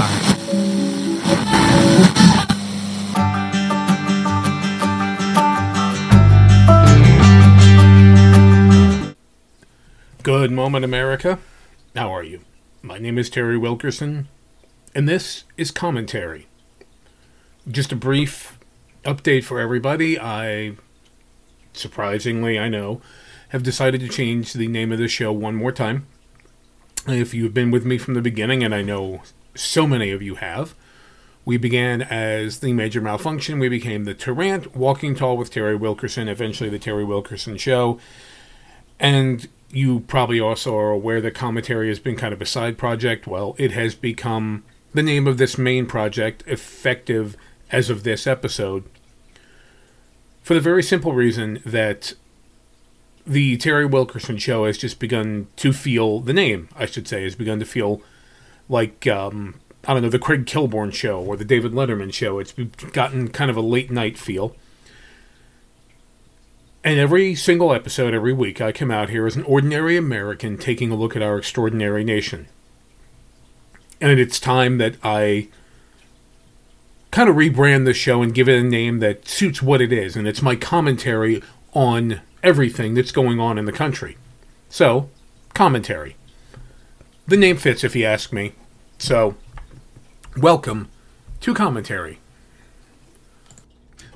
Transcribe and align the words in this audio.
Bye. 0.00 0.06
Good 10.22 10.50
moment, 10.52 10.86
America. 10.86 11.38
How 11.94 12.10
are 12.10 12.22
you? 12.22 12.40
My 12.80 12.96
name 12.96 13.18
is 13.18 13.28
Terry 13.28 13.58
Wilkerson, 13.58 14.28
and 14.94 15.06
this 15.06 15.44
is 15.58 15.70
Commentary. 15.70 16.46
Just 17.68 17.92
a 17.92 17.96
brief 17.96 18.58
update 19.04 19.44
for 19.44 19.60
everybody. 19.60 20.18
I, 20.18 20.76
surprisingly, 21.74 22.58
I 22.58 22.70
know, 22.70 23.02
have 23.50 23.62
decided 23.62 24.00
to 24.00 24.08
change 24.08 24.54
the 24.54 24.66
name 24.66 24.92
of 24.92 24.98
the 24.98 25.08
show 25.08 25.30
one 25.30 25.56
more 25.56 25.72
time. 25.72 26.06
If 27.06 27.34
you've 27.34 27.52
been 27.52 27.70
with 27.70 27.84
me 27.84 27.98
from 27.98 28.14
the 28.14 28.22
beginning, 28.22 28.64
and 28.64 28.74
I 28.74 28.80
know 28.80 29.20
so 29.60 29.86
many 29.86 30.10
of 30.10 30.22
you 30.22 30.36
have, 30.36 30.74
we 31.44 31.56
began 31.56 32.02
as 32.02 32.60
the 32.60 32.72
Major 32.72 33.00
Malfunction. 33.00 33.58
We 33.58 33.68
became 33.68 34.04
the 34.04 34.14
Tarrant, 34.14 34.76
Walking 34.76 35.14
Tall 35.14 35.36
with 35.36 35.50
Terry 35.50 35.76
Wilkerson, 35.76 36.28
eventually 36.28 36.70
the 36.70 36.78
Terry 36.78 37.04
Wilkerson 37.04 37.56
Show. 37.56 37.98
And 38.98 39.48
you 39.70 40.00
probably 40.00 40.40
also 40.40 40.76
are 40.76 40.90
aware 40.90 41.20
that 41.20 41.34
commentary 41.34 41.88
has 41.88 41.98
been 41.98 42.16
kind 42.16 42.34
of 42.34 42.42
a 42.42 42.46
side 42.46 42.76
project. 42.76 43.26
Well, 43.26 43.54
it 43.58 43.72
has 43.72 43.94
become 43.94 44.64
the 44.92 45.02
name 45.02 45.26
of 45.26 45.38
this 45.38 45.56
main 45.56 45.86
project, 45.86 46.42
effective 46.46 47.36
as 47.70 47.88
of 47.88 48.02
this 48.02 48.26
episode, 48.26 48.84
for 50.42 50.54
the 50.54 50.60
very 50.60 50.82
simple 50.82 51.12
reason 51.12 51.62
that 51.64 52.14
the 53.26 53.56
Terry 53.58 53.86
Wilkerson 53.86 54.38
show 54.38 54.64
has 54.64 54.76
just 54.76 54.98
begun 54.98 55.46
to 55.56 55.72
feel 55.72 56.20
the 56.20 56.32
name, 56.32 56.68
I 56.74 56.86
should 56.86 57.06
say, 57.06 57.22
has 57.22 57.36
begun 57.36 57.60
to 57.60 57.64
feel 57.64 58.02
like 58.70 59.06
um, 59.06 59.60
I 59.84 59.92
don't 59.92 60.02
know 60.02 60.08
the 60.08 60.18
Craig 60.18 60.46
Kilborn 60.46 60.92
show 60.94 61.20
or 61.20 61.36
the 61.36 61.44
David 61.44 61.72
Letterman 61.72 62.12
show. 62.12 62.38
It's 62.38 62.52
gotten 62.92 63.28
kind 63.28 63.50
of 63.50 63.56
a 63.56 63.62
late 63.62 63.90
night 63.90 64.16
feel. 64.16 64.54
And 66.82 66.98
every 66.98 67.34
single 67.34 67.74
episode, 67.74 68.14
every 68.14 68.32
week, 68.32 68.60
I 68.60 68.72
come 68.72 68.90
out 68.90 69.10
here 69.10 69.26
as 69.26 69.36
an 69.36 69.42
ordinary 69.42 69.98
American 69.98 70.56
taking 70.56 70.90
a 70.90 70.94
look 70.94 71.14
at 71.14 71.22
our 71.22 71.36
extraordinary 71.36 72.04
nation. 72.04 72.46
And 74.00 74.18
it's 74.18 74.40
time 74.40 74.78
that 74.78 74.96
I 75.02 75.48
kind 77.10 77.28
of 77.28 77.36
rebrand 77.36 77.84
the 77.84 77.92
show 77.92 78.22
and 78.22 78.34
give 78.34 78.48
it 78.48 78.58
a 78.58 78.62
name 78.62 79.00
that 79.00 79.28
suits 79.28 79.60
what 79.60 79.82
it 79.82 79.92
is. 79.92 80.16
And 80.16 80.26
it's 80.26 80.40
my 80.40 80.56
commentary 80.56 81.42
on 81.74 82.22
everything 82.42 82.94
that's 82.94 83.12
going 83.12 83.38
on 83.40 83.58
in 83.58 83.66
the 83.66 83.72
country. 83.72 84.16
So, 84.70 85.10
commentary. 85.52 86.16
The 87.26 87.36
name 87.36 87.56
fits 87.56 87.84
if 87.84 87.94
you 87.94 88.04
ask 88.04 88.32
me. 88.32 88.52
So, 88.98 89.36
welcome 90.36 90.88
to 91.40 91.54
commentary. 91.54 92.18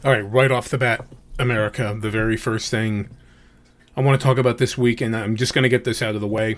All 0.05 0.13
right, 0.13 0.21
right 0.21 0.51
off 0.51 0.69
the 0.69 0.79
bat, 0.79 1.07
America, 1.39 1.97
the 1.99 2.11
very 2.11 2.37
first 2.37 2.71
thing 2.71 3.09
I 3.97 4.01
want 4.01 4.21
to 4.21 4.25
talk 4.25 4.39
about 4.39 4.59
this 4.59 4.77
week, 4.77 5.01
and 5.01 5.15
I'm 5.15 5.37
just 5.37 5.55
going 5.55 5.63
to 5.63 5.69
get 5.69 5.85
this 5.85 6.03
out 6.03 6.15
of 6.17 6.21
the 6.21 6.27
way. 6.27 6.57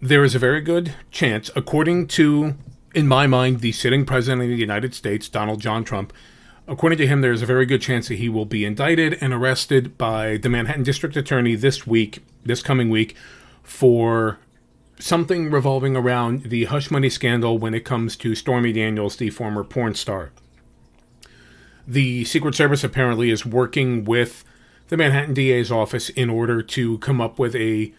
There 0.00 0.24
is 0.24 0.34
a 0.34 0.38
very 0.40 0.60
good 0.60 0.94
chance, 1.12 1.50
according 1.54 2.08
to, 2.08 2.56
in 2.94 3.06
my 3.06 3.28
mind, 3.28 3.60
the 3.60 3.70
sitting 3.70 4.04
president 4.04 4.42
of 4.42 4.48
the 4.48 4.56
United 4.56 4.94
States, 4.94 5.28
Donald 5.28 5.60
John 5.60 5.84
Trump, 5.84 6.12
according 6.66 6.98
to 6.98 7.06
him, 7.06 7.20
there 7.20 7.32
is 7.32 7.42
a 7.42 7.46
very 7.46 7.66
good 7.66 7.80
chance 7.80 8.08
that 8.08 8.16
he 8.16 8.28
will 8.28 8.44
be 8.44 8.64
indicted 8.64 9.18
and 9.20 9.32
arrested 9.32 9.96
by 9.96 10.36
the 10.36 10.48
Manhattan 10.48 10.82
District 10.82 11.16
Attorney 11.16 11.54
this 11.54 11.86
week, 11.86 12.24
this 12.44 12.62
coming 12.62 12.90
week, 12.90 13.14
for 13.62 14.38
something 15.02 15.50
revolving 15.50 15.96
around 15.96 16.44
the 16.44 16.64
hush 16.64 16.90
money 16.90 17.10
scandal 17.10 17.58
when 17.58 17.74
it 17.74 17.84
comes 17.84 18.16
to 18.16 18.34
Stormy 18.34 18.72
Daniels, 18.72 19.16
the 19.16 19.30
former 19.30 19.64
porn 19.64 19.94
star 19.94 20.32
the 21.86 22.24
Secret 22.24 22.54
Service 22.54 22.84
apparently 22.84 23.30
is 23.30 23.44
working 23.44 24.04
with 24.04 24.44
the 24.88 24.96
Manhattan 24.96 25.34
DA's 25.34 25.72
office 25.72 26.08
in 26.10 26.30
order 26.30 26.62
to 26.62 26.98
come 26.98 27.20
up 27.20 27.38
with 27.38 27.54
a 27.56 27.92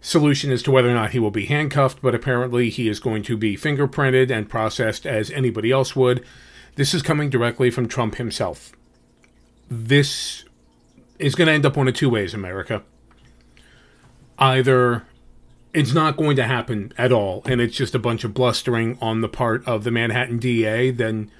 solution 0.00 0.50
as 0.50 0.62
to 0.62 0.70
whether 0.70 0.90
or 0.90 0.94
not 0.94 1.10
he 1.10 1.18
will 1.18 1.30
be 1.30 1.46
handcuffed, 1.46 2.00
but 2.00 2.14
apparently 2.14 2.70
he 2.70 2.88
is 2.88 3.00
going 3.00 3.22
to 3.24 3.36
be 3.36 3.56
fingerprinted 3.56 4.30
and 4.30 4.48
processed 4.48 5.06
as 5.06 5.30
anybody 5.30 5.70
else 5.70 5.94
would. 5.94 6.24
This 6.76 6.94
is 6.94 7.02
coming 7.02 7.30
directly 7.30 7.70
from 7.70 7.88
Trump 7.88 8.16
himself. 8.16 8.72
This 9.68 10.44
is 11.18 11.34
going 11.34 11.46
to 11.46 11.52
end 11.52 11.66
up 11.66 11.76
one 11.76 11.88
of 11.88 11.94
two 11.94 12.08
ways, 12.08 12.32
America. 12.32 12.82
Either 14.38 15.04
it's 15.78 15.94
not 15.94 16.16
going 16.16 16.36
to 16.36 16.44
happen 16.44 16.92
at 16.98 17.12
all, 17.12 17.42
and 17.46 17.60
it's 17.60 17.76
just 17.76 17.94
a 17.94 17.98
bunch 17.98 18.24
of 18.24 18.34
blustering 18.34 18.98
on 19.00 19.20
the 19.20 19.28
part 19.28 19.66
of 19.66 19.84
the 19.84 19.90
Manhattan 19.90 20.38
DA, 20.38 20.90
then 20.90 21.30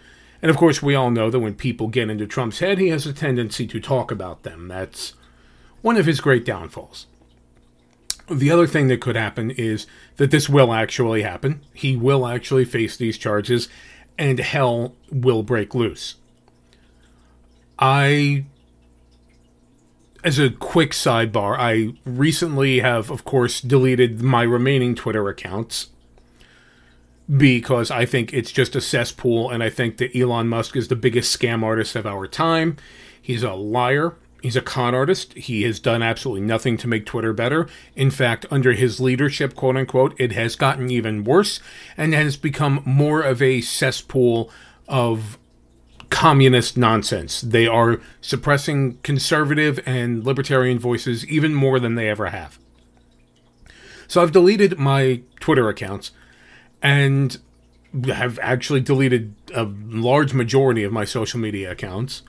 and 0.41 0.51
of 0.51 0.57
course, 0.57 0.83
we 0.83 0.95
all 0.95 1.11
know 1.11 1.31
that 1.31 1.41
when 1.41 1.55
people 1.55 1.89
get 1.89 2.11
into 2.11 2.27
Trump's 2.27 2.61
head, 2.61 2.79
he 2.79 2.89
has 2.89 3.07
a 3.07 3.13
tendency 3.13 3.67
to 3.67 3.81
talk 3.81 4.11
about 4.11 4.45
them. 4.45 4.69
That's 4.69 5.15
one 5.83 5.97
of 5.97 6.07
his 6.07 6.21
great 6.21 6.45
downfalls. 6.45 7.07
The 8.31 8.51
other 8.51 8.67
thing 8.67 8.89
that 8.89 9.01
could 9.01 9.17
happen 9.17 9.51
is 9.51 9.87
that 10.17 10.31
this 10.31 10.49
will 10.49 10.73
actually 10.73 11.23
happen. 11.23 11.63
He 11.75 11.97
will 11.97 12.27
actually 12.27 12.65
face 12.65 12.97
these 12.97 13.19
charges, 13.19 13.69
and 14.17 14.39
hell 14.39 14.95
will 15.11 15.43
break 15.43 15.75
loose. 15.75 16.17
I, 17.79 18.45
as 20.25 20.39
a 20.39 20.51
quick 20.51 20.91
sidebar, 20.91 21.57
I 21.59 21.95
recently 22.05 22.81
have, 22.81 23.11
of 23.11 23.25
course, 23.25 23.61
deleted 23.61 24.21
my 24.21 24.43
remaining 24.43 24.95
Twitter 24.95 25.29
accounts 25.29 25.89
because 27.37 27.91
I 27.91 28.07
think 28.07 28.33
it's 28.33 28.51
just 28.51 28.75
a 28.75 28.81
cesspool, 28.81 29.51
and 29.51 29.63
I 29.63 29.71
think 29.71 29.99
that 29.99 30.17
Elon 30.17 30.49
Musk 30.49 30.77
is 30.77 30.89
the 30.89 30.97
biggest 30.97 31.39
scam 31.39 31.63
artist 31.63 31.95
of 31.95 32.07
our 32.07 32.27
time. 32.27 32.77
He's 33.21 33.43
a 33.43 33.53
liar. 33.53 34.15
He's 34.43 34.57
a 34.57 34.63
con 34.63 34.95
artist. 34.95 35.35
He 35.35 35.63
has 35.65 35.81
done 35.81 36.03
absolutely 36.03 36.47
nothing 36.47 36.77
to 36.79 36.89
make 36.89 37.05
Twitter 37.05 37.33
better. 37.33 37.69
In 37.97 38.11
fact, 38.11 38.47
under 38.51 38.73
his 38.73 39.01
leadership, 39.01 39.55
quote 39.55 39.77
unquote, 39.77 40.19
it 40.19 40.33
has 40.33 40.57
gotten 40.57 40.91
even 40.91 41.25
worse 41.25 41.61
and 41.97 42.15
has 42.15 42.37
become 42.37 42.83
more 42.85 43.21
of 43.21 43.43
a 43.43 43.61
cesspool 43.61 44.51
of 44.87 45.39
communist 46.11 46.77
nonsense. 46.77 47.41
They 47.41 47.67
are 47.67 48.01
suppressing 48.21 48.99
conservative 49.03 49.81
and 49.87 50.25
libertarian 50.25 50.79
voices 50.79 51.27
even 51.27 51.55
more 51.55 51.79
than 51.79 51.95
they 51.95 52.09
ever 52.09 52.27
have. 52.27 52.59
So 54.07 54.23
I've 54.23 54.33
deleted 54.33 54.79
my 54.79 55.23
Twitter 55.39 55.69
accounts 55.69 56.13
and 56.83 57.39
have 58.07 58.39
actually 58.41 58.81
deleted 58.81 59.35
a 59.55 59.65
large 59.65 60.33
majority 60.35 60.83
of 60.83 60.93
my 60.93 61.05
social 61.05 61.41
media 61.41 61.71
accounts. 61.71 62.23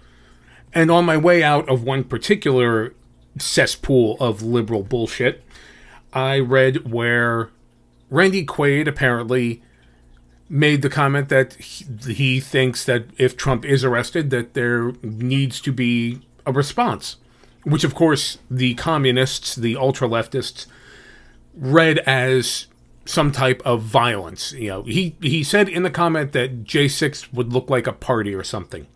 And 0.74 0.92
on 0.92 1.06
my 1.06 1.18
way 1.18 1.44
out 1.44 1.68
of 1.70 1.84
one 1.84 2.04
particular 2.04 2.94
cesspool 3.38 4.18
of 4.20 4.42
liberal 4.42 4.84
bullshit, 4.84 5.44
I 6.14 6.40
read 6.40 6.92
where 6.92 7.50
Randy 8.10 8.46
Quaid 8.46 8.88
apparently 8.88 9.62
made 10.50 10.82
the 10.82 10.90
comment 10.90 11.30
that 11.30 11.54
he, 11.54 11.86
he 12.12 12.40
thinks 12.40 12.84
that 12.86 13.06
if 13.18 13.38
Trump 13.38 13.64
is 13.64 13.84
arrested, 13.84 14.32
that 14.32 14.56
there 14.56 14.94
needs 15.04 15.62
to 15.62 15.72
be 15.72 16.22
a 16.46 16.52
response, 16.52 17.18
which 17.64 17.84
of 17.84 17.94
course 17.94 18.40
the 18.50 18.74
communists, 18.76 19.56
the 19.56 19.76
ultra 19.76 20.08
leftists, 20.08 20.66
read 21.56 22.00
as 22.00 22.68
some 23.06 23.32
type 23.32 23.62
of 23.66 23.82
violence. 23.82 24.54
You 24.54 24.70
know, 24.70 24.84
he 24.84 25.16
he 25.22 25.44
said 25.44 25.70
in 25.70 25.84
the 25.84 25.90
comment 25.90 26.32
that 26.34 26.64
J6 26.64 27.34
would 27.34 27.54
look 27.54 27.70
like 27.70 27.88
a 27.88 27.94
party 27.94 28.34
or 28.34 28.44
something. 28.44 28.88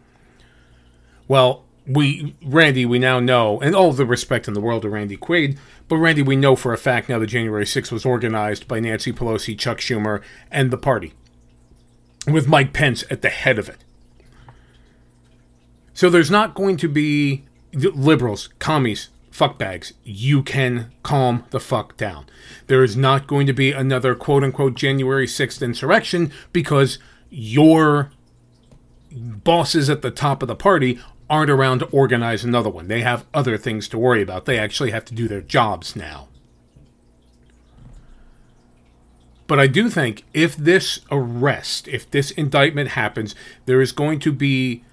Well, 1.28 1.66
we 1.86 2.36
Randy, 2.44 2.86
we 2.86 3.00
now 3.00 3.20
know, 3.20 3.60
and 3.60 3.76
all 3.76 3.92
the 3.92 4.06
respect 4.06 4.48
in 4.48 4.54
the 4.54 4.62
world 4.62 4.84
to 4.84 4.90
Randy 4.90 5.18
Quaid, 5.18 5.58
but 5.88 5.98
Randy, 5.98 6.22
we 6.22 6.36
know 6.36 6.56
for 6.56 6.74
a 6.74 6.78
fact 6.78 7.10
now 7.10 7.20
that 7.20 7.28
January 7.28 7.66
6th 7.66 7.92
was 7.92 8.06
organized 8.06 8.68
by 8.68 8.80
Nancy 8.80 9.12
Pelosi, 9.12 9.58
Chuck 9.58 9.80
Schumer, 9.80 10.22
and 10.50 10.72
the 10.72 10.78
party, 10.78 11.14
with 12.28 12.48
Mike 12.48 12.74
Pence 12.74 13.04
at 13.10 13.22
the 13.22 13.30
head 13.30 13.60
of 13.60 13.70
it. 13.70 13.78
So 15.94 16.10
there's 16.10 16.32
not 16.32 16.56
going 16.56 16.78
to 16.78 16.88
be 16.88 17.44
liberals, 17.74 18.50
commies, 18.60 19.10
fuckbags, 19.32 19.94
you 20.04 20.44
can 20.44 20.92
calm 21.02 21.44
the 21.50 21.60
fuck 21.60 21.98
down. 21.98 22.28
There 22.68 22.84
is 22.84 22.96
not 22.96 23.28
going 23.28 23.48
to 23.48 23.54
be 23.54 23.72
another 23.72 24.16
quote 24.16 24.44
unquote 24.44 24.76
January 24.76 25.26
6th 25.26 25.62
insurrection 25.62 26.32
because 26.52 27.00
your 27.30 28.12
bosses 29.12 29.90
at 29.90 30.02
the 30.02 30.12
top 30.12 30.42
of 30.42 30.48
the 30.48 30.56
party 30.56 31.00
aren't 31.30 31.50
around 31.50 31.80
to 31.80 31.86
organize 31.88 32.44
another 32.44 32.70
one. 32.70 32.88
They 32.88 33.02
have 33.02 33.26
other 33.34 33.58
things 33.58 33.88
to 33.90 33.98
worry 33.98 34.22
about. 34.22 34.46
They 34.46 34.60
actually 34.60 34.92
have 34.92 35.06
to 35.06 35.16
do 35.16 35.28
their 35.28 35.42
jobs 35.42 35.96
now. 35.96 36.28
But 39.48 39.60
I 39.60 39.68
do 39.68 39.90
think 39.90 40.24
if 40.34 40.56
this 40.56 41.02
arrest, 41.12 41.88
if 41.88 42.10
this 42.10 42.32
indictment 42.32 42.92
happens, 42.92 43.36
there 43.66 43.82
is 43.82 43.92
going 43.92 44.20
to 44.20 44.32
be 44.32 44.84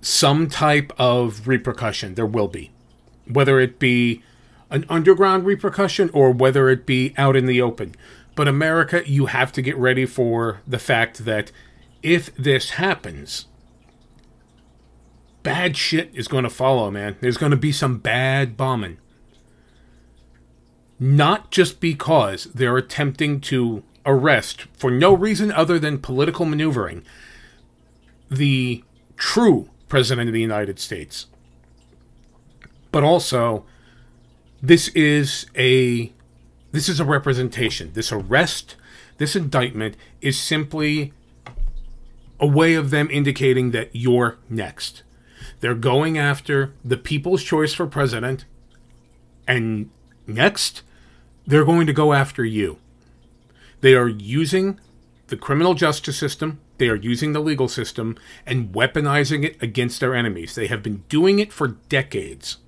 some 0.00 0.48
type 0.48 0.92
of 0.98 1.48
repercussion. 1.48 2.14
There 2.14 2.26
will 2.26 2.48
be 2.48 2.70
whether 3.26 3.60
it 3.60 3.78
be 3.78 4.22
an 4.70 4.84
underground 4.88 5.44
repercussion 5.44 6.10
or 6.12 6.30
whether 6.30 6.68
it 6.68 6.86
be 6.86 7.14
out 7.16 7.36
in 7.36 7.46
the 7.46 7.60
open. 7.60 7.94
But 8.34 8.48
America, 8.48 9.02
you 9.06 9.26
have 9.26 9.52
to 9.52 9.62
get 9.62 9.76
ready 9.76 10.06
for 10.06 10.60
the 10.66 10.78
fact 10.78 11.24
that 11.24 11.52
if 12.02 12.34
this 12.36 12.70
happens, 12.70 13.46
bad 15.42 15.76
shit 15.76 16.10
is 16.14 16.28
going 16.28 16.44
to 16.44 16.50
follow, 16.50 16.90
man. 16.90 17.16
There's 17.20 17.36
going 17.36 17.50
to 17.50 17.56
be 17.56 17.72
some 17.72 17.98
bad 17.98 18.56
bombing. 18.56 18.98
Not 21.02 21.50
just 21.50 21.80
because 21.80 22.44
they're 22.54 22.76
attempting 22.76 23.40
to 23.40 23.82
arrest, 24.06 24.66
for 24.72 24.88
no 24.88 25.12
reason 25.12 25.50
other 25.50 25.76
than 25.76 25.98
political 25.98 26.46
maneuvering, 26.46 27.02
the 28.30 28.84
true 29.16 29.68
President 29.88 30.28
of 30.28 30.32
the 30.32 30.40
United 30.40 30.78
States. 30.78 31.26
But 32.92 33.02
also, 33.02 33.64
this 34.62 34.88
is 34.90 35.46
a 35.56 36.12
this 36.70 36.88
is 36.88 37.00
a 37.00 37.04
representation. 37.04 37.90
This 37.94 38.12
arrest, 38.12 38.76
this 39.18 39.34
indictment 39.34 39.96
is 40.20 40.38
simply 40.38 41.12
a 42.38 42.46
way 42.46 42.74
of 42.74 42.90
them 42.90 43.10
indicating 43.10 43.72
that 43.72 43.90
you're 43.92 44.38
next. 44.48 45.02
They're 45.58 45.74
going 45.74 46.16
after 46.16 46.74
the 46.84 46.96
people's 46.96 47.42
choice 47.42 47.74
for 47.74 47.88
president, 47.88 48.44
and 49.48 49.90
next, 50.28 50.82
they're 51.46 51.64
going 51.64 51.86
to 51.86 51.92
go 51.92 52.12
after 52.12 52.44
you. 52.44 52.78
They 53.80 53.94
are 53.94 54.08
using 54.08 54.78
the 55.28 55.36
criminal 55.36 55.74
justice 55.74 56.16
system, 56.16 56.60
they 56.78 56.88
are 56.88 56.96
using 56.96 57.32
the 57.32 57.40
legal 57.40 57.68
system, 57.68 58.16
and 58.46 58.72
weaponizing 58.72 59.44
it 59.44 59.62
against 59.62 60.00
their 60.00 60.14
enemies. 60.14 60.54
They 60.54 60.66
have 60.66 60.82
been 60.82 61.04
doing 61.08 61.38
it 61.38 61.52
for 61.52 61.68
decades. 61.88 62.58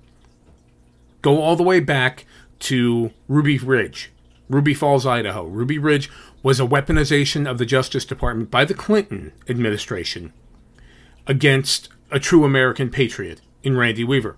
Go 1.21 1.41
all 1.41 1.55
the 1.55 1.63
way 1.63 1.79
back 1.79 2.25
to 2.59 3.11
Ruby 3.27 3.57
Ridge, 3.57 4.11
Ruby 4.49 4.73
Falls, 4.73 5.05
Idaho. 5.05 5.45
Ruby 5.45 5.77
Ridge 5.77 6.09
was 6.43 6.59
a 6.59 6.65
weaponization 6.65 7.49
of 7.49 7.57
the 7.57 7.65
Justice 7.65 8.05
Department 8.05 8.51
by 8.51 8.65
the 8.65 8.73
Clinton 8.73 9.31
administration 9.49 10.33
against 11.27 11.89
a 12.11 12.19
true 12.19 12.43
American 12.43 12.89
patriot 12.89 13.41
in 13.63 13.77
Randy 13.77 14.03
Weaver. 14.03 14.37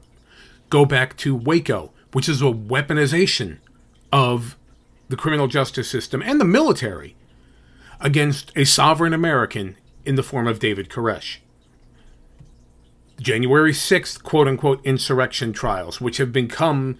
Go 0.69 0.85
back 0.85 1.17
to 1.17 1.35
Waco, 1.35 1.91
which 2.13 2.29
is 2.29 2.41
a 2.41 2.45
weaponization 2.45 3.59
of 4.11 4.57
the 5.09 5.15
criminal 5.15 5.47
justice 5.47 5.89
system 5.89 6.21
and 6.21 6.39
the 6.39 6.45
military 6.45 7.15
against 7.99 8.51
a 8.55 8.65
sovereign 8.65 9.13
American 9.13 9.75
in 10.05 10.15
the 10.15 10.23
form 10.23 10.47
of 10.47 10.59
David 10.59 10.89
Koresh. 10.89 11.37
January 13.19 13.71
6th, 13.71 14.21
quote 14.23 14.47
unquote, 14.47 14.85
insurrection 14.85 15.51
trials, 15.51 15.99
which 15.99 16.17
have 16.17 16.31
become 16.31 16.99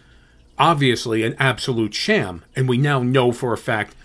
obviously 0.58 1.24
an 1.24 1.36
absolute 1.38 1.94
sham, 1.94 2.44
and 2.56 2.68
we 2.68 2.78
now 2.78 3.04
know 3.04 3.32
for 3.32 3.54
a 3.54 3.58
fact 3.58 3.96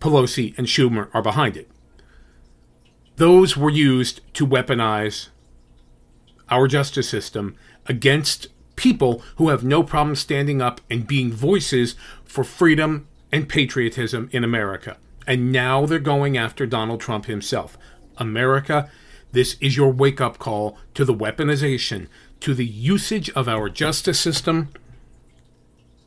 Pelosi 0.00 0.56
and 0.58 0.66
Schumer 0.66 1.08
are 1.14 1.22
behind 1.22 1.56
it. 1.56 1.70
Those 3.16 3.56
were 3.56 3.70
used 3.70 4.20
to 4.34 4.46
weaponize 4.46 5.28
our 6.50 6.66
justice 6.66 7.08
system 7.08 7.56
against 7.86 8.48
people 8.76 9.22
who 9.36 9.48
have 9.50 9.62
no 9.62 9.82
problem 9.82 10.16
standing 10.16 10.60
up 10.60 10.80
and 10.90 11.06
being 11.06 11.32
voices 11.32 11.94
for 12.34 12.42
freedom 12.42 13.06
and 13.30 13.48
patriotism 13.48 14.28
in 14.32 14.42
America. 14.42 14.96
And 15.24 15.52
now 15.52 15.86
they're 15.86 16.00
going 16.00 16.36
after 16.36 16.66
Donald 16.66 17.00
Trump 17.00 17.26
himself. 17.26 17.78
America, 18.18 18.90
this 19.30 19.56
is 19.60 19.76
your 19.76 19.92
wake 19.92 20.20
up 20.20 20.38
call 20.38 20.76
to 20.94 21.04
the 21.04 21.14
weaponization, 21.14 22.08
to 22.40 22.52
the 22.52 22.66
usage 22.66 23.30
of 23.30 23.46
our 23.48 23.68
justice 23.68 24.18
system 24.18 24.70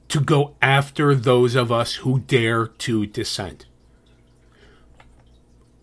to 0.09 0.19
go 0.19 0.57
after 0.61 1.15
those 1.15 1.55
of 1.55 1.71
us 1.71 1.95
who 1.95 2.19
dare 2.19 2.67
to 2.67 3.05
dissent. 3.05 3.65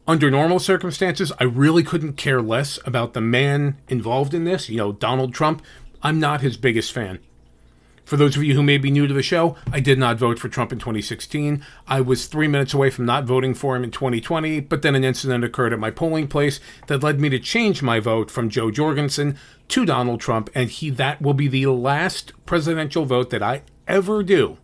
Under 0.06 0.30
normal 0.30 0.58
circumstances, 0.58 1.32
I 1.40 1.44
really 1.44 1.82
couldn't 1.82 2.18
care 2.18 2.42
less 2.42 2.78
about 2.84 3.14
the 3.14 3.22
man 3.22 3.78
involved 3.88 4.34
in 4.34 4.44
this, 4.44 4.68
you 4.68 4.76
know, 4.76 4.92
Donald 4.92 5.32
Trump. 5.32 5.62
I'm 6.02 6.20
not 6.20 6.42
his 6.42 6.58
biggest 6.58 6.92
fan. 6.92 7.20
For 8.04 8.16
those 8.16 8.36
of 8.36 8.44
you 8.44 8.54
who 8.54 8.62
may 8.62 8.76
be 8.76 8.90
new 8.90 9.06
to 9.06 9.14
the 9.14 9.22
show, 9.22 9.56
I 9.72 9.80
did 9.80 9.98
not 9.98 10.18
vote 10.18 10.38
for 10.38 10.48
Trump 10.48 10.72
in 10.72 10.78
2016. 10.78 11.64
I 11.86 12.00
was 12.00 12.26
three 12.26 12.48
minutes 12.48 12.74
away 12.74 12.90
from 12.90 13.06
not 13.06 13.24
voting 13.24 13.54
for 13.54 13.76
him 13.76 13.84
in 13.84 13.90
2020, 13.90 14.60
but 14.60 14.82
then 14.82 14.94
an 14.94 15.04
incident 15.04 15.42
occurred 15.42 15.72
at 15.72 15.78
my 15.78 15.90
polling 15.90 16.28
place 16.28 16.60
that 16.86 17.02
led 17.02 17.18
me 17.20 17.30
to 17.30 17.38
change 17.38 17.82
my 17.82 18.00
vote 18.00 18.30
from 18.30 18.50
Jo 18.50 18.70
Jorgensen 18.70 19.38
to 19.68 19.86
Donald 19.86 20.20
Trump, 20.20 20.50
and 20.54 20.68
he 20.68 20.90
that 20.90 21.22
will 21.22 21.34
be 21.34 21.48
the 21.48 21.66
last 21.66 22.32
presidential 22.44 23.06
vote 23.06 23.30
that 23.30 23.42
I 23.42 23.62
ever 23.88 24.22
do 24.22 24.58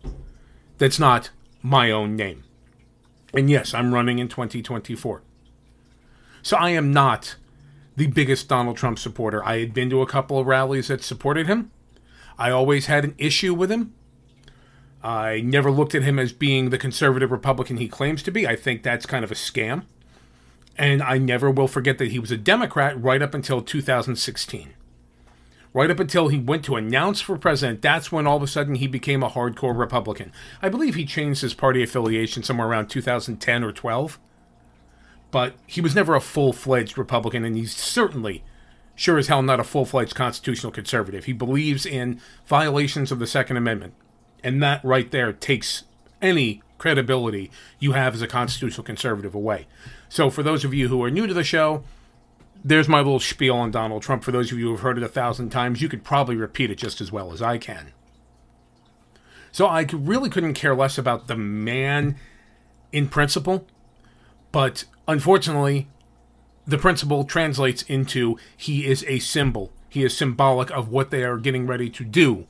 that's 0.77 0.99
not 0.99 1.29
my 1.61 1.91
own 1.91 2.15
name. 2.15 2.43
And 3.35 3.49
yes, 3.49 3.73
I'm 3.73 3.93
running 3.93 4.17
in 4.17 4.27
2024. 4.27 5.21
So 6.41 6.57
I 6.57 6.71
am 6.71 6.91
not 6.91 7.35
the 7.95 8.07
biggest 8.07 8.47
Donald 8.47 8.77
Trump 8.77 8.97
supporter. 8.97 9.43
I 9.43 9.59
had 9.59 9.75
been 9.75 9.89
to 9.91 10.01
a 10.01 10.07
couple 10.07 10.39
of 10.39 10.47
rallies 10.47 10.87
that 10.87 11.03
supported 11.03 11.45
him. 11.45 11.71
I 12.41 12.49
always 12.49 12.87
had 12.87 13.03
an 13.03 13.13
issue 13.19 13.53
with 13.53 13.71
him. 13.71 13.93
I 15.03 15.41
never 15.41 15.69
looked 15.69 15.93
at 15.93 16.01
him 16.01 16.17
as 16.17 16.33
being 16.33 16.71
the 16.71 16.77
conservative 16.79 17.31
Republican 17.31 17.77
he 17.77 17.87
claims 17.87 18.23
to 18.23 18.31
be. 18.31 18.47
I 18.47 18.55
think 18.55 18.81
that's 18.81 19.05
kind 19.05 19.23
of 19.23 19.31
a 19.31 19.35
scam. 19.35 19.83
And 20.75 21.03
I 21.03 21.19
never 21.19 21.51
will 21.51 21.67
forget 21.67 21.99
that 21.99 22.11
he 22.11 22.17
was 22.17 22.31
a 22.31 22.37
Democrat 22.37 22.99
right 22.99 23.21
up 23.21 23.35
until 23.35 23.61
2016 23.61 24.73
right 25.73 25.89
up 25.89 25.99
until 25.99 26.27
he 26.27 26.37
went 26.37 26.65
to 26.65 26.75
announce 26.75 27.21
for 27.21 27.37
president, 27.37 27.81
that's 27.81 28.11
when 28.11 28.27
all 28.27 28.37
of 28.37 28.43
a 28.43 28.47
sudden 28.47 28.75
he 28.75 28.87
became 28.87 29.23
a 29.23 29.29
hardcore 29.29 29.77
Republican. 29.77 30.31
I 30.61 30.67
believe 30.69 30.95
he 30.95 31.05
changed 31.05 31.41
his 31.41 31.53
party 31.53 31.81
affiliation 31.81 32.43
somewhere 32.43 32.67
around 32.67 32.87
2010 32.87 33.63
or 33.63 33.71
12. 33.71 34.19
But 35.31 35.53
he 35.65 35.79
was 35.79 35.95
never 35.95 36.13
a 36.13 36.19
full 36.19 36.51
fledged 36.51 36.97
Republican, 36.97 37.45
and 37.45 37.55
he's 37.55 37.73
certainly, 37.73 38.43
sure 39.01 39.17
as 39.17 39.27
hell, 39.27 39.41
not 39.41 39.59
a 39.59 39.63
full 39.63 39.83
fledged 39.83 40.13
constitutional 40.13 40.71
conservative. 40.71 41.25
He 41.25 41.33
believes 41.33 41.87
in 41.87 42.21
violations 42.45 43.11
of 43.11 43.17
the 43.17 43.25
Second 43.25 43.57
Amendment. 43.57 43.95
And 44.43 44.61
that 44.61 44.83
right 44.85 45.09
there 45.09 45.33
takes 45.33 45.85
any 46.21 46.61
credibility 46.77 47.49
you 47.79 47.93
have 47.93 48.13
as 48.13 48.21
a 48.21 48.27
constitutional 48.27 48.83
conservative 48.83 49.33
away. 49.33 49.65
So, 50.07 50.29
for 50.29 50.43
those 50.43 50.63
of 50.63 50.73
you 50.75 50.87
who 50.87 51.03
are 51.03 51.09
new 51.09 51.25
to 51.25 51.33
the 51.33 51.43
show, 51.43 51.83
there's 52.63 52.87
my 52.87 52.99
little 52.99 53.19
spiel 53.19 53.55
on 53.55 53.71
Donald 53.71 54.03
Trump. 54.03 54.23
For 54.23 54.31
those 54.31 54.51
of 54.51 54.59
you 54.59 54.65
who 54.65 54.71
have 54.73 54.81
heard 54.81 54.97
it 54.97 55.03
a 55.03 55.07
thousand 55.07 55.49
times, 55.49 55.81
you 55.81 55.89
could 55.89 56.03
probably 56.03 56.35
repeat 56.35 56.69
it 56.69 56.75
just 56.75 57.01
as 57.01 57.11
well 57.11 57.33
as 57.33 57.41
I 57.41 57.57
can. 57.57 57.93
So 59.51 59.65
I 59.65 59.81
really 59.91 60.29
couldn't 60.29 60.53
care 60.53 60.75
less 60.75 60.99
about 60.99 61.27
the 61.27 61.35
man 61.35 62.17
in 62.91 63.09
principle, 63.09 63.65
but 64.51 64.85
unfortunately, 65.07 65.87
the 66.65 66.77
principle 66.77 67.23
translates 67.23 67.81
into 67.83 68.37
he 68.55 68.85
is 68.85 69.03
a 69.07 69.19
symbol. 69.19 69.71
He 69.89 70.03
is 70.03 70.15
symbolic 70.15 70.71
of 70.71 70.89
what 70.89 71.09
they 71.09 71.23
are 71.23 71.37
getting 71.37 71.67
ready 71.67 71.89
to 71.89 72.03
do 72.03 72.47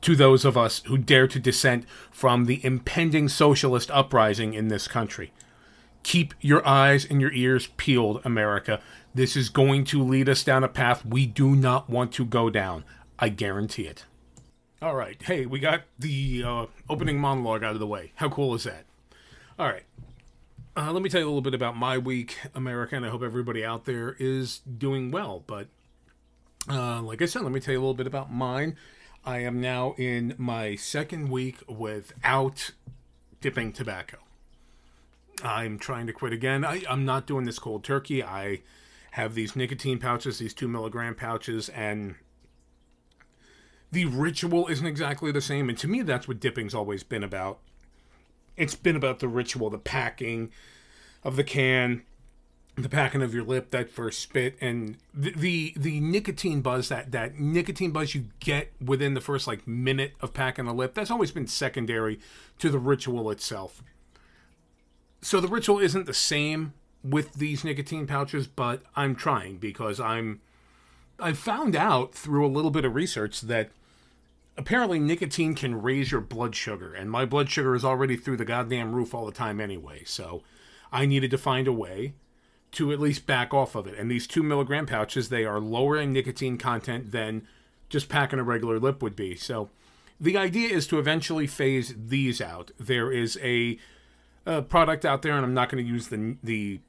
to 0.00 0.14
those 0.14 0.44
of 0.44 0.56
us 0.56 0.82
who 0.86 0.98
dare 0.98 1.26
to 1.26 1.40
dissent 1.40 1.86
from 2.10 2.44
the 2.44 2.62
impending 2.64 3.28
socialist 3.28 3.90
uprising 3.90 4.52
in 4.52 4.68
this 4.68 4.86
country. 4.86 5.32
Keep 6.02 6.34
your 6.42 6.66
eyes 6.66 7.06
and 7.06 7.20
your 7.22 7.32
ears 7.32 7.68
peeled, 7.78 8.20
America. 8.24 8.80
This 9.14 9.34
is 9.34 9.48
going 9.48 9.84
to 9.84 10.02
lead 10.02 10.28
us 10.28 10.44
down 10.44 10.62
a 10.62 10.68
path 10.68 11.06
we 11.06 11.24
do 11.24 11.56
not 11.56 11.88
want 11.88 12.12
to 12.12 12.26
go 12.26 12.50
down. 12.50 12.84
I 13.18 13.30
guarantee 13.30 13.86
it. 13.86 14.04
All 14.82 14.94
right. 14.94 15.16
Hey, 15.22 15.46
we 15.46 15.60
got 15.60 15.84
the 15.98 16.42
uh, 16.44 16.66
opening 16.90 17.18
monologue 17.18 17.64
out 17.64 17.72
of 17.72 17.80
the 17.80 17.86
way. 17.86 18.12
How 18.16 18.28
cool 18.28 18.54
is 18.54 18.64
that? 18.64 18.84
All 19.58 19.68
right. 19.68 19.84
Uh, 20.76 20.90
let 20.92 21.02
me 21.02 21.08
tell 21.08 21.20
you 21.20 21.26
a 21.26 21.28
little 21.28 21.40
bit 21.40 21.54
about 21.54 21.76
my 21.76 21.96
week, 21.96 22.36
America, 22.52 22.96
and 22.96 23.06
I 23.06 23.08
hope 23.08 23.22
everybody 23.22 23.64
out 23.64 23.84
there 23.84 24.16
is 24.18 24.58
doing 24.58 25.12
well. 25.12 25.44
But 25.46 25.68
uh, 26.68 27.00
like 27.00 27.22
I 27.22 27.26
said, 27.26 27.42
let 27.42 27.52
me 27.52 27.60
tell 27.60 27.72
you 27.72 27.78
a 27.78 27.82
little 27.82 27.94
bit 27.94 28.08
about 28.08 28.32
mine. 28.32 28.76
I 29.24 29.38
am 29.38 29.60
now 29.60 29.94
in 29.98 30.34
my 30.36 30.74
second 30.74 31.28
week 31.28 31.58
without 31.68 32.72
dipping 33.40 33.72
tobacco. 33.72 34.18
I'm 35.44 35.78
trying 35.78 36.08
to 36.08 36.12
quit 36.12 36.32
again. 36.32 36.64
I, 36.64 36.82
I'm 36.90 37.04
not 37.04 37.28
doing 37.28 37.44
this 37.44 37.60
cold 37.60 37.84
turkey. 37.84 38.24
I 38.24 38.62
have 39.12 39.36
these 39.36 39.54
nicotine 39.54 40.00
pouches, 40.00 40.38
these 40.38 40.54
two 40.54 40.66
milligram 40.66 41.14
pouches, 41.14 41.68
and 41.68 42.16
the 43.92 44.06
ritual 44.06 44.66
isn't 44.66 44.86
exactly 44.86 45.30
the 45.30 45.40
same. 45.40 45.68
And 45.68 45.78
to 45.78 45.86
me, 45.86 46.02
that's 46.02 46.26
what 46.26 46.40
dipping's 46.40 46.74
always 46.74 47.04
been 47.04 47.22
about. 47.22 47.60
It's 48.56 48.74
been 48.74 48.96
about 48.96 49.18
the 49.18 49.28
ritual, 49.28 49.70
the 49.70 49.78
packing 49.78 50.50
of 51.22 51.36
the 51.36 51.44
can, 51.44 52.02
the 52.76 52.88
packing 52.88 53.22
of 53.22 53.34
your 53.34 53.44
lip, 53.44 53.70
that 53.70 53.90
first 53.90 54.20
spit, 54.20 54.56
and 54.60 54.96
the 55.12 55.32
the, 55.32 55.74
the 55.76 56.00
nicotine 56.00 56.60
buzz, 56.60 56.88
that 56.88 57.12
that 57.12 57.38
nicotine 57.38 57.90
buzz 57.90 58.14
you 58.14 58.26
get 58.40 58.72
within 58.84 59.14
the 59.14 59.20
first 59.20 59.46
like 59.46 59.66
minute 59.66 60.12
of 60.20 60.34
packing 60.34 60.66
a 60.66 60.74
lip. 60.74 60.94
That's 60.94 61.10
always 61.10 61.30
been 61.30 61.46
secondary 61.46 62.20
to 62.58 62.70
the 62.70 62.78
ritual 62.78 63.30
itself 63.30 63.82
so 65.24 65.40
the 65.40 65.48
ritual 65.48 65.78
isn't 65.78 66.04
the 66.04 66.14
same 66.14 66.74
with 67.02 67.32
these 67.34 67.64
nicotine 67.64 68.06
pouches, 68.06 68.46
but 68.46 68.82
I'm 68.94 69.14
trying 69.14 69.56
because 69.56 69.98
I'm 69.98 70.42
I 71.18 71.32
found 71.32 71.74
out 71.74 72.14
through 72.14 72.44
a 72.44 72.48
little 72.48 72.70
bit 72.70 72.84
of 72.84 72.94
research 72.94 73.40
that 73.42 73.70
apparently 74.56 74.98
nicotine 74.98 75.54
can 75.54 75.82
raise 75.82 76.12
your 76.12 76.20
blood 76.20 76.54
sugar, 76.54 76.92
and 76.94 77.10
my 77.10 77.24
blood 77.24 77.50
sugar 77.50 77.74
is 77.74 77.84
already 77.84 78.16
through 78.16 78.36
the 78.36 78.44
goddamn 78.44 78.94
roof 78.94 79.14
all 79.14 79.26
the 79.26 79.32
time 79.32 79.60
anyway. 79.60 80.02
So 80.04 80.42
I 80.92 81.06
needed 81.06 81.30
to 81.32 81.38
find 81.38 81.66
a 81.66 81.72
way 81.72 82.14
to 82.72 82.92
at 82.92 83.00
least 83.00 83.26
back 83.26 83.54
off 83.54 83.74
of 83.74 83.86
it. 83.86 83.98
And 83.98 84.10
these 84.10 84.26
two 84.26 84.42
milligram 84.42 84.86
pouches, 84.86 85.28
they 85.28 85.44
are 85.44 85.60
lower 85.60 85.96
in 85.96 86.12
nicotine 86.12 86.58
content 86.58 87.12
than 87.12 87.46
just 87.88 88.08
packing 88.08 88.38
a 88.38 88.44
regular 88.44 88.80
lip 88.80 89.02
would 89.02 89.14
be. 89.14 89.36
So 89.36 89.70
the 90.20 90.36
idea 90.36 90.70
is 90.70 90.86
to 90.88 90.98
eventually 90.98 91.46
phase 91.46 91.94
these 91.96 92.40
out. 92.40 92.72
There 92.78 93.12
is 93.12 93.38
a, 93.42 93.78
a 94.46 94.62
product 94.62 95.04
out 95.04 95.22
there, 95.22 95.34
and 95.34 95.44
I'm 95.44 95.54
not 95.54 95.68
going 95.68 95.84
to 95.84 95.90
use 95.90 96.08
the 96.08 96.36
the 96.42 96.80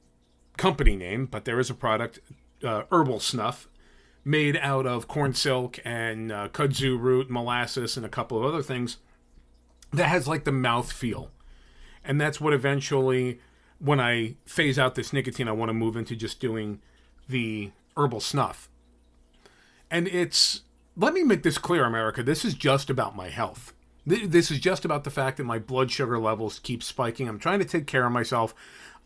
company 0.56 0.96
name, 0.96 1.26
but 1.26 1.44
there 1.44 1.60
is 1.60 1.70
a 1.70 1.74
product, 1.74 2.18
uh, 2.64 2.84
herbal 2.90 3.20
snuff, 3.20 3.68
made 4.26 4.56
out 4.56 4.86
of 4.86 5.06
corn 5.06 5.32
silk 5.32 5.78
and 5.84 6.32
uh, 6.32 6.48
kudzu 6.48 7.00
root, 7.00 7.30
molasses, 7.30 7.96
and 7.96 8.04
a 8.04 8.08
couple 8.08 8.36
of 8.36 8.44
other 8.44 8.62
things 8.62 8.96
that 9.92 10.08
has 10.08 10.26
like 10.26 10.42
the 10.42 10.50
mouth 10.52 10.90
feel. 10.90 11.30
And 12.04 12.20
that's 12.20 12.40
what 12.40 12.52
eventually, 12.52 13.38
when 13.78 14.00
I 14.00 14.34
phase 14.44 14.80
out 14.80 14.96
this 14.96 15.12
nicotine, 15.12 15.46
I 15.46 15.52
want 15.52 15.68
to 15.68 15.74
move 15.74 15.96
into 15.96 16.16
just 16.16 16.40
doing 16.40 16.80
the 17.28 17.70
herbal 17.96 18.18
snuff. 18.18 18.68
And 19.92 20.08
it's, 20.08 20.62
let 20.96 21.14
me 21.14 21.22
make 21.22 21.44
this 21.44 21.56
clear, 21.56 21.84
America, 21.84 22.24
this 22.24 22.44
is 22.44 22.54
just 22.54 22.90
about 22.90 23.14
my 23.14 23.28
health. 23.28 23.74
This 24.04 24.50
is 24.50 24.58
just 24.58 24.84
about 24.84 25.04
the 25.04 25.10
fact 25.10 25.36
that 25.36 25.44
my 25.44 25.60
blood 25.60 25.92
sugar 25.92 26.18
levels 26.18 26.58
keep 26.58 26.82
spiking. 26.82 27.28
I'm 27.28 27.38
trying 27.38 27.60
to 27.60 27.64
take 27.64 27.86
care 27.86 28.06
of 28.06 28.12
myself. 28.12 28.54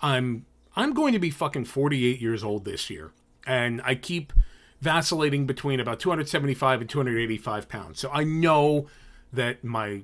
I'm 0.00 0.46
I'm 0.76 0.94
going 0.94 1.12
to 1.12 1.18
be 1.18 1.30
fucking 1.30 1.64
48 1.64 2.20
years 2.20 2.44
old 2.44 2.64
this 2.64 2.90
year, 2.90 3.10
and 3.46 3.80
I 3.82 3.94
keep 3.94 4.32
vacillating 4.80 5.46
between 5.46 5.80
about 5.80 6.00
275 6.00 6.80
and 6.80 6.90
285 6.90 7.68
pounds. 7.68 8.00
So 8.00 8.10
I 8.12 8.24
know 8.24 8.86
that 9.32 9.62
my 9.62 10.02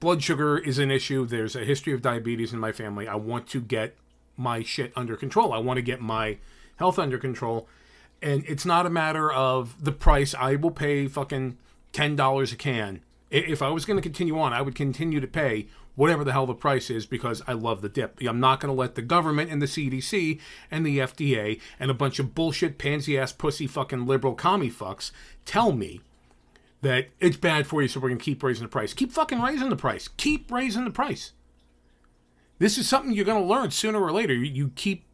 blood 0.00 0.22
sugar 0.22 0.58
is 0.58 0.78
an 0.78 0.90
issue. 0.90 1.26
There's 1.26 1.56
a 1.56 1.64
history 1.64 1.92
of 1.92 2.02
diabetes 2.02 2.52
in 2.52 2.58
my 2.58 2.72
family. 2.72 3.08
I 3.08 3.14
want 3.14 3.46
to 3.48 3.60
get 3.60 3.96
my 4.36 4.62
shit 4.62 4.92
under 4.96 5.16
control. 5.16 5.52
I 5.52 5.58
want 5.58 5.78
to 5.78 5.82
get 5.82 6.00
my 6.00 6.38
health 6.76 6.98
under 6.98 7.18
control. 7.18 7.68
And 8.20 8.44
it's 8.46 8.64
not 8.64 8.86
a 8.86 8.90
matter 8.90 9.30
of 9.30 9.82
the 9.82 9.92
price. 9.92 10.34
I 10.34 10.56
will 10.56 10.70
pay 10.70 11.06
fucking 11.06 11.56
$10 11.92 12.52
a 12.52 12.56
can. 12.56 13.00
If 13.30 13.62
I 13.62 13.68
was 13.70 13.84
going 13.84 13.96
to 13.96 14.02
continue 14.02 14.38
on, 14.38 14.52
I 14.52 14.62
would 14.62 14.74
continue 14.74 15.20
to 15.20 15.26
pay 15.26 15.68
whatever 15.98 16.22
the 16.22 16.30
hell 16.30 16.46
the 16.46 16.54
price 16.54 16.90
is 16.90 17.06
because 17.06 17.42
I 17.48 17.54
love 17.54 17.82
the 17.82 17.88
dip. 17.88 18.20
I'm 18.20 18.38
not 18.38 18.60
going 18.60 18.72
to 18.72 18.80
let 18.80 18.94
the 18.94 19.02
government 19.02 19.50
and 19.50 19.60
the 19.60 19.66
CDC 19.66 20.38
and 20.70 20.86
the 20.86 20.98
FDA 20.98 21.60
and 21.80 21.90
a 21.90 21.94
bunch 21.94 22.20
of 22.20 22.36
bullshit 22.36 22.78
pansy 22.78 23.18
ass 23.18 23.32
pussy 23.32 23.66
fucking 23.66 24.06
liberal 24.06 24.34
commie 24.34 24.70
fucks 24.70 25.10
tell 25.44 25.72
me 25.72 26.00
that 26.82 27.08
it's 27.18 27.36
bad 27.36 27.66
for 27.66 27.82
you, 27.82 27.88
so 27.88 27.98
we're 27.98 28.10
going 28.10 28.20
to 28.20 28.24
keep 28.24 28.40
raising 28.44 28.62
the 28.62 28.70
price. 28.70 28.94
Keep 28.94 29.10
fucking 29.10 29.42
raising 29.42 29.70
the 29.70 29.76
price. 29.76 30.06
Keep 30.16 30.52
raising 30.52 30.84
the 30.84 30.92
price. 30.92 31.32
This 32.60 32.78
is 32.78 32.88
something 32.88 33.12
you're 33.12 33.24
going 33.24 33.42
to 33.42 33.48
learn 33.48 33.72
sooner 33.72 34.00
or 34.00 34.12
later. 34.12 34.34
You 34.34 34.70
keep, 34.76 35.04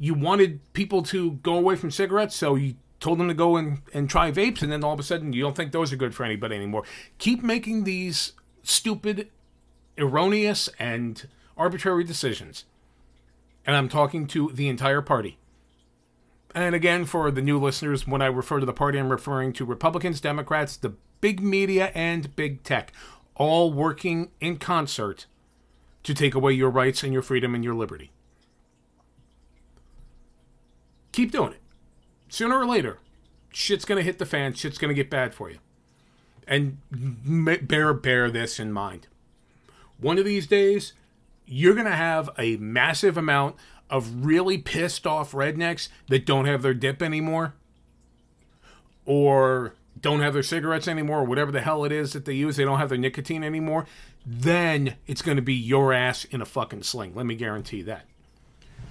you 0.00 0.14
wanted 0.14 0.58
people 0.72 1.04
to 1.04 1.34
go 1.44 1.54
away 1.54 1.76
from 1.76 1.92
cigarettes, 1.92 2.34
so 2.34 2.56
you 2.56 2.74
told 2.98 3.20
them 3.20 3.28
to 3.28 3.34
go 3.34 3.56
and, 3.56 3.82
and 3.94 4.10
try 4.10 4.32
vapes, 4.32 4.62
and 4.62 4.72
then 4.72 4.82
all 4.82 4.94
of 4.94 4.98
a 4.98 5.04
sudden 5.04 5.32
you 5.32 5.44
don't 5.44 5.54
think 5.54 5.70
those 5.70 5.92
are 5.92 5.96
good 5.96 6.12
for 6.12 6.24
anybody 6.24 6.56
anymore. 6.56 6.82
Keep 7.18 7.44
making 7.44 7.84
these 7.84 8.32
stupid 8.64 9.28
erroneous 9.98 10.68
and 10.78 11.26
arbitrary 11.56 12.04
decisions. 12.04 12.64
And 13.66 13.76
I'm 13.76 13.88
talking 13.88 14.26
to 14.28 14.50
the 14.52 14.68
entire 14.68 15.02
party. 15.02 15.38
And 16.54 16.74
again, 16.74 17.04
for 17.04 17.30
the 17.30 17.42
new 17.42 17.58
listeners, 17.58 18.06
when 18.06 18.22
I 18.22 18.26
refer 18.26 18.60
to 18.60 18.66
the 18.66 18.72
party, 18.72 18.98
I'm 18.98 19.10
referring 19.10 19.52
to 19.54 19.64
Republicans, 19.64 20.20
Democrats, 20.20 20.76
the 20.76 20.94
big 21.20 21.42
media, 21.42 21.90
and 21.94 22.34
big 22.34 22.62
tech, 22.62 22.92
all 23.34 23.72
working 23.72 24.30
in 24.40 24.56
concert 24.56 25.26
to 26.04 26.14
take 26.14 26.34
away 26.34 26.52
your 26.52 26.70
rights 26.70 27.02
and 27.02 27.12
your 27.12 27.22
freedom 27.22 27.54
and 27.54 27.62
your 27.62 27.74
liberty. 27.74 28.10
Keep 31.12 31.32
doing 31.32 31.52
it. 31.52 31.60
Sooner 32.28 32.58
or 32.58 32.66
later, 32.66 32.98
shit's 33.52 33.84
going 33.84 33.98
to 33.98 34.04
hit 34.04 34.18
the 34.18 34.26
fan, 34.26 34.54
shit's 34.54 34.78
going 34.78 34.88
to 34.88 34.94
get 34.94 35.10
bad 35.10 35.34
for 35.34 35.50
you. 35.50 35.58
And 36.46 36.78
bear 36.90 37.92
bear 37.92 38.30
this 38.30 38.58
in 38.58 38.72
mind 38.72 39.06
one 40.00 40.18
of 40.18 40.24
these 40.24 40.46
days, 40.46 40.92
you're 41.46 41.74
going 41.74 41.86
to 41.86 41.92
have 41.92 42.30
a 42.38 42.56
massive 42.56 43.16
amount 43.16 43.56
of 43.90 44.24
really 44.24 44.58
pissed 44.58 45.06
off 45.06 45.32
rednecks 45.32 45.88
that 46.08 46.26
don't 46.26 46.44
have 46.44 46.62
their 46.62 46.74
dip 46.74 47.02
anymore 47.02 47.54
or 49.06 49.74
don't 50.00 50.20
have 50.20 50.34
their 50.34 50.42
cigarettes 50.42 50.86
anymore 50.86 51.20
or 51.20 51.24
whatever 51.24 51.50
the 51.50 51.60
hell 51.60 51.84
it 51.84 51.92
is 51.92 52.12
that 52.12 52.24
they 52.24 52.34
use. 52.34 52.56
They 52.56 52.64
don't 52.64 52.78
have 52.78 52.90
their 52.90 52.98
nicotine 52.98 53.42
anymore. 53.42 53.86
Then 54.26 54.96
it's 55.06 55.22
going 55.22 55.36
to 55.36 55.42
be 55.42 55.54
your 55.54 55.92
ass 55.92 56.24
in 56.26 56.42
a 56.42 56.44
fucking 56.44 56.82
sling. 56.82 57.14
Let 57.14 57.26
me 57.26 57.34
guarantee 57.34 57.82
that. 57.82 58.04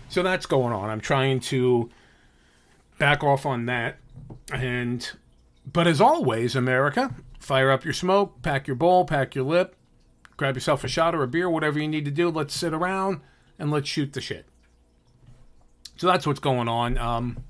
So 0.09 0.23
that's 0.23 0.45
going 0.45 0.73
on. 0.73 0.89
I'm 0.89 1.01
trying 1.01 1.39
to 1.41 1.89
back 2.97 3.23
off 3.23 3.45
on 3.45 3.67
that. 3.67 3.97
And, 4.51 5.09
but 5.71 5.85
as 5.85 6.01
always, 6.01 6.55
America, 6.55 7.13
fire 7.39 7.71
up 7.71 7.83
your 7.83 7.93
smoke, 7.93 8.41
pack 8.41 8.67
your 8.67 8.75
bowl, 8.75 9.05
pack 9.05 9.35
your 9.35 9.45
lip, 9.45 9.75
grab 10.37 10.55
yourself 10.55 10.83
a 10.83 10.87
shot 10.87 11.13
or 11.13 11.23
a 11.23 11.27
beer, 11.27 11.49
whatever 11.49 11.79
you 11.79 11.87
need 11.87 12.05
to 12.05 12.11
do. 12.11 12.29
Let's 12.29 12.53
sit 12.53 12.73
around 12.73 13.21
and 13.59 13.71
let's 13.71 13.89
shoot 13.89 14.13
the 14.13 14.21
shit. 14.21 14.45
So 15.97 16.07
that's 16.07 16.27
what's 16.27 16.39
going 16.39 16.67
on. 16.67 16.97
Um, 16.97 17.43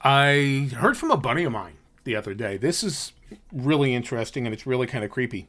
I 0.00 0.70
heard 0.74 0.96
from 0.96 1.10
a 1.10 1.16
buddy 1.16 1.44
of 1.44 1.52
mine 1.52 1.74
the 2.04 2.16
other 2.16 2.32
day. 2.32 2.56
This 2.56 2.82
is 2.82 3.12
really 3.52 3.94
interesting 3.94 4.46
and 4.46 4.54
it's 4.54 4.66
really 4.66 4.86
kind 4.86 5.04
of 5.04 5.10
creepy. 5.10 5.48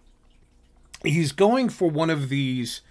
He's 1.04 1.32
going 1.32 1.70
for 1.70 1.90
one 1.90 2.10
of 2.10 2.30
these 2.30 2.82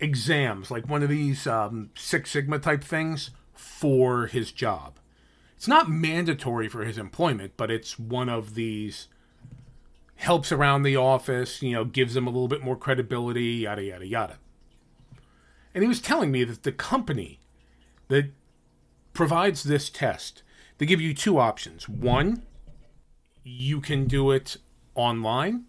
exams, 0.00 0.70
like 0.70 0.88
one 0.88 1.02
of 1.02 1.08
these 1.08 1.46
um, 1.46 1.90
Six 1.96 2.30
Sigma 2.30 2.58
type 2.58 2.84
things 2.84 3.30
for 3.54 4.26
his 4.26 4.52
job. 4.52 4.98
It's 5.56 5.66
not 5.66 5.90
mandatory 5.90 6.68
for 6.68 6.84
his 6.84 6.98
employment, 6.98 7.54
but 7.56 7.70
it's 7.70 7.98
one 7.98 8.28
of 8.28 8.54
these 8.54 9.08
helps 10.18 10.50
around 10.50 10.82
the 10.82 10.96
office, 10.96 11.62
you 11.62 11.72
know, 11.72 11.84
gives 11.84 12.14
them 12.14 12.26
a 12.26 12.30
little 12.30 12.48
bit 12.48 12.60
more 12.62 12.76
credibility, 12.76 13.44
yada, 13.62 13.84
yada, 13.84 14.06
yada. 14.06 14.38
And 15.72 15.82
he 15.82 15.88
was 15.88 16.00
telling 16.00 16.32
me 16.32 16.42
that 16.42 16.64
the 16.64 16.72
company 16.72 17.38
that 18.08 18.32
provides 19.12 19.62
this 19.62 19.88
test, 19.88 20.42
they 20.78 20.86
give 20.86 21.00
you 21.00 21.14
two 21.14 21.38
options. 21.38 21.88
One, 21.88 22.42
you 23.44 23.80
can 23.80 24.06
do 24.06 24.32
it 24.32 24.56
online, 24.96 25.66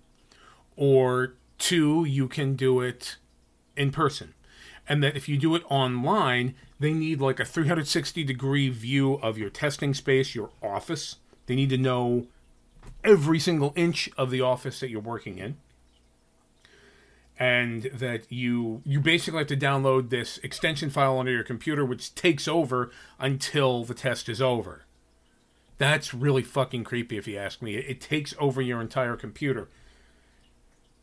or 0.75 1.35
two, 1.59 2.03
you 2.05 2.27
can 2.27 2.55
do 2.55 2.81
it 2.81 3.17
in 3.77 3.91
person. 3.91 4.33
And 4.87 5.03
that 5.03 5.15
if 5.15 5.29
you 5.29 5.37
do 5.37 5.53
it 5.53 5.63
online, 5.69 6.55
they 6.79 6.91
need 6.91 7.21
like 7.21 7.39
a 7.39 7.45
360 7.45 8.23
degree 8.23 8.69
view 8.69 9.15
of 9.15 9.37
your 9.37 9.51
testing 9.51 9.93
space, 9.93 10.33
your 10.33 10.49
office. 10.63 11.17
They 11.45 11.55
need 11.55 11.69
to 11.69 11.77
know 11.77 12.25
every 13.03 13.39
single 13.39 13.73
inch 13.75 14.09
of 14.17 14.31
the 14.31 14.41
office 14.41 14.79
that 14.79 14.89
you're 14.89 15.01
working 15.01 15.37
in. 15.37 15.57
And 17.37 17.83
that 17.93 18.29
you 18.29 18.81
you 18.85 18.99
basically 18.99 19.37
have 19.39 19.47
to 19.47 19.55
download 19.55 20.09
this 20.09 20.39
extension 20.39 20.89
file 20.89 21.17
onto 21.17 21.31
your 21.31 21.43
computer 21.43 21.85
which 21.85 22.13
takes 22.13 22.49
over 22.49 22.91
until 23.17 23.85
the 23.85 23.93
test 23.93 24.27
is 24.27 24.41
over. 24.41 24.83
That's 25.77 26.13
really 26.13 26.43
fucking 26.43 26.83
creepy 26.83 27.17
if 27.17 27.29
you 27.29 27.37
ask 27.37 27.61
me. 27.61 27.75
It, 27.75 27.85
it 27.87 28.01
takes 28.01 28.33
over 28.39 28.61
your 28.61 28.81
entire 28.81 29.15
computer. 29.15 29.69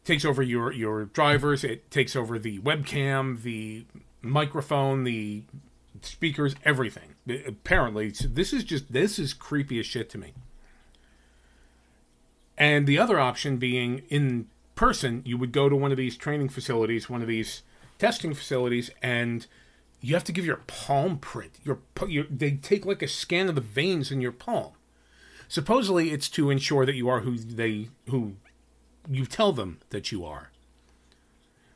Takes 0.05 0.27
over 0.27 0.43
your 0.43 0.71
your 0.73 1.07
drivers. 1.07 1.65
It 1.65 1.91
takes 1.91 2.15
over 2.15 2.39
the 2.39 2.59
webcam 2.59 3.41
the 3.41 3.87
microphone 4.21 5.05
the 5.05 5.45
speakers 6.03 6.55
everything. 6.67 7.15
Apparently 7.47 8.11
this 8.11 8.53
is 8.53 8.63
just 8.63 8.93
this 8.93 9.19
is 9.19 9.33
creepy 9.33 9.81
as 9.81 9.87
shit 9.87 10.11
to 10.11 10.19
me 10.19 10.35
and 12.59 12.87
the 12.87 12.99
other 12.99 13.19
option 13.19 13.57
being 13.57 14.03
in 14.09 14.49
person, 14.75 15.23
you 15.25 15.39
would 15.39 15.53
go 15.53 15.69
to 15.69 15.77
one 15.77 15.91
of 15.91 15.97
these 15.97 16.17
training 16.17 16.49
facilities, 16.49 17.11
one 17.11 17.23
of 17.23 17.29
these 17.29 17.63
testing 17.99 18.35
facilities, 18.35 18.91
and 19.03 19.47
you 20.01 20.15
have 20.15 20.25
to 20.25 20.33
give 20.33 20.45
your 20.45 20.63
palm 20.67 21.19
print. 21.19 21.59
Your, 21.65 21.81
your 22.07 22.25
they 22.31 22.53
take 22.53 22.87
like 22.87 23.03
a 23.03 23.09
scan 23.09 23.49
of 23.49 23.55
the 23.55 23.61
veins 23.61 24.11
in 24.11 24.21
your 24.21 24.33
palm. 24.33 24.73
Supposedly, 25.49 26.11
it's 26.11 26.29
to 26.31 26.51
ensure 26.51 26.85
that 26.87 26.97
you 26.97 27.09
are 27.09 27.21
who 27.21 27.37
they 27.37 27.89
who 28.11 28.35
you 29.09 29.27
tell 29.27 29.53
them 29.53 29.79
that 29.91 30.13
you 30.13 30.25
are. 30.25 30.51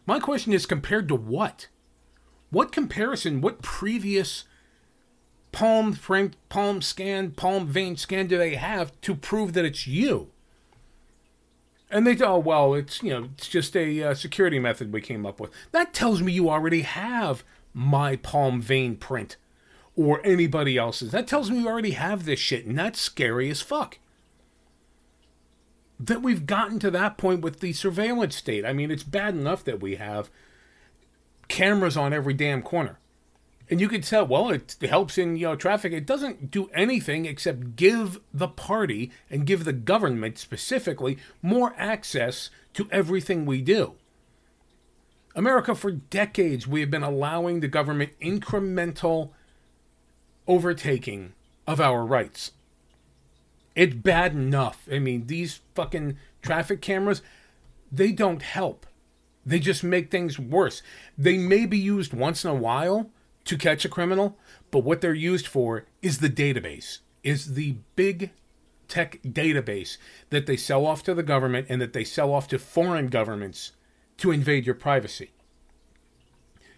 My 0.07 0.19
question 0.19 0.53
is 0.53 0.67
compared 0.67 1.09
to 1.09 1.15
what? 1.15 1.69
What 2.51 2.73
comparison? 2.73 3.41
What 3.41 3.63
previous 3.63 4.45
palm 5.53 5.95
print, 5.95 6.37
palm 6.49 6.83
scan, 6.83 7.31
palm 7.33 7.67
vein 7.67 7.97
scan 7.97 8.27
do 8.27 8.37
they 8.37 8.57
have 8.57 8.99
to 9.03 9.15
prove 9.15 9.53
that 9.53 9.65
it's 9.65 9.87
you? 9.87 10.31
And 11.91 12.07
they 12.07 12.17
oh 12.25 12.39
well, 12.39 12.75
it's 12.75 13.03
you 13.03 13.11
know 13.11 13.29
it's 13.35 13.49
just 13.49 13.77
a 13.77 14.03
uh, 14.03 14.15
security 14.15 14.59
method 14.59 14.93
we 14.93 15.01
came 15.01 15.27
up 15.27 15.41
with. 15.41 15.51
That 15.73 15.93
tells 15.93 16.23
me 16.23 16.33
you 16.33 16.49
already 16.51 16.83
have 16.83 17.45
my 17.75 18.17
palm 18.17 18.61
vein 18.61 18.97
print 18.97 19.37
or 19.97 20.21
anybody 20.25 20.79
else's. 20.79 21.13
That 21.13 21.27
tells 21.27 21.51
me 21.51 21.61
you 21.61 21.69
already 21.69 21.93
have 21.93 22.25
this 22.25 22.39
shit, 22.41 22.65
and 22.67 22.79
that's 22.79 23.01
scary 23.01 23.51
as 23.51 23.61
fuck. 23.61 23.99
that 25.99 26.23
we've 26.23 26.47
gotten 26.47 26.79
to 26.79 26.91
that 26.91 27.19
point 27.19 27.43
with 27.43 27.61
the 27.61 27.73
surveillance 27.73 28.37
state. 28.37 28.65
I 28.65 28.73
mean, 28.73 28.91
it's 28.91 29.03
bad 29.03 29.35
enough 29.35 29.65
that 29.65 29.81
we 29.81 29.97
have 29.97 30.31
cameras 31.49 31.97
on 31.97 32.13
every 32.13 32.33
damn 32.35 32.63
corner. 32.63 32.99
And 33.71 33.81
you 33.81 33.89
could 33.89 34.03
tell, 34.03 34.27
well, 34.27 34.51
it 34.51 34.77
helps 34.83 35.17
in 35.17 35.37
you 35.37 35.47
know 35.47 35.55
traffic. 35.55 35.93
It 35.93 36.05
doesn't 36.05 36.51
do 36.51 36.69
anything 36.75 37.25
except 37.25 37.77
give 37.77 38.21
the 38.35 38.49
party 38.49 39.13
and 39.31 39.47
give 39.47 39.65
the 39.65 39.73
government 39.73 40.39
specifically 40.39 41.19
more 41.41 41.73
access 41.79 42.51
to 42.75 42.89
everything 42.91 43.47
we 43.47 43.63
do. 43.63 43.95
America, 45.37 45.77
for 45.77 45.93
decades, 45.93 46.67
we 46.67 46.81
have 46.81 46.91
been 46.91 47.05
allowing 47.05 47.61
the 47.61 47.69
government 47.69 48.11
incremental 48.21 49.31
overtaking 50.49 51.33
of 51.69 51.81
our 51.81 52.05
rights. 52.05 52.51
It's 53.77 53.95
bad 53.95 54.33
enough. 54.33 54.89
I 54.91 54.99
mean, 54.99 55.29
these 55.29 55.61
fucking 55.77 56.19
traffic 56.43 56.81
cameras, 56.81 57.23
they 57.93 58.11
don't 58.11 58.43
help. 58.43 58.85
They 59.47 59.61
just 59.61 59.85
make 59.85 60.11
things 60.11 60.41
worse. 60.41 60.83
They 61.17 61.39
may 61.39 61.67
be 61.67 61.79
used 61.79 62.13
once 62.13 62.45
in 62.45 62.51
a 62.51 62.55
while 62.55 63.11
to 63.45 63.57
catch 63.57 63.85
a 63.85 63.89
criminal, 63.89 64.37
but 64.71 64.85
what 64.85 65.01
they're 65.01 65.15
used 65.15 65.47
for 65.47 65.87
is 66.03 66.19
the 66.19 66.31
database, 66.31 66.99
is 67.23 67.55
the 67.55 67.77
big 67.97 68.31
tech 68.89 69.21
database 69.23 69.97
that 70.31 70.47
they 70.47 70.57
sell 70.57 70.85
off 70.85 71.03
to 71.05 71.15
the 71.15 71.23
government 71.23 71.67
and 71.69 71.81
that 71.81 71.93
they 71.93 72.05
sell 72.05 72.33
off 72.33 72.49
to 72.49 72.59
foreign 72.59 73.07
governments 73.07 73.73
to 74.19 74.31
invade 74.31 74.67
your 74.67 74.75
privacy. 74.75 75.31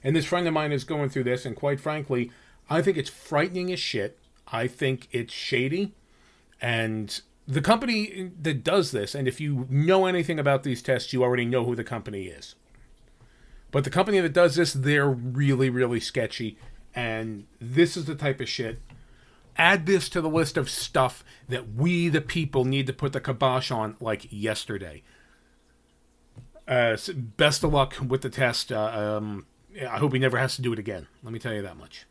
And 0.04 0.14
this 0.14 0.26
friend 0.26 0.46
of 0.46 0.54
mine 0.54 0.72
is 0.72 0.84
going 0.84 1.10
through 1.10 1.24
this, 1.24 1.44
and 1.44 1.56
quite 1.56 1.80
frankly, 1.80 2.30
I 2.68 2.82
think 2.82 2.96
it's 2.96 3.10
frightening 3.10 3.72
as 3.72 3.80
shit. 3.80 4.18
I 4.48 4.66
think 4.66 5.08
it's 5.10 5.32
shady. 5.32 5.94
And 6.60 7.20
the 7.46 7.60
company 7.60 8.30
that 8.40 8.62
does 8.64 8.92
this, 8.92 9.14
and 9.14 9.26
if 9.26 9.40
you 9.40 9.66
know 9.68 10.06
anything 10.06 10.38
about 10.38 10.62
these 10.62 10.82
tests, 10.82 11.12
you 11.12 11.22
already 11.22 11.44
know 11.44 11.64
who 11.64 11.74
the 11.74 11.84
company 11.84 12.24
is. 12.24 12.54
But 13.72 13.84
the 13.84 13.90
company 13.90 14.20
that 14.20 14.32
does 14.32 14.54
this, 14.54 14.72
they're 14.72 15.10
really, 15.10 15.68
really 15.70 15.98
sketchy. 15.98 16.56
And 16.94 17.46
this 17.60 17.96
is 17.96 18.04
the 18.04 18.14
type 18.14 18.40
of 18.40 18.48
shit. 18.48 18.80
Add 19.56 19.86
this 19.86 20.08
to 20.10 20.20
the 20.20 20.28
list 20.28 20.56
of 20.56 20.70
stuff 20.70 21.24
that 21.48 21.74
we, 21.74 22.08
the 22.08 22.20
people, 22.20 22.64
need 22.64 22.86
to 22.86 22.92
put 22.92 23.12
the 23.12 23.20
kibosh 23.20 23.70
on 23.70 23.96
like 23.98 24.28
yesterday. 24.30 25.02
Uh, 26.68 26.96
best 27.36 27.64
of 27.64 27.72
luck 27.72 27.96
with 28.06 28.20
the 28.20 28.30
test. 28.30 28.70
Uh, 28.70 29.18
um, 29.18 29.46
I 29.80 29.98
hope 29.98 30.12
he 30.12 30.18
never 30.18 30.38
has 30.38 30.54
to 30.56 30.62
do 30.62 30.72
it 30.72 30.78
again. 30.78 31.08
Let 31.22 31.32
me 31.32 31.38
tell 31.38 31.54
you 31.54 31.62
that 31.62 31.76
much. 31.76 32.06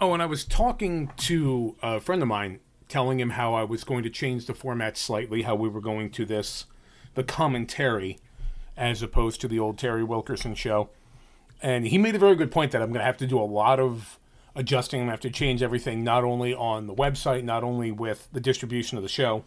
Oh, 0.00 0.14
and 0.14 0.22
I 0.22 0.26
was 0.26 0.44
talking 0.44 1.12
to 1.18 1.76
a 1.82 2.00
friend 2.00 2.22
of 2.22 2.28
mine, 2.28 2.60
telling 2.88 3.20
him 3.20 3.30
how 3.30 3.54
I 3.54 3.64
was 3.64 3.84
going 3.84 4.02
to 4.02 4.10
change 4.10 4.46
the 4.46 4.54
format 4.54 4.96
slightly, 4.96 5.42
how 5.42 5.54
we 5.54 5.68
were 5.68 5.80
going 5.80 6.10
to 6.12 6.24
this, 6.24 6.66
the 7.14 7.22
commentary 7.22 8.18
as 8.82 9.00
opposed 9.00 9.40
to 9.40 9.46
the 9.46 9.60
old 9.60 9.78
Terry 9.78 10.02
Wilkerson 10.02 10.56
show. 10.56 10.90
And 11.62 11.86
he 11.86 11.98
made 11.98 12.16
a 12.16 12.18
very 12.18 12.34
good 12.34 12.50
point 12.50 12.72
that 12.72 12.82
I'm 12.82 12.88
going 12.88 12.98
to 12.98 13.04
have 13.04 13.16
to 13.18 13.28
do 13.28 13.38
a 13.38 13.46
lot 13.46 13.78
of 13.78 14.18
adjusting. 14.56 14.98
I'm 14.98 15.06
going 15.06 15.10
to 15.10 15.12
have 15.12 15.32
to 15.32 15.38
change 15.38 15.62
everything, 15.62 16.02
not 16.02 16.24
only 16.24 16.52
on 16.52 16.88
the 16.88 16.94
website, 16.94 17.44
not 17.44 17.62
only 17.62 17.92
with 17.92 18.28
the 18.32 18.40
distribution 18.40 18.98
of 18.98 19.04
the 19.04 19.08
show, 19.08 19.44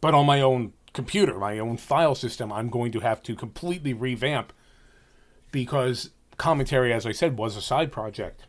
but 0.00 0.14
on 0.14 0.24
my 0.24 0.40
own 0.40 0.72
computer, 0.94 1.38
my 1.38 1.58
own 1.58 1.76
file 1.76 2.14
system. 2.14 2.50
I'm 2.50 2.70
going 2.70 2.90
to 2.92 3.00
have 3.00 3.22
to 3.24 3.36
completely 3.36 3.92
revamp 3.92 4.54
because 5.52 6.08
commentary, 6.38 6.94
as 6.94 7.04
I 7.04 7.12
said, 7.12 7.36
was 7.36 7.54
a 7.54 7.60
side 7.60 7.92
project. 7.92 8.46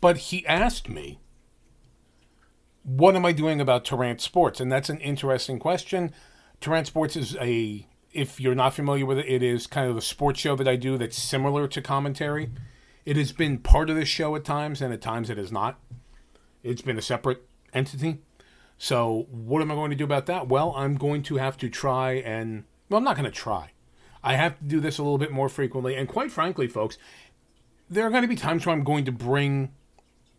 But 0.00 0.16
he 0.16 0.44
asked 0.48 0.88
me, 0.88 1.20
what 2.82 3.14
am 3.14 3.24
I 3.24 3.30
doing 3.30 3.60
about 3.60 3.84
Tarrant 3.84 4.20
Sports? 4.20 4.60
And 4.60 4.72
that's 4.72 4.88
an 4.88 4.98
interesting 4.98 5.60
question. 5.60 6.12
Tarrant 6.60 6.88
Sports 6.88 7.14
is 7.14 7.36
a 7.36 7.86
if 8.12 8.40
you're 8.40 8.54
not 8.54 8.74
familiar 8.74 9.06
with 9.06 9.18
it, 9.18 9.26
it 9.26 9.42
is 9.42 9.66
kind 9.66 9.90
of 9.90 9.96
a 9.96 10.02
sports 10.02 10.40
show 10.40 10.56
that 10.56 10.68
I 10.68 10.76
do 10.76 10.98
that's 10.98 11.18
similar 11.18 11.66
to 11.68 11.80
commentary. 11.80 12.50
It 13.04 13.16
has 13.16 13.32
been 13.32 13.58
part 13.58 13.90
of 13.90 13.96
the 13.96 14.04
show 14.04 14.36
at 14.36 14.44
times, 14.44 14.80
and 14.80 14.92
at 14.92 15.00
times 15.00 15.30
it 15.30 15.38
is 15.38 15.50
not. 15.50 15.80
It's 16.62 16.82
been 16.82 16.98
a 16.98 17.02
separate 17.02 17.42
entity. 17.72 18.18
So, 18.78 19.26
what 19.30 19.62
am 19.62 19.70
I 19.70 19.74
going 19.74 19.90
to 19.90 19.96
do 19.96 20.04
about 20.04 20.26
that? 20.26 20.48
Well, 20.48 20.72
I'm 20.76 20.96
going 20.96 21.22
to 21.24 21.36
have 21.36 21.56
to 21.58 21.68
try 21.68 22.12
and. 22.12 22.64
Well, 22.88 22.98
I'm 22.98 23.04
not 23.04 23.16
going 23.16 23.30
to 23.30 23.36
try. 23.36 23.72
I 24.22 24.34
have 24.34 24.58
to 24.58 24.64
do 24.64 24.80
this 24.80 24.98
a 24.98 25.02
little 25.02 25.18
bit 25.18 25.32
more 25.32 25.48
frequently. 25.48 25.96
And 25.96 26.08
quite 26.08 26.30
frankly, 26.30 26.68
folks, 26.68 26.98
there 27.90 28.06
are 28.06 28.10
going 28.10 28.22
to 28.22 28.28
be 28.28 28.36
times 28.36 28.64
where 28.64 28.74
I'm 28.74 28.84
going 28.84 29.04
to 29.04 29.12
bring 29.12 29.72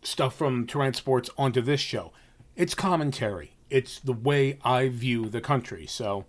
stuff 0.02 0.34
from 0.34 0.66
Tarrant 0.66 0.96
Sports 0.96 1.30
onto 1.36 1.60
this 1.60 1.80
show. 1.80 2.12
It's 2.56 2.74
commentary, 2.74 3.56
it's 3.68 3.98
the 3.98 4.12
way 4.12 4.58
I 4.64 4.88
view 4.88 5.28
the 5.28 5.40
country. 5.40 5.86
So, 5.86 6.26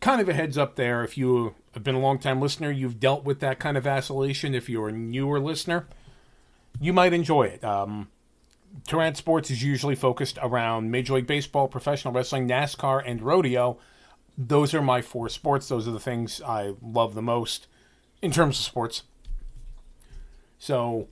kind 0.00 0.20
of 0.20 0.28
a 0.28 0.34
heads 0.34 0.56
up 0.56 0.76
there. 0.76 1.02
If 1.02 1.18
you 1.18 1.54
have 1.72 1.82
been 1.82 1.94
a 1.94 2.00
long 2.00 2.18
time 2.18 2.40
listener, 2.40 2.70
you've 2.70 3.00
dealt 3.00 3.24
with 3.24 3.40
that 3.40 3.58
kind 3.58 3.76
of 3.76 3.84
vacillation. 3.84 4.54
If 4.54 4.68
you're 4.68 4.88
a 4.88 4.92
newer 4.92 5.40
listener, 5.40 5.86
you 6.80 6.92
might 6.92 7.12
enjoy 7.12 7.44
it. 7.44 7.64
Um, 7.64 8.08
Sports 9.14 9.50
is 9.50 9.62
usually 9.62 9.94
focused 9.94 10.38
around 10.42 10.90
Major 10.90 11.14
League 11.14 11.26
Baseball, 11.26 11.68
professional 11.68 12.14
wrestling, 12.14 12.48
NASCAR, 12.48 13.02
and 13.04 13.22
rodeo. 13.22 13.78
Those 14.36 14.72
are 14.72 14.82
my 14.82 15.02
four 15.02 15.28
sports. 15.28 15.68
Those 15.68 15.88
are 15.88 15.92
the 15.92 15.98
things 15.98 16.40
I 16.42 16.74
love 16.80 17.14
the 17.14 17.22
most 17.22 17.66
in 18.22 18.30
terms 18.30 18.58
of 18.58 18.64
sports. 18.64 19.02
So, 20.58 21.08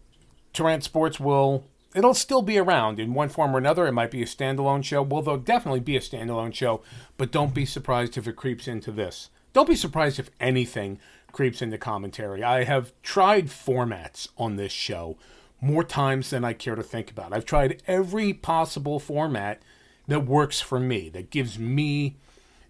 Tarrant 0.53 0.85
Sports 0.85 1.19
will 1.19 1.65
it'll 1.97 2.15
still 2.15 2.43
be 2.43 2.59
around 2.59 3.01
in 3.01 3.15
one 3.15 3.31
form 3.31 3.55
or 3.55 3.59
another. 3.59 3.87
It 3.87 3.93
might 3.93 4.11
be 4.11 4.23
a 4.23 4.27
standalone 4.27 4.85
show. 4.85 5.03
Well, 5.03 5.23
there'll 5.23 5.41
definitely 5.41 5.81
be 5.81 5.97
a 5.97 6.01
standalone 6.01 6.55
show, 6.55 6.83
but 7.17 7.33
don't 7.33 7.55
be 7.55 7.65
surprised 7.65 8.19
if 8.19 8.29
it 8.29 8.37
creeps 8.37 8.69
into 8.69 8.93
this. 8.93 9.31
Don't 9.53 9.69
be 9.69 9.75
surprised 9.75 10.19
if 10.19 10.31
anything 10.39 10.99
creeps 11.33 11.63
into 11.63 11.79
commentary. 11.79 12.45
I 12.45 12.65
have 12.65 12.93
tried 13.03 13.47
formats 13.47 14.29
on 14.37 14.57
this 14.57 14.73
show 14.73 15.17
more 15.61 15.83
times 15.83 16.31
than 16.31 16.45
I 16.45 16.53
care 16.53 16.75
to 16.75 16.83
think 16.83 17.11
about. 17.11 17.33
I've 17.33 17.47
tried 17.47 17.83
every 17.87 18.35
possible 18.35 19.01
format 19.01 19.63
that 20.07 20.27
works 20.27 20.61
for 20.61 20.79
me, 20.79 21.09
that 21.09 21.31
gives 21.31 21.59
me 21.59 22.17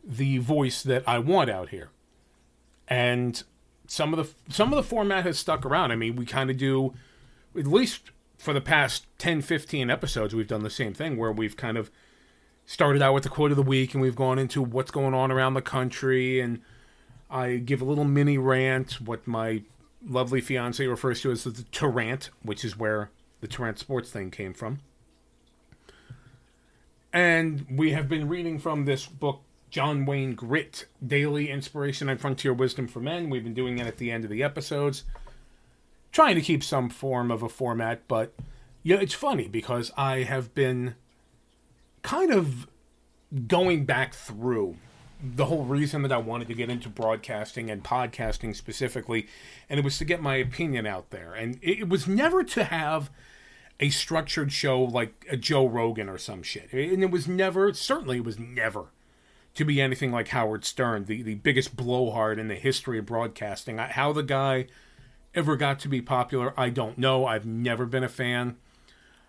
the 0.05 0.39
voice 0.39 0.83
that 0.85 1.03
I 1.07 1.19
want 1.19 1.51
out 1.51 1.71
here. 1.71 1.91
And 2.87 3.43
some 3.89 4.15
of 4.15 4.19
the 4.19 4.53
some 4.53 4.73
of 4.73 4.77
the 4.77 4.89
format 4.89 5.25
has 5.25 5.39
stuck 5.39 5.67
around. 5.67 5.91
I 5.91 5.97
mean, 5.97 6.15
we 6.15 6.25
kind 6.25 6.51
of 6.51 6.57
do 6.57 6.95
at 7.59 7.67
least 7.67 8.11
for 8.39 8.53
the 8.53 8.61
past 8.61 9.07
10, 9.19 9.43
15 9.43 9.91
episodes, 9.91 10.35
we've 10.35 10.49
done 10.49 10.63
the 10.63 10.71
same 10.71 10.95
thing 10.95 11.17
where 11.17 11.33
we've 11.33 11.57
kind 11.57 11.77
of 11.77 11.91
started 12.67 13.01
out 13.01 13.15
with 13.15 13.23
the 13.23 13.29
quote 13.29 13.51
of 13.51 13.57
the 13.57 13.63
week 13.63 13.95
and 13.95 14.03
we've 14.03 14.17
gone 14.17 14.39
into 14.39 14.63
what's 14.63 14.91
going 14.91 15.15
on 15.15 15.31
around 15.31 15.55
the 15.55 15.63
country. 15.63 16.41
And 16.41 16.61
I 17.31 17.57
give 17.57 17.81
a 17.81 17.85
little 17.85 18.05
mini 18.05 18.39
rant, 18.39 19.01
what 19.01 19.27
my 19.27 19.63
lovely 20.07 20.41
fiance 20.41 20.85
refers 20.87 21.21
to 21.23 21.31
as 21.31 21.45
the 21.45 21.65
Tarrant, 21.73 22.31
which 22.43 22.65
is 22.65 22.77
where 22.77 23.11
the 23.41 23.49
Tarrant 23.49 23.79
Sports 23.79 24.11
thing 24.11 24.31
came 24.31 24.53
from. 24.53 24.81
And 27.13 27.65
we 27.71 27.93
have 27.93 28.09
been 28.09 28.29
reading 28.29 28.59
from 28.59 28.85
this 28.85 29.07
book, 29.07 29.41
John 29.71 30.05
Wayne 30.05 30.35
Grit 30.35 30.87
Daily 31.05 31.51
Inspiration 31.51 32.09
and 32.09 32.21
Frontier 32.21 32.53
Wisdom 32.53 32.87
for 32.87 33.01
Men. 33.01 33.31
We've 33.31 33.43
been 33.43 33.55
doing 33.55 33.79
it 33.79 33.87
at 33.87 33.97
the 33.97 34.11
end 34.11 34.25
of 34.25 34.31
the 34.31 34.43
episodes 34.43 35.05
trying 36.17 36.35
to 36.35 36.41
keep 36.41 36.65
some 36.65 36.89
form 36.89 37.31
of 37.31 37.43
a 37.43 37.49
format, 37.49 38.01
but 38.09 38.33
yeah, 38.83 38.97
it's 38.97 39.13
funny 39.13 39.49
because 39.49 39.93
I 39.99 40.23
have 40.23 40.55
been 40.55 40.95
kind 42.01 42.33
of 42.33 42.67
going 43.47 43.85
back 43.85 44.15
through 44.15 44.77
the 45.23 45.45
whole 45.45 45.67
reason 45.67 46.01
that 46.01 46.13
I 46.13 46.17
wanted 46.17 46.49
to 46.49 46.55
get 46.55 46.71
into 46.71 46.89
broadcasting 46.89 47.69
and 47.69 47.85
podcasting 47.85 48.57
specifically, 48.57 49.27
and 49.69 49.79
it 49.79 49.85
was 49.85 49.99
to 49.99 50.07
get 50.07 50.23
my 50.23 50.37
opinion 50.37 50.87
out 50.87 51.11
there. 51.11 51.35
And 51.35 51.59
it 51.61 51.87
was 51.87 52.09
never 52.09 52.43
to 52.45 52.65
have 52.65 53.11
a 53.79 53.91
structured 53.91 54.53
show 54.53 54.83
like 54.83 55.27
a 55.31 55.37
Joe 55.37 55.69
Rogan 55.69 56.09
or 56.09 56.17
some 56.17 56.43
shit. 56.43 56.73
And 56.73 57.03
it 57.03 57.11
was 57.11 57.29
never, 57.29 57.75
certainly, 57.75 58.17
it 58.17 58.25
was 58.25 58.39
never 58.39 58.87
to 59.53 59.67
be 59.67 59.83
anything 59.83 60.13
like 60.13 60.29
Howard 60.29 60.65
Stern, 60.65 61.05
the, 61.05 61.21
the 61.21 61.35
biggest 61.35 61.77
blowhard 61.77 62.39
in 62.39 62.49
the 62.49 62.55
history 62.55 62.99
of 62.99 63.05
broadcasting. 63.05 63.77
How 63.77 64.15
the 64.15 64.23
guy 64.23 64.69
ever 65.37 65.55
got 65.57 65.79
to 65.81 65.89
be 65.89 66.01
popular, 66.01 66.59
I 66.59 66.71
don't 66.71 66.99
know. 66.99 67.27
I've 67.27 67.47
never 67.47 67.87
been 67.87 68.03
a 68.03 68.09
fan. 68.09 68.57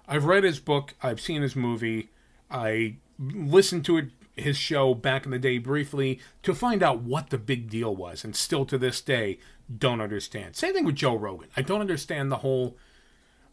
I've 0.08 0.26
read 0.26 0.46
his 0.46 0.60
book, 0.60 0.96
I've 1.04 1.20
seen 1.20 1.42
his 1.42 1.56
movie, 1.56 2.10
I 2.50 2.96
listened 3.20 3.84
to 3.86 3.98
it, 3.98 4.06
his 4.36 4.56
show 4.56 4.94
back 4.94 5.26
in 5.26 5.32
the 5.32 5.40
day 5.40 5.58
briefly 5.58 6.20
to 6.44 6.54
find 6.56 6.82
out 6.82 7.02
what 7.02 7.30
the 7.30 7.38
big 7.38 7.70
deal 7.70 7.94
was, 7.96 8.24
and 8.24 8.36
still 8.36 8.66
to 8.66 8.78
this 8.78 9.02
day 9.02 9.40
don't 9.76 10.00
understand. 10.00 10.56
Same 10.56 10.74
thing 10.74 10.86
with 10.86 10.96
Joe 10.96 11.16
Rogan. 11.16 11.50
I 11.58 11.62
don't 11.62 11.82
understand 11.82 12.32
the 12.32 12.38
whole 12.38 12.78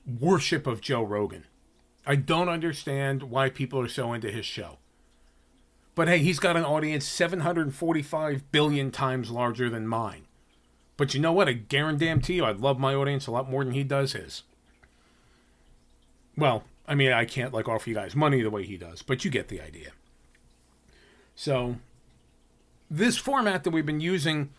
worship 0.06 0.66
of 0.66 0.80
Joe 0.80 1.02
Rogan. 1.02 1.44
I 2.06 2.16
don't 2.16 2.50
understand 2.50 3.24
why 3.24 3.48
people 3.48 3.80
are 3.80 3.88
so 3.88 4.12
into 4.12 4.30
his 4.30 4.44
show. 4.44 4.78
But 5.94 6.08
hey, 6.08 6.18
he's 6.18 6.38
got 6.38 6.56
an 6.56 6.64
audience 6.64 7.06
745 7.06 8.52
billion 8.52 8.90
times 8.90 9.30
larger 9.30 9.70
than 9.70 9.86
mine. 9.86 10.23
But 10.96 11.14
you 11.14 11.20
know 11.20 11.32
what? 11.32 11.48
I 11.48 11.52
guarantee 11.52 12.34
you, 12.34 12.44
I 12.44 12.52
love 12.52 12.78
my 12.78 12.94
audience 12.94 13.26
a 13.26 13.32
lot 13.32 13.50
more 13.50 13.64
than 13.64 13.74
he 13.74 13.82
does 13.82 14.12
his. 14.12 14.42
Well, 16.36 16.64
I 16.86 16.94
mean, 16.94 17.12
I 17.12 17.24
can't 17.24 17.52
like 17.52 17.68
offer 17.68 17.88
you 17.88 17.96
guys 17.96 18.14
money 18.14 18.42
the 18.42 18.50
way 18.50 18.64
he 18.64 18.76
does, 18.76 19.02
but 19.02 19.24
you 19.24 19.30
get 19.30 19.48
the 19.48 19.60
idea. 19.60 19.90
So, 21.34 21.76
this 22.90 23.16
format 23.16 23.64
that 23.64 23.70
we've 23.70 23.86
been 23.86 24.00
using, 24.00 24.50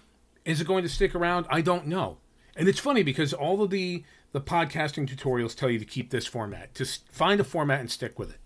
is 0.43 0.59
it 0.59 0.67
going 0.67 0.83
to 0.83 0.89
stick 0.89 1.15
around? 1.15 1.45
I 1.49 1.61
don't 1.61 1.87
know. 1.87 2.17
And 2.55 2.67
it's 2.67 2.79
funny 2.79 3.03
because 3.03 3.33
all 3.33 3.61
of 3.61 3.69
the 3.69 4.03
the 4.31 4.41
podcasting 4.41 5.07
tutorials 5.07 5.55
tell 5.55 5.69
you 5.69 5.79
to 5.79 5.85
keep 5.85 6.09
this 6.09 6.27
format, 6.27 6.73
to 6.75 6.83
find 7.09 7.39
a 7.39 7.43
format 7.45 7.79
and 7.79 7.89
stick 7.89 8.19
with 8.19 8.31
it. 8.31 8.39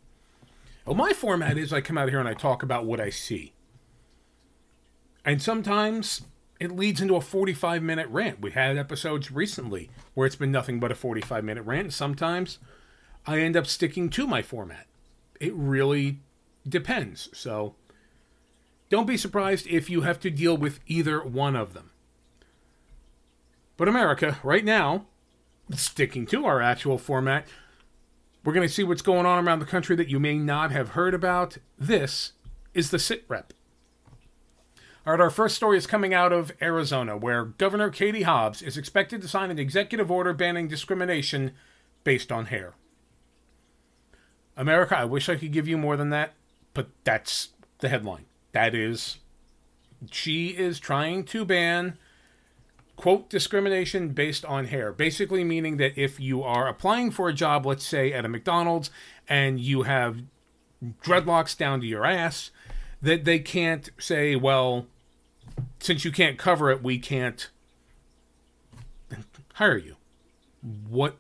Well, 0.86 0.96
my 0.96 1.14
format 1.14 1.58
is 1.58 1.74
I 1.74 1.82
come 1.82 1.98
out 1.98 2.10
here 2.10 2.20
and 2.20 2.30
I 2.30 2.36
talk 2.36 2.62
about 2.62 2.86
what 2.86 3.00
I 3.00 3.10
see. 3.10 3.54
And 5.26 5.42
sometimes 5.42 6.22
it 6.60 6.72
leads 6.72 7.02
into 7.02 7.16
a 7.16 7.22
45 7.22 7.82
minute 7.82 8.08
rant. 8.10 8.42
We 8.42 8.52
had 8.52 8.78
episodes 8.78 9.32
recently 9.32 9.90
where 10.14 10.28
it's 10.28 10.36
been 10.36 10.52
nothing 10.52 10.80
but 10.80 10.92
a 10.92 10.96
45 10.96 11.44
minute 11.44 11.64
rant. 11.64 11.94
Sometimes 11.94 12.60
I 13.26 13.40
end 13.40 13.56
up 13.56 13.66
sticking 13.66 14.10
to 14.12 14.28
my 14.28 14.42
format. 14.42 14.88
It 15.40 15.54
really 15.54 16.20
depends. 16.68 17.30
So 17.34 17.76
don't 18.90 19.08
be 19.08 19.18
surprised 19.18 19.68
if 19.68 19.90
you 19.90 20.02
have 20.02 20.20
to 20.22 20.30
deal 20.30 20.58
with 20.58 20.80
either 20.88 21.24
one 21.24 21.56
of 21.56 21.74
them. 21.74 21.92
But 23.78 23.88
America, 23.88 24.40
right 24.44 24.66
now, 24.66 25.06
sticking 25.74 26.26
to 26.28 26.46
our 26.46 26.62
actual 26.62 26.98
format, 26.98 27.48
we're 28.44 28.54
going 28.54 28.68
to 28.68 28.74
see 28.74 28.84
what's 28.84 29.02
going 29.02 29.26
on 29.26 29.46
around 29.46 29.60
the 29.60 29.66
country 29.66 29.96
that 29.96 30.10
you 30.10 30.20
may 30.20 30.38
not 30.38 30.72
have 30.72 30.90
heard 30.90 31.14
about. 31.14 31.58
This 31.78 32.34
is 32.74 32.90
the 32.90 33.00
Sit 33.00 33.24
Rep. 33.30 33.54
All 35.06 35.14
right, 35.14 35.22
our 35.22 35.30
first 35.30 35.56
story 35.56 35.78
is 35.78 35.88
coming 35.88 36.14
out 36.14 36.34
of 36.34 36.52
Arizona, 36.62 37.16
where 37.16 37.46
Governor 37.46 37.90
Katie 37.90 38.24
Hobbs 38.24 38.62
is 38.62 38.78
expected 38.78 39.22
to 39.22 39.30
sign 39.30 39.50
an 39.50 39.58
executive 39.58 40.12
order 40.12 40.34
banning 40.34 40.68
discrimination 40.68 41.54
based 42.04 42.32
on 42.32 42.48
hair. 42.48 42.74
America, 44.58 44.98
I 44.98 45.06
wish 45.06 45.30
I 45.30 45.38
could 45.38 45.54
give 45.54 45.70
you 45.70 45.78
more 45.78 45.96
than 45.96 46.10
that, 46.10 46.34
but 46.74 46.90
that's 47.06 47.50
the 47.80 47.88
headline. 47.88 48.26
That 48.52 48.76
is, 48.76 49.20
she 50.12 50.50
is 50.50 50.80
trying 50.80 51.24
to 51.26 51.46
ban 51.46 51.98
quote 52.98 53.30
discrimination 53.30 54.10
based 54.10 54.44
on 54.44 54.66
hair 54.66 54.92
basically 54.92 55.42
meaning 55.42 55.78
that 55.78 55.98
if 55.98 56.20
you 56.20 56.44
are 56.44 56.68
applying 56.68 57.10
for 57.10 57.30
a 57.30 57.34
job 57.34 57.66
let's 57.66 57.86
say 57.86 58.12
at 58.12 58.26
a 58.26 58.28
mcdonald's 58.28 58.92
and 59.30 59.58
you 59.58 59.84
have 59.84 60.22
dreadlocks 61.02 61.58
down 61.58 61.80
to 61.80 61.88
your 61.88 62.06
ass 62.06 62.52
that 63.02 63.26
they 63.26 63.40
can't 63.40 63.90
say 63.98 64.36
well 64.36 64.88
since 65.80 66.04
you 66.04 66.12
can't 66.12 66.38
cover 66.38 66.70
it 66.70 66.84
we 66.84 67.00
can't 67.00 67.50
hire 69.60 69.78
you. 69.78 69.96
What 70.90 71.18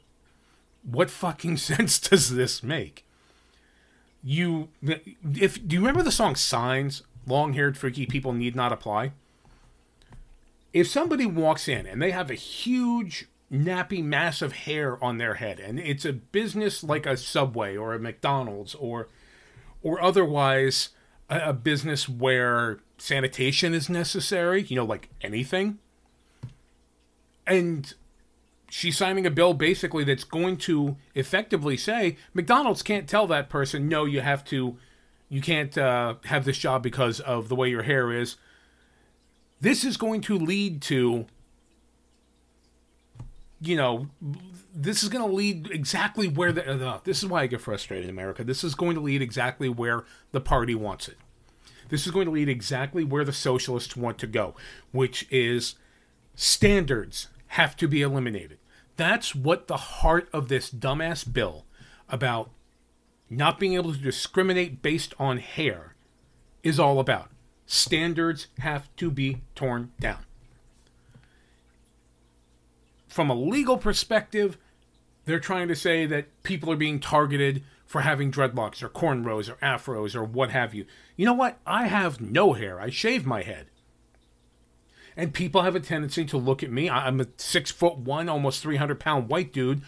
what 0.83 1.09
fucking 1.09 1.57
sense 1.71 1.99
does 1.99 2.35
this 2.35 2.63
make? 2.63 3.05
You 4.23 4.69
if 4.81 5.65
do 5.65 5.75
you 5.75 5.79
remember 5.79 6.03
the 6.03 6.11
song 6.11 6.35
signs 6.35 7.03
long-haired 7.27 7.77
freaky 7.77 8.05
people 8.05 8.33
need 8.33 8.55
not 8.55 8.73
apply? 8.73 9.11
If 10.73 10.87
somebody 10.87 11.25
walks 11.25 11.67
in 11.67 11.85
and 11.85 12.01
they 12.01 12.11
have 12.11 12.29
a 12.29 12.35
huge 12.35 13.27
nappy 13.51 14.03
mass 14.03 14.41
of 14.41 14.53
hair 14.53 15.03
on 15.03 15.17
their 15.17 15.35
head 15.35 15.59
and 15.59 15.79
it's 15.79 16.05
a 16.05 16.13
business 16.13 16.83
like 16.83 17.07
a 17.07 17.17
subway 17.17 17.75
or 17.75 17.95
a 17.95 17.99
mcdonald's 17.99 18.75
or 18.75 19.07
or 19.81 19.99
otherwise 19.99 20.89
a, 21.29 21.49
a 21.49 21.53
business 21.53 22.07
where 22.09 22.79
sanitation 22.97 23.73
is 23.73 23.89
necessary 23.89 24.63
you 24.63 24.75
know 24.75 24.85
like 24.85 25.09
anything. 25.21 25.79
And 27.47 27.91
she's 28.69 28.97
signing 28.97 29.25
a 29.25 29.31
bill 29.31 29.53
basically 29.53 30.03
that's 30.03 30.23
going 30.23 30.55
to 30.55 30.95
effectively 31.15 31.75
say 31.75 32.15
mcdonald's 32.35 32.83
can't 32.83 33.09
tell 33.09 33.25
that 33.25 33.49
person 33.49 33.87
no 33.87 34.05
you 34.05 34.21
have 34.21 34.45
to 34.45 34.77
you 35.29 35.41
can't 35.41 35.77
uh, 35.77 36.15
have 36.25 36.43
this 36.43 36.57
job 36.57 36.83
because 36.83 37.19
of 37.19 37.49
the 37.49 37.55
way 37.55 37.69
your 37.69 37.83
hair 37.83 38.11
is. 38.11 38.35
This 39.61 39.83
is 39.83 39.95
going 39.95 40.21
to 40.21 40.37
lead 40.37 40.81
to 40.83 41.27
you 43.61 43.75
know 43.75 44.07
this 44.73 45.03
is 45.03 45.10
going 45.10 45.27
to 45.27 45.36
lead 45.36 45.69
exactly 45.71 46.27
where 46.27 46.51
the 46.51 46.88
uh, 46.88 46.99
this 47.03 47.19
is 47.19 47.29
why 47.29 47.43
i 47.43 47.47
get 47.47 47.62
frustrated 47.62 48.05
in 48.05 48.10
america. 48.10 48.43
This 48.43 48.63
is 48.63 48.75
going 48.75 48.95
to 48.95 49.01
lead 49.01 49.21
exactly 49.21 49.69
where 49.69 50.05
the 50.32 50.41
party 50.41 50.75
wants 50.75 51.08
it. 51.08 51.17
This 51.89 52.05
is 52.05 52.12
going 52.12 52.25
to 52.25 52.32
lead 52.32 52.49
exactly 52.49 53.03
where 53.03 53.25
the 53.25 53.34
socialists 53.34 53.97
want 53.97 54.17
to 54.19 54.27
go 54.27 54.55
which 54.91 55.27
is 55.32 55.75
standards 56.36 57.27
have 57.47 57.75
to 57.77 57.88
be 57.88 58.01
eliminated. 58.01 58.60
That's 58.95 59.34
what 59.34 59.67
the 59.67 59.77
heart 59.77 60.29
of 60.34 60.49
this 60.49 60.69
dumbass 60.69 61.32
bill 61.32 61.65
about 62.08 62.51
not 63.29 63.60
being 63.60 63.73
able 63.73 63.93
to 63.93 63.99
discriminate 63.99 64.82
based 64.82 65.13
on 65.19 65.38
hair 65.38 65.95
is 66.63 66.79
all 66.79 66.99
about. 66.99 67.29
Standards 67.65 68.47
have 68.60 68.93
to 68.97 69.12
be 69.12 69.41
torn 69.55 69.91
down. 69.99 70.25
From 73.19 73.29
a 73.29 73.36
legal 73.36 73.77
perspective, 73.77 74.58
they're 75.25 75.41
trying 75.41 75.67
to 75.67 75.75
say 75.75 76.05
that 76.05 76.41
people 76.43 76.71
are 76.71 76.77
being 76.77 77.01
targeted 77.01 77.65
for 77.86 77.99
having 77.99 78.32
dreadlocks 78.32 78.82
or 78.82 78.88
cornrows 78.88 79.49
or 79.49 79.55
afros 79.55 80.15
or 80.15 80.23
what 80.23 80.51
have 80.51 80.73
you. 80.73 80.86
You 81.17 81.25
know 81.25 81.34
what? 81.34 81.60
I 81.67 81.88
have 81.88 82.21
no 82.21 82.53
hair. 82.53 82.79
I 82.79 82.89
shave 82.89 83.25
my 83.25 83.41
head. 83.41 83.71
And 85.17 85.34
people 85.34 85.63
have 85.63 85.75
a 85.75 85.82
tendency 85.82 86.23
to 86.27 86.38
look 86.38 86.63
at 86.63 86.71
me. 86.71 86.89
I'm 86.89 87.19
a 87.19 87.27
six 87.36 87.71
foot 87.71 87.97
one, 87.97 88.29
almost 88.29 88.63
300 88.63 89.01
pound 89.01 89.27
white 89.27 89.51
dude 89.51 89.82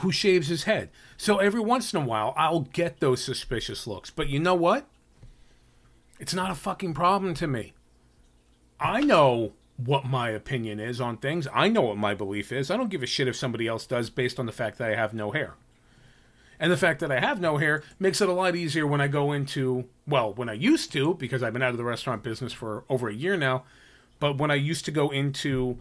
who 0.00 0.12
shaves 0.12 0.48
his 0.48 0.64
head. 0.64 0.90
So 1.16 1.38
every 1.38 1.62
once 1.62 1.94
in 1.94 2.02
a 2.02 2.04
while, 2.04 2.34
I'll 2.36 2.68
get 2.70 3.00
those 3.00 3.24
suspicious 3.24 3.86
looks. 3.86 4.10
But 4.10 4.28
you 4.28 4.40
know 4.40 4.54
what? 4.54 4.86
It's 6.20 6.34
not 6.34 6.50
a 6.50 6.54
fucking 6.54 6.92
problem 6.92 7.32
to 7.32 7.46
me. 7.46 7.72
I 8.78 9.00
know 9.00 9.54
what 9.76 10.04
my 10.04 10.30
opinion 10.30 10.78
is 10.78 11.00
on 11.00 11.16
things. 11.16 11.48
I 11.52 11.68
know 11.68 11.82
what 11.82 11.96
my 11.96 12.14
belief 12.14 12.52
is. 12.52 12.70
I 12.70 12.76
don't 12.76 12.90
give 12.90 13.02
a 13.02 13.06
shit 13.06 13.28
if 13.28 13.36
somebody 13.36 13.66
else 13.66 13.86
does 13.86 14.10
based 14.10 14.38
on 14.38 14.46
the 14.46 14.52
fact 14.52 14.78
that 14.78 14.90
I 14.90 14.94
have 14.94 15.14
no 15.14 15.32
hair. 15.32 15.54
And 16.60 16.70
the 16.70 16.76
fact 16.76 17.00
that 17.00 17.10
I 17.10 17.18
have 17.18 17.40
no 17.40 17.56
hair 17.56 17.82
makes 17.98 18.20
it 18.20 18.28
a 18.28 18.32
lot 18.32 18.54
easier 18.54 18.86
when 18.86 19.00
I 19.00 19.08
go 19.08 19.32
into, 19.32 19.86
well, 20.06 20.32
when 20.32 20.48
I 20.48 20.52
used 20.52 20.92
to, 20.92 21.14
because 21.14 21.42
I've 21.42 21.52
been 21.52 21.62
out 21.62 21.72
of 21.72 21.76
the 21.76 21.84
restaurant 21.84 22.22
business 22.22 22.52
for 22.52 22.84
over 22.88 23.08
a 23.08 23.14
year 23.14 23.36
now, 23.36 23.64
but 24.20 24.38
when 24.38 24.50
I 24.50 24.54
used 24.54 24.84
to 24.84 24.92
go 24.92 25.10
into 25.10 25.78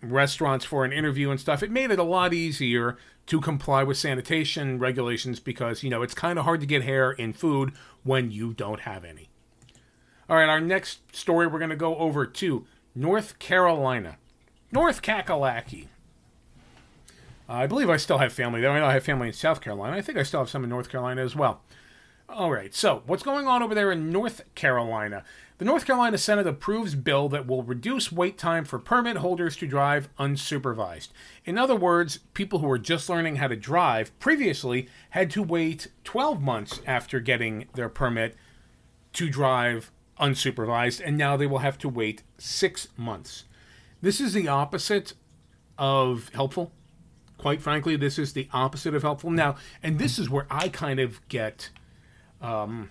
restaurants 0.00 0.64
for 0.64 0.84
an 0.84 0.92
interview 0.92 1.30
and 1.30 1.40
stuff, 1.40 1.62
it 1.62 1.70
made 1.70 1.90
it 1.90 1.98
a 1.98 2.04
lot 2.04 2.32
easier 2.32 2.96
to 3.26 3.40
comply 3.40 3.82
with 3.82 3.96
sanitation 3.96 4.78
regulations 4.78 5.40
because, 5.40 5.82
you 5.82 5.90
know, 5.90 6.02
it's 6.02 6.14
kind 6.14 6.38
of 6.38 6.44
hard 6.44 6.60
to 6.60 6.66
get 6.66 6.82
hair 6.82 7.10
in 7.10 7.32
food 7.32 7.72
when 8.04 8.30
you 8.30 8.54
don't 8.54 8.80
have 8.80 9.04
any. 9.04 9.28
All 10.28 10.36
right, 10.36 10.48
our 10.48 10.60
next 10.60 11.14
story 11.14 11.46
we're 11.48 11.58
going 11.58 11.70
to 11.70 11.76
go 11.76 11.96
over 11.96 12.24
to 12.24 12.64
North 13.00 13.38
Carolina. 13.38 14.18
North 14.70 15.00
Kakalaki. 15.00 15.86
Uh, 17.48 17.52
I 17.54 17.66
believe 17.66 17.88
I 17.88 17.96
still 17.96 18.18
have 18.18 18.30
family 18.30 18.60
there. 18.60 18.70
I 18.70 18.78
know 18.78 18.84
I 18.84 18.92
have 18.92 19.04
family 19.04 19.28
in 19.28 19.32
South 19.32 19.62
Carolina. 19.62 19.96
I 19.96 20.02
think 20.02 20.18
I 20.18 20.22
still 20.22 20.40
have 20.40 20.50
some 20.50 20.64
in 20.64 20.68
North 20.68 20.90
Carolina 20.90 21.22
as 21.22 21.34
well. 21.34 21.62
All 22.28 22.52
right, 22.52 22.74
so 22.74 23.02
what's 23.06 23.22
going 23.22 23.46
on 23.46 23.62
over 23.62 23.74
there 23.74 23.90
in 23.90 24.10
North 24.10 24.42
Carolina? 24.54 25.24
The 25.56 25.64
North 25.64 25.86
Carolina 25.86 26.18
Senate 26.18 26.46
approves 26.46 26.94
bill 26.94 27.30
that 27.30 27.46
will 27.46 27.62
reduce 27.62 28.12
wait 28.12 28.36
time 28.36 28.66
for 28.66 28.78
permit 28.78 29.16
holders 29.16 29.56
to 29.56 29.66
drive 29.66 30.10
unsupervised. 30.18 31.08
In 31.46 31.56
other 31.56 31.76
words, 31.76 32.18
people 32.34 32.58
who 32.58 32.70
are 32.70 32.78
just 32.78 33.08
learning 33.08 33.36
how 33.36 33.48
to 33.48 33.56
drive 33.56 34.16
previously 34.18 34.90
had 35.10 35.30
to 35.30 35.42
wait 35.42 35.88
12 36.04 36.42
months 36.42 36.82
after 36.86 37.18
getting 37.18 37.66
their 37.72 37.88
permit 37.88 38.36
to 39.14 39.30
drive 39.30 39.90
unsupervised, 40.20 41.00
and 41.04 41.16
now 41.16 41.36
they 41.36 41.46
will 41.46 41.58
have 41.58 41.78
to 41.78 41.88
wait 41.88 42.22
six 42.38 42.88
months. 42.96 43.44
This 44.02 44.20
is 44.20 44.32
the 44.32 44.48
opposite 44.48 45.14
of 45.78 46.30
helpful. 46.34 46.72
Quite 47.38 47.62
frankly, 47.62 47.96
this 47.96 48.18
is 48.18 48.34
the 48.34 48.48
opposite 48.52 48.94
of 48.94 49.02
helpful. 49.02 49.30
Now, 49.30 49.56
and 49.82 49.98
this 49.98 50.18
is 50.18 50.28
where 50.28 50.46
I 50.50 50.68
kind 50.68 51.00
of 51.00 51.26
get 51.28 51.70
um, 52.40 52.90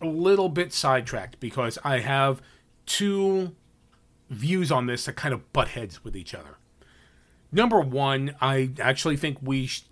a 0.00 0.06
little 0.06 0.48
bit 0.48 0.72
sidetracked 0.72 1.38
because 1.40 1.78
I 1.84 2.00
have 2.00 2.42
two 2.86 3.54
views 4.30 4.72
on 4.72 4.86
this 4.86 5.04
that 5.04 5.14
kind 5.14 5.32
of 5.32 5.52
butt 5.52 5.68
heads 5.68 6.02
with 6.02 6.16
each 6.16 6.34
other. 6.34 6.56
Number 7.52 7.80
one, 7.80 8.34
I 8.40 8.70
actually 8.80 9.18
think 9.18 9.38
we 9.42 9.66
sh- 9.66 9.84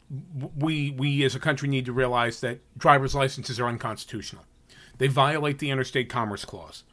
we 0.56 0.90
we 0.90 1.22
as 1.24 1.34
a 1.34 1.40
country 1.40 1.68
need 1.68 1.84
to 1.84 1.92
realize 1.92 2.40
that 2.40 2.60
driver's 2.76 3.14
licenses 3.14 3.60
are 3.60 3.68
unconstitutional. 3.68 4.44
They 5.00 5.08
violate 5.08 5.60
the 5.60 5.70
Interstate 5.70 6.10
Commerce 6.10 6.44
Clause. 6.44 6.84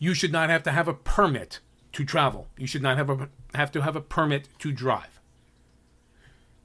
You 0.00 0.14
should 0.14 0.32
not 0.32 0.50
have 0.50 0.64
to 0.64 0.72
have 0.72 0.88
a 0.88 0.94
permit 0.94 1.60
to 1.92 2.04
travel. 2.04 2.48
You 2.58 2.66
should 2.66 2.82
not 2.82 2.96
have 2.96 3.08
a 3.08 3.28
have 3.54 3.70
to 3.70 3.82
have 3.82 3.94
a 3.94 4.00
permit 4.00 4.48
to 4.58 4.72
drive. 4.72 5.20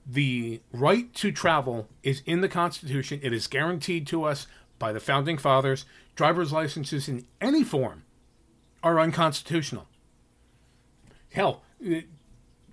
The 0.07 0.61
right 0.73 1.13
to 1.13 1.31
travel 1.31 1.87
is 2.01 2.23
in 2.25 2.41
the 2.41 2.49
Constitution. 2.49 3.19
It 3.21 3.31
is 3.31 3.45
guaranteed 3.45 4.07
to 4.07 4.23
us 4.23 4.47
by 4.79 4.91
the 4.91 4.99
founding 4.99 5.37
fathers. 5.37 5.85
Driver's 6.15 6.51
licenses 6.51 7.07
in 7.07 7.27
any 7.39 7.63
form 7.63 8.03
are 8.81 8.99
unconstitutional. 8.99 9.87
Hell, 11.29 11.61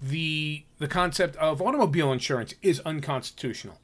the 0.00 0.64
the 0.78 0.88
concept 0.88 1.36
of 1.36 1.60
automobile 1.60 2.10
insurance 2.10 2.54
is 2.62 2.80
unconstitutional 2.86 3.80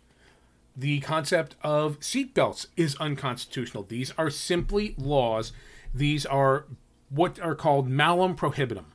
The 0.76 1.00
concept 1.00 1.56
of 1.62 2.00
seatbelts 2.00 2.66
is 2.76 2.96
unconstitutional. 2.96 3.84
These 3.84 4.12
are 4.16 4.30
simply 4.30 4.94
laws. 4.96 5.52
These 5.92 6.24
are 6.26 6.66
what 7.08 7.40
are 7.40 7.54
called 7.54 7.88
malum 7.88 8.36
prohibitum. 8.36 8.86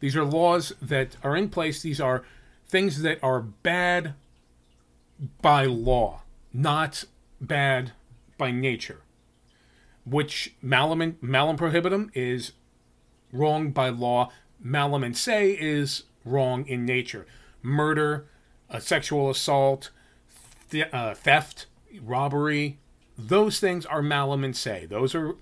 These 0.00 0.16
are 0.16 0.24
laws 0.24 0.72
that 0.82 1.16
are 1.22 1.36
in 1.36 1.48
place. 1.48 1.82
These 1.82 2.00
are 2.00 2.24
things 2.66 3.02
that 3.02 3.22
are 3.22 3.40
bad 3.40 4.14
by 5.42 5.66
law, 5.66 6.22
not 6.52 7.04
bad 7.40 7.92
by 8.38 8.50
nature. 8.50 9.02
Which 10.04 10.54
malum, 10.62 11.18
malum 11.20 11.56
prohibitum 11.56 12.10
is 12.14 12.52
wrong 13.32 13.70
by 13.70 13.90
law. 13.90 14.30
Malum 14.58 15.04
in 15.04 15.14
se 15.14 15.56
is 15.60 16.04
wrong 16.24 16.66
in 16.66 16.84
nature. 16.84 17.26
Murder, 17.62 18.26
sexual 18.78 19.30
assault, 19.30 19.90
th- 20.70 20.92
uh, 20.92 21.14
theft, 21.14 21.66
robbery, 22.02 22.78
those 23.18 23.60
things 23.60 23.84
are 23.86 24.02
malum 24.02 24.44
in 24.44 24.54
se. 24.54 24.86
Those 24.86 25.14
are 25.14 25.36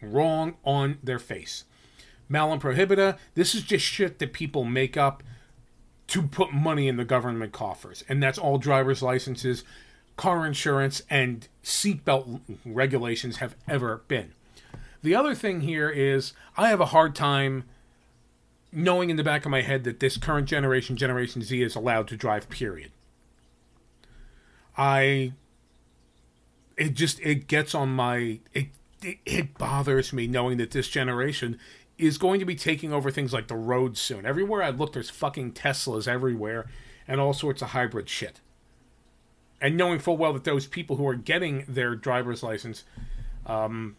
wrong 0.00 0.56
on 0.64 0.98
their 1.02 1.18
face. 1.18 1.64
Malum 2.28 2.60
prohibita, 2.60 3.18
this 3.34 3.54
is 3.54 3.62
just 3.62 3.84
shit 3.84 4.18
that 4.18 4.32
people 4.32 4.64
make 4.64 4.96
up 4.96 5.22
to 6.08 6.22
put 6.22 6.52
money 6.52 6.88
in 6.88 6.96
the 6.96 7.04
government 7.04 7.52
coffers. 7.52 8.04
And 8.08 8.22
that's 8.22 8.38
all 8.38 8.58
driver's 8.58 9.02
licenses, 9.02 9.64
car 10.16 10.46
insurance, 10.46 11.02
and 11.10 11.48
seatbelt 11.62 12.40
regulations 12.64 13.38
have 13.38 13.54
ever 13.66 14.02
been. 14.08 14.32
The 15.02 15.14
other 15.14 15.34
thing 15.34 15.60
here 15.60 15.90
is 15.90 16.32
I 16.56 16.68
have 16.68 16.80
a 16.80 16.86
hard 16.86 17.14
time 17.14 17.64
knowing 18.72 19.10
in 19.10 19.16
the 19.16 19.24
back 19.24 19.44
of 19.44 19.50
my 19.50 19.62
head 19.62 19.84
that 19.84 20.00
this 20.00 20.16
current 20.16 20.48
generation, 20.48 20.96
Generation 20.96 21.42
Z, 21.42 21.62
is 21.62 21.74
allowed 21.74 22.08
to 22.08 22.16
drive, 22.16 22.48
period. 22.48 22.90
I. 24.78 25.32
It 26.76 26.94
just 26.94 27.20
it 27.20 27.48
gets 27.48 27.74
on 27.74 27.90
my 27.90 28.38
it, 28.54 28.68
it 29.02 29.18
it 29.26 29.58
bothers 29.58 30.12
me 30.12 30.28
knowing 30.28 30.58
that 30.58 30.70
this 30.70 30.88
generation 30.88 31.58
is 31.98 32.16
going 32.16 32.38
to 32.38 32.46
be 32.46 32.54
taking 32.54 32.92
over 32.92 33.10
things 33.10 33.32
like 33.32 33.48
the 33.48 33.56
roads 33.56 34.00
soon. 34.00 34.24
Everywhere 34.24 34.62
I 34.62 34.70
look, 34.70 34.92
there's 34.92 35.10
fucking 35.10 35.52
Teslas 35.52 36.06
everywhere 36.06 36.66
and 37.08 37.20
all 37.20 37.32
sorts 37.32 37.60
of 37.60 37.70
hybrid 37.70 38.08
shit. 38.08 38.40
And 39.60 39.76
knowing 39.76 39.98
full 39.98 40.16
well 40.16 40.32
that 40.34 40.44
those 40.44 40.68
people 40.68 40.96
who 40.96 41.08
are 41.08 41.16
getting 41.16 41.64
their 41.66 41.96
driver's 41.96 42.44
license 42.44 42.84
um, 43.46 43.96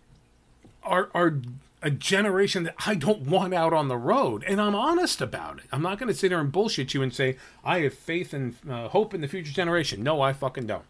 are 0.83 1.09
are 1.13 1.41
a 1.81 1.89
generation 1.89 2.63
that 2.63 2.75
I 2.85 2.95
don't 2.95 3.21
want 3.21 3.53
out 3.53 3.73
on 3.73 3.87
the 3.87 3.97
road, 3.97 4.43
and 4.45 4.59
I'm 4.59 4.75
honest 4.75 5.21
about 5.21 5.59
it. 5.59 5.65
I'm 5.71 5.81
not 5.81 5.97
going 5.97 6.09
to 6.09 6.13
sit 6.13 6.29
there 6.29 6.39
and 6.39 6.51
bullshit 6.51 6.93
you 6.93 7.01
and 7.01 7.13
say 7.13 7.37
I 7.63 7.79
have 7.81 7.93
faith 7.93 8.33
and 8.33 8.55
uh, 8.69 8.89
hope 8.89 9.13
in 9.13 9.21
the 9.21 9.27
future 9.27 9.53
generation. 9.53 10.03
No, 10.03 10.21
I 10.21 10.33
fucking 10.33 10.67
don't. 10.67 10.83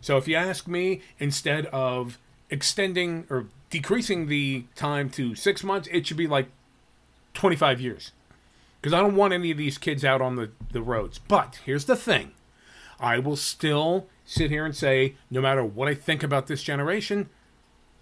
So 0.00 0.16
if 0.16 0.28
you 0.28 0.36
ask 0.36 0.66
me, 0.68 1.02
instead 1.18 1.66
of 1.66 2.18
extending 2.50 3.26
or 3.30 3.46
decreasing 3.68 4.26
the 4.26 4.64
time 4.74 5.10
to 5.10 5.34
six 5.34 5.62
months, 5.62 5.88
it 5.92 6.06
should 6.06 6.16
be 6.16 6.26
like 6.26 6.48
25 7.34 7.80
years. 7.80 8.12
Because 8.80 8.94
I 8.94 9.00
don't 9.00 9.16
want 9.16 9.34
any 9.34 9.50
of 9.50 9.58
these 9.58 9.76
kids 9.76 10.04
out 10.04 10.22
on 10.22 10.36
the, 10.36 10.50
the 10.72 10.80
roads. 10.80 11.18
But 11.18 11.60
here's 11.64 11.84
the 11.84 11.96
thing 11.96 12.32
I 12.98 13.18
will 13.18 13.36
still 13.36 14.06
sit 14.24 14.50
here 14.50 14.64
and 14.64 14.74
say, 14.74 15.14
no 15.30 15.40
matter 15.40 15.64
what 15.64 15.88
I 15.88 15.94
think 15.94 16.22
about 16.22 16.46
this 16.46 16.62
generation, 16.62 17.28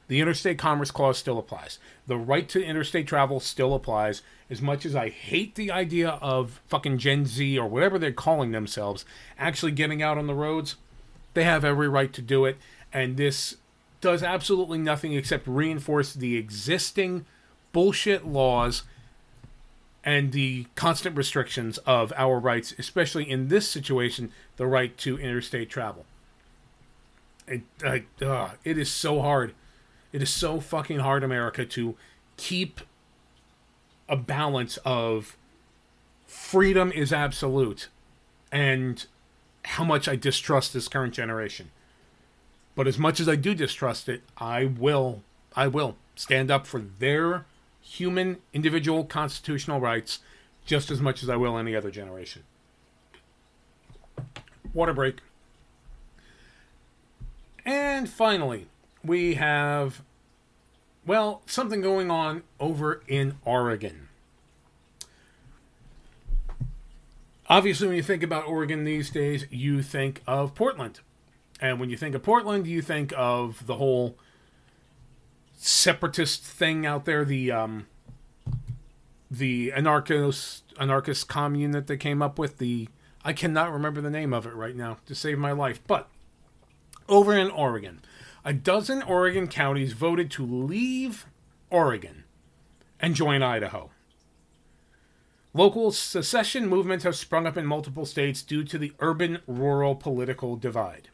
the 0.09 0.21
Interstate 0.21 0.59
Commerce 0.59 0.91
Clause 0.91 1.19
still 1.19 1.39
applies. 1.39 1.79
The 2.07 2.17
right 2.17 2.49
to 2.49 2.65
interstate 2.65 3.07
travel 3.07 3.41
still 3.41 3.75
applies. 3.75 4.23
As 4.51 4.63
much 4.63 4.87
as 4.87 4.97
I 4.97 5.11
hate 5.11 5.55
the 5.55 5.71
idea 5.71 6.19
of 6.23 6.61
fucking 6.67 6.99
Gen 6.99 7.27
Z 7.27 7.59
or 7.59 7.69
whatever 7.69 7.99
they're 7.99 8.13
calling 8.13 8.51
themselves 8.51 9.05
actually 9.39 9.73
getting 9.73 10.03
out 10.03 10.17
on 10.17 10.27
the 10.27 10.35
roads, 10.35 10.77
they 11.35 11.45
have 11.45 11.65
every 11.65 11.89
right 11.89 12.13
to 12.15 12.23
do 12.23 12.47
it. 12.47 12.57
And 12.91 13.19
this 13.19 13.57
does 14.01 14.23
absolutely 14.23 14.79
nothing 14.79 15.13
except 15.13 15.47
reinforce 15.47 16.15
the 16.15 16.37
existing 16.37 17.27
bullshit 17.73 18.27
laws 18.27 18.85
and 20.03 20.33
the 20.33 20.67
constant 20.75 21.17
restrictions 21.17 21.77
of 21.79 22.15
our 22.17 22.39
rights, 22.39 22.73
especially 22.79 23.29
in 23.29 23.49
this 23.49 23.69
situation, 23.69 24.33
the 24.57 24.67
right 24.67 24.97
to 24.97 25.19
interstate 25.19 25.69
travel. 25.69 26.07
It, 27.47 27.63
uh, 28.23 28.51
it 28.65 28.79
is 28.79 28.91
so 28.91 29.21
hard 29.21 29.55
it 30.13 30.23
is 30.23 30.31
so 30.31 30.61
fucking 30.61 31.01
hard, 31.01 31.23
America, 31.23 31.65
to 31.67 31.97
keep 32.37 32.81
a 34.09 34.17
balance 34.17 34.79
of 34.85 35.37
freedom 36.27 36.91
is 36.93 37.13
absolute 37.13 37.89
and 38.51 39.07
how 39.65 39.85
much 39.85 40.09
I 40.09 40.17
distrust 40.17 40.73
this 40.73 40.89
current 40.89 41.15
generation. 41.15 41.71
But 42.75 42.87
as 42.87 42.99
much 42.99 43.21
as 43.21 43.29
I 43.29 43.37
do 43.37 43.55
distrust 43.55 44.09
it, 44.09 44.23
I 44.39 44.65
will 44.65 45.23
I 45.55 45.67
will 45.67 45.97
stand 46.15 46.51
up 46.51 46.67
for 46.67 46.81
their 46.81 47.45
human 47.81 48.39
individual 48.53 49.05
constitutional 49.05 49.81
rights 49.81 50.21
just 50.65 50.91
as 50.91 51.01
much 51.01 51.23
as 51.23 51.29
I 51.29 51.37
will 51.37 51.59
any 51.59 51.75
other 51.75 51.91
generation. 51.91 52.45
Water 54.73 54.93
break. 54.93 55.21
And 57.65 58.09
finally, 58.09 58.67
we 59.05 59.35
have, 59.35 60.03
well, 61.07 61.43
something 61.47 61.81
going 61.81 62.11
on 62.11 62.43
over 62.61 63.03
in 63.07 63.37
Oregon. 63.45 64.09
Obviously, 67.49 67.87
when 67.87 67.97
you 67.97 68.03
think 68.03 68.23
about 68.23 68.47
Oregon 68.47 68.85
these 68.85 69.11
days, 69.11 69.47
you 69.51 69.83
think 69.83 70.23
of 70.27 70.55
Portland. 70.55 71.01
And 71.61 71.81
when 71.81 71.91
you 71.91 71.97
think 71.97 72.15
of 72.15 72.23
Portland, 72.23 72.67
you 72.67 72.83
think 72.83 73.13
of 73.17 73.67
the 73.67 73.77
whole 73.77 74.17
separatist 75.57 76.45
thing 76.45 76.87
out 76.87 77.05
there, 77.05 77.25
the 77.25 77.51
um, 77.51 77.87
the 79.31 79.73
anarchist 79.73 80.65
anarchist 80.79 81.29
commune 81.29 81.73
that 81.73 81.87
they 81.87 81.97
came 81.97 82.23
up 82.23 82.39
with. 82.39 82.59
The 82.59 82.89
I 83.25 83.33
cannot 83.33 83.73
remember 83.73 84.01
the 84.01 84.11
name 84.11 84.33
of 84.33 84.47
it 84.47 84.55
right 84.55 84.77
now 84.77 84.99
to 85.07 85.15
save 85.15 85.39
my 85.39 85.53
life. 85.53 85.81
But 85.87 86.09
over 87.09 87.37
in 87.37 87.51
Oregon, 87.51 88.03
a 88.45 88.53
dozen 88.53 89.03
Oregon 89.03 89.49
counties 89.49 89.93
voted 89.93 90.31
to 90.33 90.47
leave 90.47 91.27
Oregon 91.71 92.25
and 93.01 93.15
join 93.15 93.43
Idaho. 93.43 93.91
Local 95.55 95.91
secession 95.91 96.69
movements 96.69 97.05
have 97.05 97.17
sprung 97.17 97.47
up 97.47 97.57
in 97.57 97.67
multiple 97.67 98.07
states 98.07 98.43
due 98.43 98.65
to 98.65 98.79
the 98.79 98.93
urban 99.01 99.39
rural 99.47 99.95
political 99.95 100.57
divide. 100.57 101.09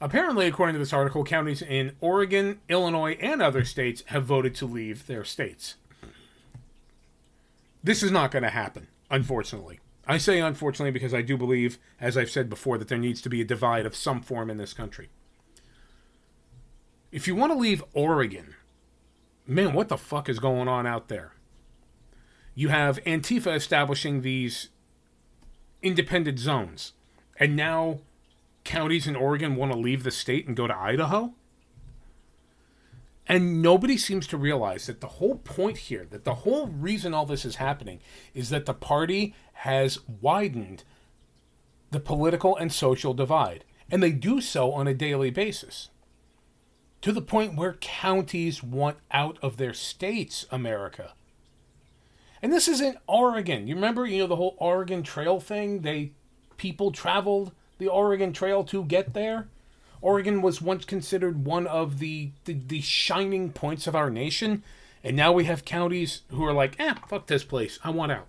Apparently, 0.00 0.46
according 0.46 0.74
to 0.74 0.78
this 0.78 0.92
article, 0.92 1.24
counties 1.24 1.62
in 1.62 1.96
Oregon, 2.00 2.60
Illinois, 2.68 3.16
and 3.20 3.40
other 3.40 3.64
states 3.64 4.04
have 4.06 4.24
voted 4.24 4.54
to 4.56 4.66
leave 4.66 5.06
their 5.06 5.24
states. 5.24 5.76
This 7.82 8.02
is 8.02 8.10
not 8.10 8.30
going 8.30 8.42
to 8.42 8.50
happen, 8.50 8.88
unfortunately. 9.10 9.80
I 10.06 10.18
say 10.18 10.40
unfortunately 10.40 10.92
because 10.92 11.14
I 11.14 11.22
do 11.22 11.36
believe, 11.36 11.78
as 12.00 12.16
I've 12.16 12.30
said 12.30 12.48
before, 12.48 12.78
that 12.78 12.88
there 12.88 12.98
needs 12.98 13.20
to 13.22 13.28
be 13.28 13.40
a 13.40 13.44
divide 13.44 13.86
of 13.86 13.96
some 13.96 14.20
form 14.20 14.50
in 14.50 14.56
this 14.56 14.72
country. 14.72 15.08
If 17.16 17.26
you 17.26 17.34
want 17.34 17.50
to 17.50 17.58
leave 17.58 17.82
Oregon, 17.94 18.56
man, 19.46 19.72
what 19.72 19.88
the 19.88 19.96
fuck 19.96 20.28
is 20.28 20.38
going 20.38 20.68
on 20.68 20.86
out 20.86 21.08
there? 21.08 21.32
You 22.54 22.68
have 22.68 23.02
Antifa 23.04 23.56
establishing 23.56 24.20
these 24.20 24.68
independent 25.80 26.38
zones, 26.38 26.92
and 27.40 27.56
now 27.56 28.00
counties 28.64 29.06
in 29.06 29.16
Oregon 29.16 29.56
want 29.56 29.72
to 29.72 29.78
leave 29.78 30.02
the 30.02 30.10
state 30.10 30.46
and 30.46 30.54
go 30.54 30.66
to 30.66 30.76
Idaho? 30.76 31.32
And 33.26 33.62
nobody 33.62 33.96
seems 33.96 34.26
to 34.26 34.36
realize 34.36 34.84
that 34.84 35.00
the 35.00 35.06
whole 35.06 35.36
point 35.36 35.78
here, 35.78 36.06
that 36.10 36.24
the 36.24 36.34
whole 36.34 36.66
reason 36.66 37.14
all 37.14 37.24
this 37.24 37.46
is 37.46 37.56
happening, 37.56 38.00
is 38.34 38.50
that 38.50 38.66
the 38.66 38.74
party 38.74 39.34
has 39.54 40.00
widened 40.20 40.84
the 41.90 41.98
political 41.98 42.58
and 42.58 42.70
social 42.70 43.14
divide. 43.14 43.64
And 43.90 44.02
they 44.02 44.12
do 44.12 44.42
so 44.42 44.72
on 44.72 44.86
a 44.86 44.92
daily 44.92 45.30
basis 45.30 45.88
to 47.02 47.12
the 47.12 47.22
point 47.22 47.56
where 47.56 47.74
counties 47.74 48.62
want 48.62 48.96
out 49.10 49.38
of 49.42 49.56
their 49.56 49.74
states, 49.74 50.46
America. 50.50 51.12
And 52.42 52.52
this 52.52 52.68
is 52.68 52.80
in 52.80 52.96
Oregon. 53.06 53.66
You 53.66 53.74
remember, 53.74 54.06
you 54.06 54.18
know, 54.18 54.26
the 54.26 54.36
whole 54.36 54.56
Oregon 54.58 55.02
Trail 55.02 55.40
thing? 55.40 55.80
They 55.80 56.12
people 56.56 56.92
traveled 56.92 57.52
the 57.78 57.88
Oregon 57.88 58.32
Trail 58.32 58.64
to 58.64 58.84
get 58.84 59.14
there. 59.14 59.48
Oregon 60.00 60.42
was 60.42 60.62
once 60.62 60.84
considered 60.84 61.44
one 61.44 61.66
of 61.66 61.98
the, 61.98 62.30
the, 62.44 62.54
the 62.54 62.80
shining 62.80 63.50
points 63.50 63.86
of 63.86 63.96
our 63.96 64.10
nation, 64.10 64.62
and 65.02 65.16
now 65.16 65.32
we 65.32 65.44
have 65.44 65.64
counties 65.64 66.22
who 66.28 66.44
are 66.44 66.52
like, 66.52 66.78
eh, 66.78 66.94
fuck 67.08 67.26
this 67.26 67.44
place. 67.44 67.78
I 67.82 67.90
want 67.90 68.12
out. 68.12 68.26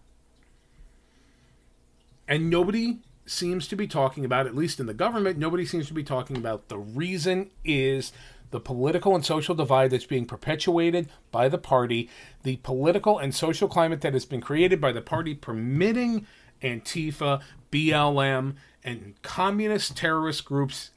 And 2.27 2.49
nobody 2.49 2.99
seems 3.25 3.67
to 3.67 3.75
be 3.75 3.87
talking 3.87 4.25
about, 4.25 4.47
at 4.47 4.55
least 4.55 4.79
in 4.79 4.85
the 4.85 4.93
government, 4.93 5.37
nobody 5.37 5.65
seems 5.65 5.87
to 5.87 5.93
be 5.93 6.03
talking 6.03 6.37
about 6.37 6.69
the 6.69 6.77
reason 6.77 7.51
is 7.63 8.11
the 8.51 8.59
political 8.59 9.15
and 9.15 9.25
social 9.25 9.55
divide 9.55 9.91
that's 9.91 10.05
being 10.05 10.25
perpetuated 10.25 11.09
by 11.31 11.49
the 11.49 11.57
party, 11.57 12.09
the 12.43 12.57
political 12.57 13.19
and 13.19 13.35
social 13.35 13.67
climate 13.67 14.01
that 14.01 14.13
has 14.13 14.25
been 14.25 14.41
created 14.41 14.79
by 14.79 14.91
the 14.91 15.01
party 15.01 15.33
permitting 15.35 16.25
Antifa, 16.61 17.41
BLM, 17.71 18.55
and 18.83 19.13
communist 19.21 19.97
terrorist 19.97 20.45
groups 20.45 20.91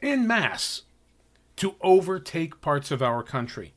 in 0.00 0.26
mass 0.26 0.82
to 1.56 1.74
overtake 1.82 2.60
parts 2.60 2.90
of 2.90 3.02
our 3.02 3.22
country. 3.22 3.74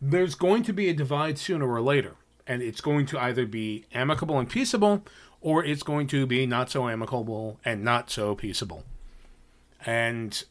There's 0.00 0.34
going 0.34 0.62
to 0.64 0.72
be 0.72 0.88
a 0.88 0.94
divide 0.94 1.38
sooner 1.38 1.66
or 1.66 1.80
later, 1.80 2.16
and 2.46 2.62
it's 2.62 2.80
going 2.80 3.06
to 3.06 3.18
either 3.18 3.46
be 3.46 3.86
amicable 3.92 4.38
and 4.38 4.48
peaceable, 4.48 5.04
or 5.40 5.64
it's 5.64 5.82
going 5.82 6.06
to 6.08 6.26
be 6.26 6.46
not 6.46 6.70
so 6.70 6.88
amicable 6.88 7.58
and 7.64 7.82
not 7.82 8.10
so 8.10 8.34
peaceable. 8.34 8.84
And 9.84 10.44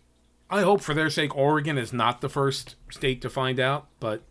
I 0.53 0.61
hope 0.61 0.81
for 0.81 0.93
their 0.93 1.09
sake, 1.09 1.35
Oregon 1.35 1.79
is 1.79 1.91
not 1.91 2.21
the 2.21 2.29
first 2.29 2.75
state 2.91 3.23
to 3.23 3.29
find 3.29 3.59
out, 3.59 3.87
but 3.99 4.21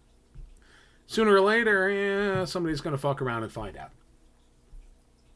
sooner 1.05 1.35
or 1.35 1.41
later, 1.41 1.91
yeah, 1.91 2.45
somebody's 2.45 2.81
going 2.81 2.95
to 2.95 3.03
fuck 3.03 3.21
around 3.21 3.43
and 3.43 3.51
find 3.51 3.77
out. 3.77 3.91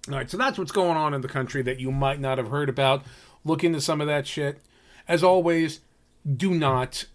All 0.09 0.15
right, 0.15 0.31
so 0.31 0.37
that's 0.37 0.59
what's 0.59 0.71
going 0.71 0.97
on 0.97 1.13
in 1.13 1.23
the 1.23 1.29
country 1.29 1.61
that 1.63 1.81
you 1.81 1.91
might 1.91 2.21
not 2.21 2.39
have 2.39 2.51
heard 2.51 2.69
about. 2.69 3.03
Look 3.45 3.65
into 3.65 3.81
some 3.81 4.01
of 4.01 4.07
that 4.07 4.29
shit. 4.29 4.61
As 5.09 5.25
always, 5.25 5.81
do 6.25 6.55
not 6.55 7.07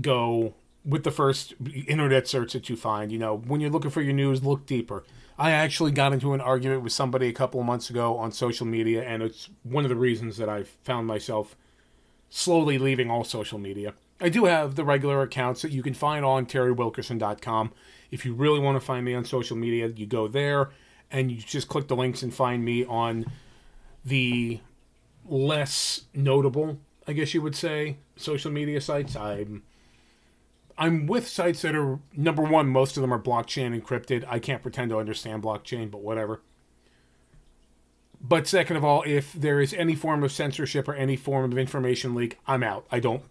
go 0.00 0.54
with 0.82 1.04
the 1.04 1.10
first 1.10 1.52
internet 1.86 2.26
search 2.26 2.54
that 2.54 2.70
you 2.70 2.76
find. 2.76 3.12
You 3.12 3.18
know, 3.18 3.36
when 3.36 3.60
you're 3.60 3.68
looking 3.68 3.90
for 3.90 4.00
your 4.00 4.14
news, 4.14 4.42
look 4.42 4.64
deeper. 4.64 5.04
I 5.38 5.50
actually 5.50 5.92
got 5.92 6.14
into 6.14 6.32
an 6.32 6.40
argument 6.40 6.82
with 6.82 6.94
somebody 6.94 7.28
a 7.28 7.34
couple 7.34 7.60
of 7.60 7.66
months 7.66 7.90
ago 7.90 8.16
on 8.16 8.32
social 8.32 8.66
media, 8.66 9.02
and 9.02 9.22
it's 9.22 9.50
one 9.62 9.84
of 9.84 9.90
the 9.90 9.96
reasons 9.96 10.38
that 10.38 10.48
I 10.48 10.62
found 10.62 11.06
myself 11.06 11.54
slowly 12.30 12.78
leaving 12.78 13.10
all 13.10 13.24
social 13.24 13.58
media. 13.58 13.92
I 14.20 14.28
do 14.28 14.44
have 14.44 14.76
the 14.76 14.84
regular 14.84 15.22
accounts 15.22 15.62
that 15.62 15.72
you 15.72 15.82
can 15.82 15.94
find 15.94 16.24
on 16.24 16.46
terrywilkerson.com. 16.46 17.72
If 18.10 18.24
you 18.24 18.34
really 18.34 18.60
want 18.60 18.76
to 18.76 18.84
find 18.84 19.04
me 19.04 19.14
on 19.14 19.24
social 19.24 19.56
media, 19.56 19.88
you 19.88 20.06
go 20.06 20.28
there 20.28 20.70
and 21.10 21.30
you 21.30 21.38
just 21.38 21.68
click 21.68 21.88
the 21.88 21.96
links 21.96 22.22
and 22.22 22.32
find 22.32 22.64
me 22.64 22.84
on 22.84 23.26
the 24.04 24.60
less 25.26 26.02
notable, 26.14 26.78
I 27.06 27.12
guess 27.12 27.34
you 27.34 27.42
would 27.42 27.56
say, 27.56 27.98
social 28.16 28.50
media 28.50 28.80
sites. 28.80 29.16
I'm 29.16 29.62
I'm 30.78 31.06
with 31.06 31.28
sites 31.28 31.62
that 31.62 31.74
are 31.74 31.98
number 32.16 32.42
one, 32.42 32.68
most 32.68 32.96
of 32.96 33.02
them 33.02 33.12
are 33.12 33.18
blockchain 33.18 33.78
encrypted. 33.78 34.24
I 34.26 34.38
can't 34.38 34.62
pretend 34.62 34.90
to 34.90 34.98
understand 34.98 35.42
blockchain, 35.42 35.90
but 35.90 36.00
whatever. 36.00 36.40
But 38.20 38.46
second 38.46 38.76
of 38.76 38.84
all, 38.84 39.02
if 39.06 39.32
there 39.32 39.60
is 39.60 39.72
any 39.72 39.94
form 39.94 40.22
of 40.22 40.32
censorship 40.32 40.88
or 40.88 40.94
any 40.94 41.16
form 41.16 41.50
of 41.50 41.58
information 41.58 42.14
leak, 42.14 42.38
I'm 42.46 42.62
out. 42.62 42.86
I 42.90 43.00
don't 43.00 43.22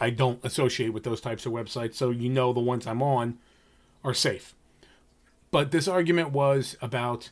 I 0.00 0.10
don't 0.10 0.44
associate 0.44 0.92
with 0.92 1.04
those 1.04 1.20
types 1.20 1.46
of 1.46 1.52
websites, 1.52 1.94
so 1.94 2.10
you 2.10 2.28
know 2.28 2.52
the 2.52 2.60
ones 2.60 2.86
I'm 2.86 3.02
on 3.02 3.38
are 4.04 4.14
safe. 4.14 4.54
But 5.50 5.70
this 5.70 5.88
argument 5.88 6.30
was 6.30 6.76
about 6.80 7.30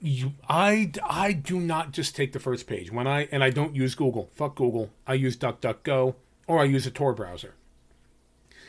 you 0.00 0.32
I 0.48 0.90
I 1.04 1.32
do 1.32 1.60
not 1.60 1.92
just 1.92 2.16
take 2.16 2.32
the 2.32 2.40
first 2.40 2.66
page. 2.66 2.90
When 2.90 3.06
I 3.06 3.28
and 3.30 3.44
I 3.44 3.50
don't 3.50 3.76
use 3.76 3.94
Google. 3.94 4.30
Fuck 4.32 4.54
Google. 4.54 4.90
I 5.06 5.14
use 5.14 5.36
DuckDuckGo 5.36 6.14
or 6.46 6.60
I 6.60 6.64
use 6.64 6.86
a 6.86 6.90
Tor 6.90 7.12
browser. 7.12 7.54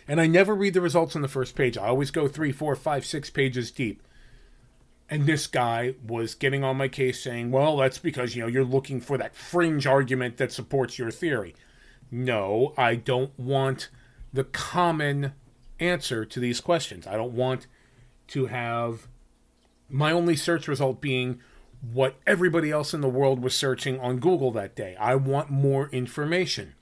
And 0.06 0.20
I 0.20 0.28
never 0.28 0.56
read 0.56 0.74
the 0.74 0.82
results 0.82 1.16
on 1.16 1.22
the 1.22 1.28
first 1.28 1.56
page. 1.56 1.78
I 1.78 1.88
always 1.88 2.12
go 2.12 2.28
three, 2.28 2.52
four, 2.52 2.76
five, 2.76 3.06
six 3.06 3.30
pages 3.30 3.72
deep 3.72 4.02
and 5.10 5.26
this 5.26 5.48
guy 5.48 5.96
was 6.06 6.36
getting 6.36 6.64
on 6.64 6.78
my 6.78 6.88
case 6.88 7.22
saying, 7.22 7.52
well, 7.52 7.78
that's 7.78 7.98
because, 7.98 8.36
you 8.36 8.42
know, 8.42 8.48
you're 8.48 8.64
looking 8.64 9.02
for 9.02 9.18
that 9.18 9.36
fringe 9.36 9.88
argument 9.88 10.38
that 10.38 10.52
supports 10.52 11.00
your 11.00 11.12
theory. 11.12 11.56
No, 12.12 12.74
I 12.78 12.96
don't 12.96 13.38
want 13.38 13.90
the 14.32 14.44
common 14.44 15.34
answer 15.80 16.26
to 16.26 16.40
these 16.40 16.62
questions. 16.62 17.08
I 17.08 17.18
don't 17.18 17.34
want 17.34 17.66
to 18.28 18.48
have 18.48 19.08
my 19.90 20.12
only 20.12 20.36
search 20.36 20.68
result 20.68 21.02
being 21.02 21.40
what 21.82 22.16
everybody 22.28 22.72
else 22.72 22.94
in 22.94 23.02
the 23.02 23.10
world 23.10 23.42
was 23.42 23.56
searching 23.56 24.00
on 24.00 24.20
Google 24.20 24.52
that 24.52 24.76
day. 24.76 24.96
I 25.00 25.16
want 25.16 25.50
more 25.50 25.90
information. 25.90 26.76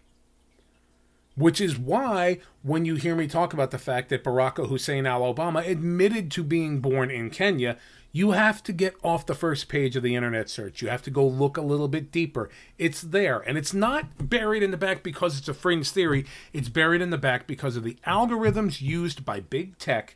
Which 1.36 1.62
is 1.62 1.78
why, 1.78 2.40
when 2.63 2.84
you 2.84 2.96
hear 2.96 3.16
me 3.16 3.28
talk 3.28 3.54
about 3.54 3.70
the 3.70 3.78
fact 3.78 4.10
that 4.10 4.24
Barack 4.24 4.58
Hussein 4.68 5.06
al 5.06 5.22
Obama 5.22 5.66
admitted 5.66 6.32
to 6.32 6.44
being 6.44 6.80
born 6.80 7.12
in 7.12 7.30
Kenya, 7.30 7.78
you 8.17 8.32
have 8.32 8.63
to 8.63 8.73
get 8.73 8.95
off 9.03 9.27
the 9.27 9.36
first 9.36 9.69
page 9.69 9.95
of 9.95 10.01
the 10.01 10.15
internet 10.15 10.49
search. 10.49 10.82
You 10.82 10.89
have 10.89 11.03
to 11.03 11.12
go 11.12 11.23
look 11.23 11.56
a 11.56 11.62
little 11.62 11.88
bit 11.88 12.12
deeper. 12.12 12.49
It's 12.80 12.99
there. 12.99 13.41
And 13.41 13.60
it's 13.60 13.75
not 13.75 14.27
buried 14.27 14.63
in 14.63 14.71
the 14.71 14.77
back 14.77 15.03
because 15.03 15.38
it's 15.38 15.47
a 15.47 15.53
fringe 15.53 15.91
theory, 15.91 16.25
it's 16.51 16.67
buried 16.67 17.03
in 17.03 17.12
the 17.12 17.19
back 17.19 17.45
because 17.45 17.75
of 17.75 17.84
the 17.84 17.95
algorithms 18.08 18.82
used 18.82 19.23
by 19.23 19.39
big 19.39 19.77
tech 19.77 20.15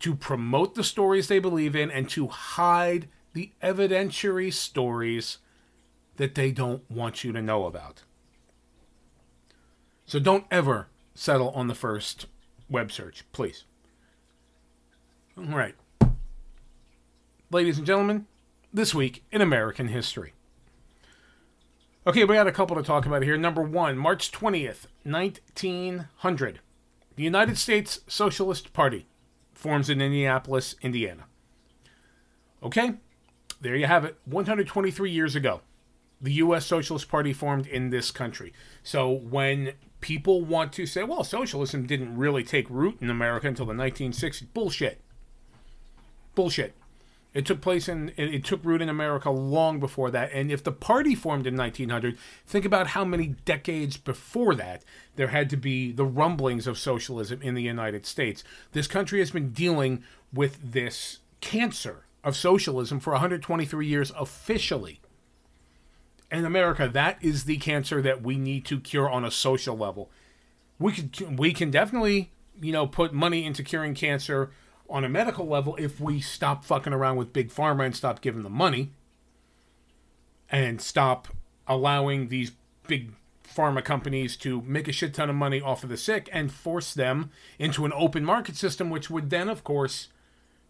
to 0.00 0.14
promote 0.14 0.74
the 0.74 0.84
stories 0.84 1.28
they 1.28 1.38
believe 1.38 1.74
in 1.74 1.90
and 1.90 2.10
to 2.10 2.26
hide 2.26 3.08
the 3.32 3.52
evidentiary 3.62 4.52
stories 4.52 5.38
that 6.18 6.34
they 6.34 6.52
don't 6.52 6.82
want 6.90 7.24
you 7.24 7.32
to 7.32 7.40
know 7.40 7.64
about. 7.64 8.02
So 10.04 10.18
don't 10.18 10.44
ever 10.50 10.88
settle 11.14 11.52
on 11.52 11.68
the 11.68 11.74
first 11.74 12.26
web 12.68 12.92
search, 12.92 13.24
please. 13.32 13.64
All 15.38 15.56
right 15.56 15.74
ladies 17.52 17.78
and 17.78 17.86
gentlemen, 17.86 18.26
this 18.72 18.94
week 18.94 19.24
in 19.32 19.40
American 19.40 19.88
history. 19.88 20.32
Okay, 22.06 22.24
we 22.24 22.34
got 22.34 22.46
a 22.46 22.52
couple 22.52 22.76
to 22.76 22.82
talk 22.82 23.06
about 23.06 23.24
here. 23.24 23.36
Number 23.36 23.62
one, 23.62 23.98
March 23.98 24.30
20th, 24.30 24.86
1900. 25.02 26.60
The 27.16 27.22
United 27.22 27.58
States 27.58 28.00
Socialist 28.06 28.72
Party 28.72 29.06
forms 29.52 29.90
in 29.90 30.00
Indianapolis, 30.00 30.76
Indiana. 30.80 31.24
Okay, 32.62 32.94
there 33.60 33.74
you 33.74 33.86
have 33.86 34.04
it. 34.04 34.16
123 34.26 35.10
years 35.10 35.34
ago, 35.34 35.60
the 36.20 36.34
U.S. 36.34 36.64
Socialist 36.64 37.08
Party 37.08 37.32
formed 37.32 37.66
in 37.66 37.90
this 37.90 38.12
country. 38.12 38.52
So 38.84 39.10
when 39.10 39.72
people 40.00 40.42
want 40.42 40.72
to 40.74 40.86
say, 40.86 41.02
well, 41.02 41.24
socialism 41.24 41.86
didn't 41.86 42.16
really 42.16 42.44
take 42.44 42.70
root 42.70 42.98
in 43.00 43.10
America 43.10 43.48
until 43.48 43.66
the 43.66 43.74
1960s, 43.74 44.46
bullshit. 44.54 45.00
Bullshit. 46.36 46.74
It 47.32 47.46
took 47.46 47.60
place 47.60 47.88
in 47.88 48.12
it 48.16 48.44
took 48.44 48.64
root 48.64 48.82
in 48.82 48.88
America 48.88 49.30
long 49.30 49.78
before 49.78 50.10
that. 50.10 50.32
And 50.32 50.50
if 50.50 50.64
the 50.64 50.72
party 50.72 51.14
formed 51.14 51.46
in 51.46 51.56
1900, 51.56 52.18
think 52.44 52.64
about 52.64 52.88
how 52.88 53.04
many 53.04 53.36
decades 53.44 53.96
before 53.96 54.54
that 54.56 54.82
there 55.14 55.28
had 55.28 55.48
to 55.50 55.56
be 55.56 55.92
the 55.92 56.04
rumblings 56.04 56.66
of 56.66 56.78
socialism 56.78 57.40
in 57.40 57.54
the 57.54 57.62
United 57.62 58.04
States. 58.04 58.42
This 58.72 58.88
country 58.88 59.20
has 59.20 59.30
been 59.30 59.52
dealing 59.52 60.02
with 60.32 60.72
this 60.72 61.18
cancer 61.40 62.04
of 62.24 62.36
socialism 62.36 62.98
for 62.98 63.12
123 63.12 63.86
years 63.86 64.12
officially. 64.18 65.00
In 66.32 66.44
America, 66.44 66.88
that 66.88 67.16
is 67.20 67.44
the 67.44 67.58
cancer 67.58 68.02
that 68.02 68.22
we 68.22 68.36
need 68.36 68.64
to 68.66 68.80
cure 68.80 69.08
on 69.08 69.24
a 69.24 69.30
social 69.30 69.76
level. 69.76 70.10
We 70.80 70.92
can 70.92 71.36
we 71.36 71.52
can 71.52 71.70
definitely, 71.70 72.32
you 72.60 72.72
know, 72.72 72.88
put 72.88 73.12
money 73.12 73.44
into 73.44 73.62
curing 73.62 73.94
cancer 73.94 74.50
on 74.90 75.04
a 75.04 75.08
medical 75.08 75.46
level 75.46 75.76
if 75.76 76.00
we 76.00 76.20
stop 76.20 76.64
fucking 76.64 76.92
around 76.92 77.16
with 77.16 77.32
big 77.32 77.50
pharma 77.50 77.86
and 77.86 77.96
stop 77.96 78.20
giving 78.20 78.42
them 78.42 78.52
money 78.52 78.90
and 80.50 80.80
stop 80.80 81.28
allowing 81.66 82.28
these 82.28 82.52
big 82.86 83.12
pharma 83.44 83.84
companies 83.84 84.36
to 84.36 84.62
make 84.62 84.88
a 84.88 84.92
shit 84.92 85.14
ton 85.14 85.30
of 85.30 85.36
money 85.36 85.60
off 85.60 85.82
of 85.82 85.90
the 85.90 85.96
sick 85.96 86.28
and 86.32 86.52
force 86.52 86.94
them 86.94 87.30
into 87.58 87.84
an 87.84 87.92
open 87.94 88.24
market 88.24 88.56
system, 88.56 88.90
which 88.90 89.10
would 89.10 89.30
then, 89.30 89.48
of 89.48 89.64
course, 89.64 90.08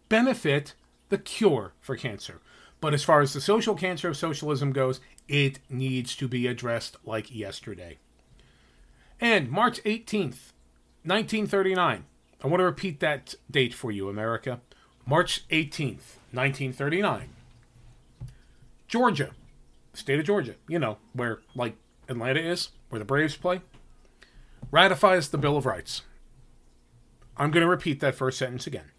benefit 0.09 0.73
the 1.09 1.17
cure 1.17 1.73
for 1.79 1.95
cancer. 1.95 2.39
But 2.79 2.93
as 2.93 3.03
far 3.03 3.21
as 3.21 3.33
the 3.33 3.41
social 3.41 3.75
cancer 3.75 4.09
of 4.09 4.17
socialism 4.17 4.71
goes, 4.71 4.99
it 5.27 5.59
needs 5.69 6.15
to 6.15 6.27
be 6.27 6.47
addressed 6.47 6.97
like 7.05 7.33
yesterday. 7.33 7.97
And 9.19 9.51
March 9.51 9.83
18th, 9.83 10.53
1939, 11.03 12.05
I 12.43 12.47
want 12.47 12.59
to 12.59 12.65
repeat 12.65 12.99
that 12.99 13.35
date 13.49 13.73
for 13.73 13.91
you, 13.91 14.09
America. 14.09 14.59
March 15.05 15.47
18th, 15.49 16.17
1939. 16.31 17.29
Georgia, 18.87 19.31
state 19.93 20.19
of 20.19 20.25
Georgia, 20.25 20.55
you 20.67 20.79
know, 20.79 20.97
where 21.13 21.39
like 21.55 21.75
Atlanta 22.09 22.39
is, 22.39 22.69
where 22.89 22.99
the 22.99 23.05
Braves 23.05 23.35
play, 23.35 23.61
ratifies 24.71 25.29
the 25.29 25.37
Bill 25.37 25.57
of 25.57 25.65
Rights. 25.65 26.01
I'm 27.37 27.51
going 27.51 27.63
to 27.63 27.69
repeat 27.69 27.99
that 27.99 28.15
first 28.15 28.37
sentence 28.37 28.67
again. 28.67 28.91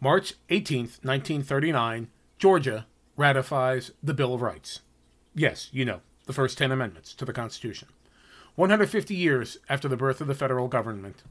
March 0.00 0.34
18th, 0.48 1.02
1939, 1.02 2.08
Georgia 2.38 2.86
ratifies 3.16 3.90
the 4.02 4.14
Bill 4.14 4.34
of 4.34 4.42
Rights. 4.42 4.80
Yes, 5.34 5.68
you 5.72 5.84
know, 5.84 6.00
the 6.26 6.32
first 6.32 6.56
10 6.58 6.70
amendments 6.70 7.14
to 7.14 7.24
the 7.24 7.32
Constitution. 7.32 7.88
150 8.54 9.14
years 9.14 9.58
after 9.68 9.88
the 9.88 9.96
birth 9.96 10.20
of 10.20 10.26
the 10.26 10.34
federal 10.34 10.68
government, 10.68 11.22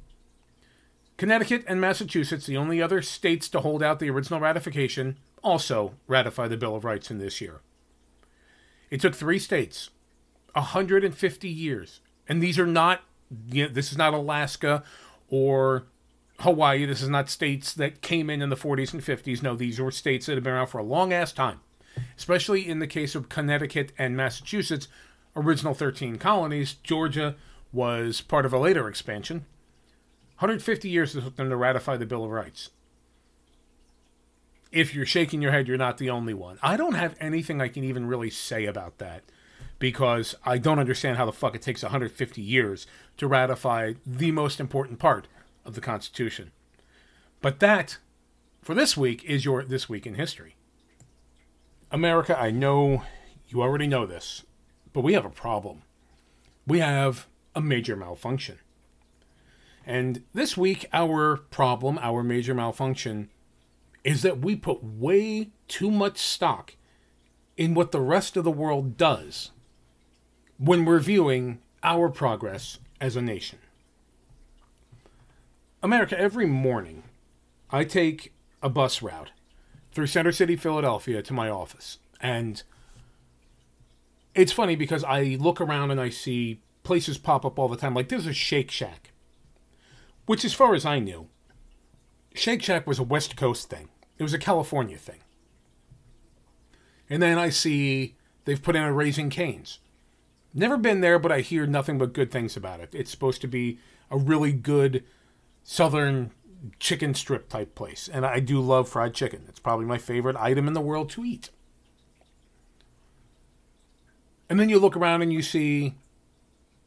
Connecticut 1.18 1.64
and 1.68 1.82
Massachusetts, 1.82 2.46
the 2.46 2.58
only 2.58 2.82
other 2.82 3.02
states 3.02 3.50
to 3.50 3.62
hold 3.62 3.82
out 3.82 4.00
the 4.00 4.10
original 4.10 4.40
ratification, 4.40 5.18
also 5.44 5.94
ratify 6.08 6.48
the 6.48 6.58
Bill 6.58 6.76
of 6.76 6.86
Rights 6.86 7.10
in 7.10 7.18
this 7.18 7.42
year. 7.42 7.62
It 8.90 9.02
took 9.02 9.16
three 9.16 9.40
states 9.40 9.90
150 10.54 11.50
years. 11.50 12.02
And 12.28 12.42
these 12.42 12.60
are 12.60 12.68
not, 12.68 13.02
you 13.50 13.68
know, 13.68 13.74
this 13.74 13.92
is 13.92 13.98
not 13.98 14.14
Alaska 14.14 14.84
or 15.30 15.88
Hawaii. 16.40 16.86
This 16.86 17.02
is 17.02 17.10
not 17.10 17.30
states 17.30 17.74
that 17.74 18.02
came 18.02 18.30
in 18.30 18.42
in 18.42 18.50
the 18.50 18.56
40s 18.56 18.94
and 18.94 19.02
50s. 19.02 19.42
No, 19.42 19.56
these 19.56 19.80
were 19.80 19.92
states 19.92 20.26
that 20.26 20.36
have 20.36 20.44
been 20.44 20.54
around 20.54 20.68
for 20.68 20.80
a 20.80 20.84
long 20.84 21.14
ass 21.14 21.32
time, 21.32 21.62
especially 22.18 22.68
in 22.68 22.80
the 22.80 22.88
case 22.88 23.16
of 23.16 23.30
Connecticut 23.30 23.92
and 23.98 24.16
Massachusetts, 24.16 24.88
original 25.36 25.74
13 25.74 26.18
colonies. 26.18 26.74
Georgia 26.84 27.36
was 27.72 28.22
part 28.22 28.46
of 28.46 28.54
a 28.54 28.60
later 28.60 28.88
expansion. 28.88 29.46
150 30.40 30.88
years 30.88 31.16
it 31.16 31.22
took 31.22 31.36
them 31.36 31.50
to 31.50 31.56
ratify 31.56 31.98
the 31.98 32.06
Bill 32.06 32.24
of 32.24 32.30
Rights. 32.30 32.70
If 34.72 34.94
you're 34.94 35.06
shaking 35.06 35.42
your 35.42 35.52
head, 35.52 35.68
you're 35.68 35.78
not 35.78 35.98
the 35.98 36.12
only 36.12 36.36
one. 36.36 36.60
I 36.62 36.78
don't 36.78 36.94
have 36.94 37.16
anything 37.20 37.60
I 37.60 37.70
can 37.70 37.84
even 37.84 38.06
really 38.06 38.30
say 38.30 38.66
about 38.66 39.00
that 39.00 39.24
because 39.80 40.36
I 40.46 40.60
don't 40.60 40.78
understand 40.78 41.18
how 41.18 41.26
the 41.26 41.32
fuck 41.32 41.56
it 41.56 41.64
takes 41.64 41.82
150 41.82 42.40
years 42.42 42.86
to 43.18 43.28
ratify 43.28 43.94
the 44.06 44.32
most 44.32 44.60
important 44.60 45.00
part 45.00 45.28
of 45.66 45.74
the 45.74 45.82
Constitution. 45.82 46.52
But 47.42 47.60
that, 47.60 47.98
for 48.62 48.76
this 48.76 48.96
week, 48.96 49.24
is 49.24 49.44
your 49.44 49.64
This 49.64 49.90
Week 49.90 50.06
in 50.06 50.16
History. 50.16 50.56
America, 51.92 52.40
I 52.40 52.52
know 52.52 53.04
you 53.48 53.64
already 53.64 53.88
know 53.88 54.06
this, 54.06 54.44
but 54.94 55.02
we 55.02 55.14
have 55.14 55.26
a 55.26 55.30
problem. 55.30 55.82
We 56.68 56.80
have 56.80 57.28
a 57.56 57.62
major 57.62 57.96
malfunction. 57.96 58.60
And 59.88 60.24
this 60.34 60.58
week, 60.58 60.86
our 60.92 61.38
problem, 61.38 61.98
our 62.02 62.22
major 62.22 62.54
malfunction, 62.54 63.30
is 64.04 64.22
that 64.22 64.40
we 64.40 64.58
put 64.58 64.84
way 64.84 65.52
too 65.70 65.90
much 65.90 66.18
stock 66.18 66.76
in 67.56 67.74
what 67.74 67.94
the 67.94 68.02
rest 68.02 68.36
of 68.36 68.44
the 68.44 68.52
world 68.52 68.98
does 68.98 69.52
when 70.58 70.84
we're 70.84 71.00
viewing 71.00 71.60
our 71.84 72.10
progress 72.10 72.80
as 73.00 73.16
a 73.16 73.22
nation. 73.22 73.60
America, 75.82 76.20
every 76.20 76.46
morning, 76.46 77.04
I 77.72 77.86
take 77.86 78.34
a 78.62 78.68
bus 78.68 79.02
route 79.02 79.32
through 79.94 80.08
Center 80.08 80.34
City, 80.34 80.58
Philadelphia 80.58 81.22
to 81.22 81.34
my 81.34 81.50
office. 81.50 82.00
And 82.20 82.62
it's 84.36 84.52
funny 84.52 84.76
because 84.76 85.06
I 85.06 85.38
look 85.40 85.62
around 85.62 85.92
and 85.92 86.02
I 86.02 86.10
see 86.10 86.60
places 86.84 87.18
pop 87.18 87.46
up 87.46 87.58
all 87.58 87.70
the 87.70 87.78
time. 87.78 87.94
Like 87.94 88.10
there's 88.10 88.28
a 88.28 88.34
Shake 88.34 88.70
Shack 88.70 89.14
which, 90.28 90.46
as 90.46 90.54
far 90.54 90.76
as 90.76 90.86
I 90.86 91.00
knew, 91.00 91.28
Shake 92.36 92.62
Shack 92.62 92.86
was 92.86 93.00
a 93.00 93.04
West 93.04 93.36
Coast 93.36 93.70
thing. 93.70 93.90
It 94.20 94.24
was 94.24 94.34
a 94.34 94.38
California 94.38 94.98
thing. 94.98 95.22
And 97.10 97.24
then 97.24 97.40
I 97.40 97.50
see 97.50 98.16
they've 98.46 98.62
put 98.62 98.76
in 98.76 98.84
a 98.84 98.94
Raising 98.94 99.32
Cane's. 99.32 99.80
Never 100.54 100.78
been 100.78 101.02
there, 101.02 101.18
but 101.18 101.32
I 101.32 101.42
hear 101.42 101.66
nothing 101.66 101.98
but 101.98 102.14
good 102.14 102.32
things 102.32 102.56
about 102.56 102.80
it. 102.80 102.94
It's 102.94 103.10
supposed 103.10 103.42
to 103.42 103.48
be 103.48 103.80
a 104.12 104.18
really 104.18 104.52
good 104.52 105.04
southern 105.64 106.32
chicken 106.80 107.14
strip 107.14 107.48
type 107.48 107.76
place. 107.76 108.10
And 108.12 108.26
I 108.26 108.40
do 108.40 108.60
love 108.60 108.90
fried 108.90 109.14
chicken. 109.14 109.46
It's 109.48 109.60
probably 109.60 109.86
my 109.86 109.98
favorite 109.98 110.36
item 110.36 110.68
in 110.68 110.74
the 110.74 110.82
world 110.82 111.10
to 111.12 111.24
eat. 111.24 111.52
And 114.50 114.60
then 114.60 114.70
you 114.70 114.80
look 114.80 114.98
around 114.98 115.22
and 115.22 115.32
you 115.32 115.42
see 115.42 115.96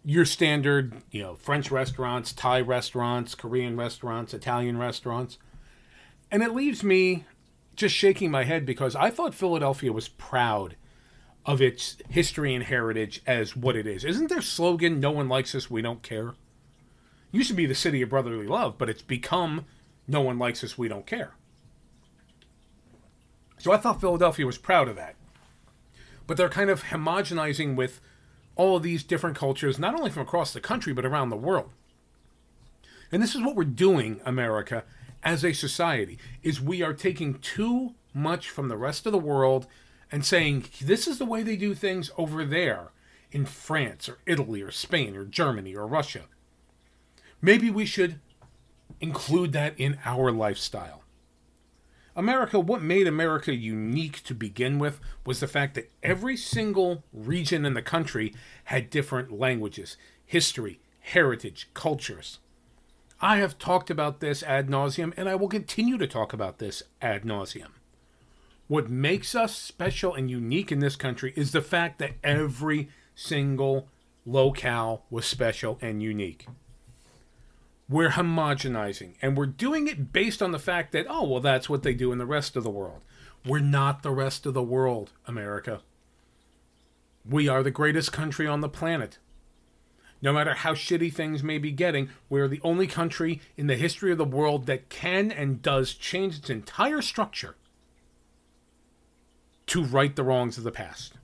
your 0.04 0.24
standard, 0.24 0.94
you 1.10 1.22
know, 1.22 1.34
French 1.34 1.70
restaurants, 1.70 2.32
Thai 2.32 2.60
restaurants, 2.62 3.34
Korean 3.34 3.76
restaurants, 3.76 4.32
Italian 4.32 4.78
restaurants. 4.78 5.38
And 6.30 6.42
it 6.42 6.54
leaves 6.54 6.82
me 6.82 7.24
just 7.76 7.94
shaking 7.94 8.30
my 8.30 8.44
head 8.44 8.64
because 8.64 8.96
I 8.96 9.10
thought 9.10 9.34
Philadelphia 9.34 9.92
was 9.92 10.08
proud 10.08 10.76
of 11.46 11.60
its 11.60 11.96
history 12.08 12.54
and 12.54 12.64
heritage 12.64 13.22
as 13.26 13.56
what 13.56 13.76
it 13.76 13.86
is. 13.86 14.04
Isn't 14.04 14.28
their 14.28 14.42
slogan, 14.42 15.00
No 15.00 15.10
one 15.10 15.28
likes 15.28 15.54
us, 15.54 15.70
we 15.70 15.82
don't 15.82 16.02
care? 16.02 16.34
Used 17.32 17.48
to 17.48 17.54
be 17.54 17.66
the 17.66 17.74
city 17.74 18.02
of 18.02 18.10
brotherly 18.10 18.46
love, 18.46 18.76
but 18.78 18.88
it's 18.88 19.02
become 19.02 19.64
No 20.06 20.20
one 20.20 20.38
likes 20.38 20.62
us, 20.62 20.76
we 20.76 20.88
don't 20.88 21.06
care. 21.06 21.32
So 23.58 23.72
I 23.72 23.76
thought 23.76 24.00
Philadelphia 24.00 24.46
was 24.46 24.58
proud 24.58 24.88
of 24.88 24.96
that. 24.96 25.16
But 26.26 26.36
they're 26.36 26.48
kind 26.48 26.70
of 26.70 26.84
homogenizing 26.84 27.76
with 27.76 28.00
all 28.56 28.76
of 28.76 28.82
these 28.82 29.02
different 29.02 29.36
cultures, 29.36 29.78
not 29.78 29.94
only 29.94 30.10
from 30.10 30.22
across 30.22 30.52
the 30.52 30.60
country, 30.60 30.92
but 30.92 31.06
around 31.06 31.30
the 31.30 31.36
world. 31.36 31.70
And 33.12 33.22
this 33.22 33.34
is 33.34 33.42
what 33.42 33.56
we're 33.56 33.64
doing, 33.64 34.20
America, 34.24 34.84
as 35.22 35.44
a 35.44 35.52
society, 35.52 36.18
is 36.42 36.60
we 36.60 36.82
are 36.82 36.92
taking 36.92 37.38
too 37.38 37.94
much 38.14 38.50
from 38.50 38.68
the 38.68 38.76
rest 38.76 39.06
of 39.06 39.12
the 39.12 39.18
world 39.18 39.66
and 40.12 40.24
saying, 40.24 40.64
this 40.80 41.06
is 41.06 41.18
the 41.18 41.24
way 41.24 41.42
they 41.42 41.56
do 41.56 41.74
things 41.74 42.10
over 42.16 42.44
there 42.44 42.90
in 43.32 43.46
France 43.46 44.08
or 44.08 44.18
Italy 44.26 44.62
or 44.62 44.70
Spain 44.70 45.16
or 45.16 45.24
Germany 45.24 45.74
or 45.74 45.86
Russia. 45.86 46.22
Maybe 47.40 47.70
we 47.70 47.86
should 47.86 48.20
include 49.00 49.52
that 49.52 49.74
in 49.78 49.98
our 50.04 50.30
lifestyle. 50.32 50.99
America, 52.16 52.58
what 52.58 52.82
made 52.82 53.06
America 53.06 53.54
unique 53.54 54.22
to 54.24 54.34
begin 54.34 54.78
with 54.78 55.00
was 55.24 55.40
the 55.40 55.46
fact 55.46 55.74
that 55.74 55.90
every 56.02 56.36
single 56.36 57.04
region 57.12 57.64
in 57.64 57.74
the 57.74 57.82
country 57.82 58.34
had 58.64 58.90
different 58.90 59.32
languages, 59.32 59.96
history, 60.26 60.80
heritage, 61.00 61.68
cultures. 61.72 62.38
I 63.20 63.36
have 63.36 63.58
talked 63.58 63.90
about 63.90 64.20
this 64.20 64.42
ad 64.42 64.68
nauseum, 64.68 65.12
and 65.16 65.28
I 65.28 65.34
will 65.34 65.48
continue 65.48 65.98
to 65.98 66.06
talk 66.06 66.32
about 66.32 66.58
this 66.58 66.82
ad 67.00 67.22
nauseum. 67.22 67.72
What 68.66 68.88
makes 68.88 69.34
us 69.34 69.56
special 69.56 70.14
and 70.14 70.30
unique 70.30 70.72
in 70.72 70.80
this 70.80 70.96
country 70.96 71.32
is 71.36 71.52
the 71.52 71.62
fact 71.62 71.98
that 71.98 72.14
every 72.22 72.88
single 73.14 73.88
locale 74.24 75.04
was 75.10 75.26
special 75.26 75.78
and 75.80 76.02
unique 76.02 76.46
we're 77.90 78.10
homogenizing 78.10 79.14
and 79.20 79.36
we're 79.36 79.46
doing 79.46 79.88
it 79.88 80.12
based 80.12 80.40
on 80.40 80.52
the 80.52 80.58
fact 80.60 80.92
that 80.92 81.06
oh 81.10 81.26
well 81.26 81.40
that's 81.40 81.68
what 81.68 81.82
they 81.82 81.92
do 81.92 82.12
in 82.12 82.18
the 82.18 82.26
rest 82.26 82.56
of 82.56 82.62
the 82.62 82.70
world. 82.70 83.04
We're 83.44 83.58
not 83.58 84.02
the 84.02 84.12
rest 84.12 84.46
of 84.46 84.54
the 84.54 84.62
world 84.62 85.10
america. 85.26 85.80
We 87.28 87.48
are 87.48 87.62
the 87.64 87.72
greatest 87.72 88.12
country 88.12 88.46
on 88.46 88.60
the 88.60 88.68
planet. 88.68 89.18
No 90.22 90.32
matter 90.32 90.54
how 90.54 90.74
shitty 90.74 91.12
things 91.12 91.42
may 91.42 91.58
be 91.58 91.72
getting 91.72 92.10
we're 92.28 92.46
the 92.46 92.60
only 92.62 92.86
country 92.86 93.40
in 93.56 93.66
the 93.66 93.76
history 93.76 94.12
of 94.12 94.18
the 94.18 94.24
world 94.24 94.66
that 94.66 94.88
can 94.88 95.32
and 95.32 95.60
does 95.60 95.92
change 95.92 96.38
its 96.38 96.48
entire 96.48 97.02
structure 97.02 97.56
to 99.66 99.82
right 99.82 100.14
the 100.14 100.24
wrongs 100.24 100.58
of 100.58 100.64
the 100.64 100.70
past. 100.70 101.14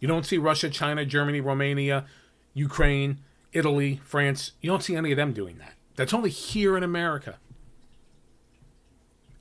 You 0.00 0.08
don't 0.08 0.24
see 0.24 0.38
russia 0.38 0.70
china 0.70 1.04
germany 1.04 1.42
romania 1.42 2.06
ukraine 2.54 3.18
italy 3.52 4.00
france. 4.06 4.52
You 4.62 4.70
don't 4.70 4.82
see 4.82 4.96
any 4.96 5.10
of 5.10 5.18
them 5.18 5.34
doing 5.34 5.58
that 5.58 5.74
that's 5.96 6.14
only 6.14 6.30
here 6.30 6.76
in 6.76 6.82
America. 6.82 7.38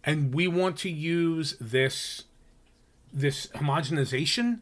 And 0.04 0.34
we 0.34 0.48
want 0.48 0.78
to 0.80 0.90
use 0.90 1.56
this 1.60 2.24
this 3.14 3.48
homogenization 3.48 4.60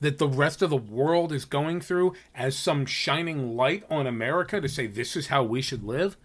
that 0.00 0.16
the 0.18 0.28
rest 0.28 0.62
of 0.62 0.70
the 0.70 0.76
world 0.76 1.30
is 1.30 1.44
going 1.44 1.80
through 1.80 2.14
as 2.34 2.56
some 2.56 2.86
shining 2.86 3.54
light 3.54 3.84
on 3.90 4.06
America 4.06 4.60
to 4.60 4.68
say 4.68 4.86
this 4.86 5.14
is 5.14 5.26
how 5.26 5.42
we 5.42 5.60
should 5.60 5.84
live. 5.84 6.16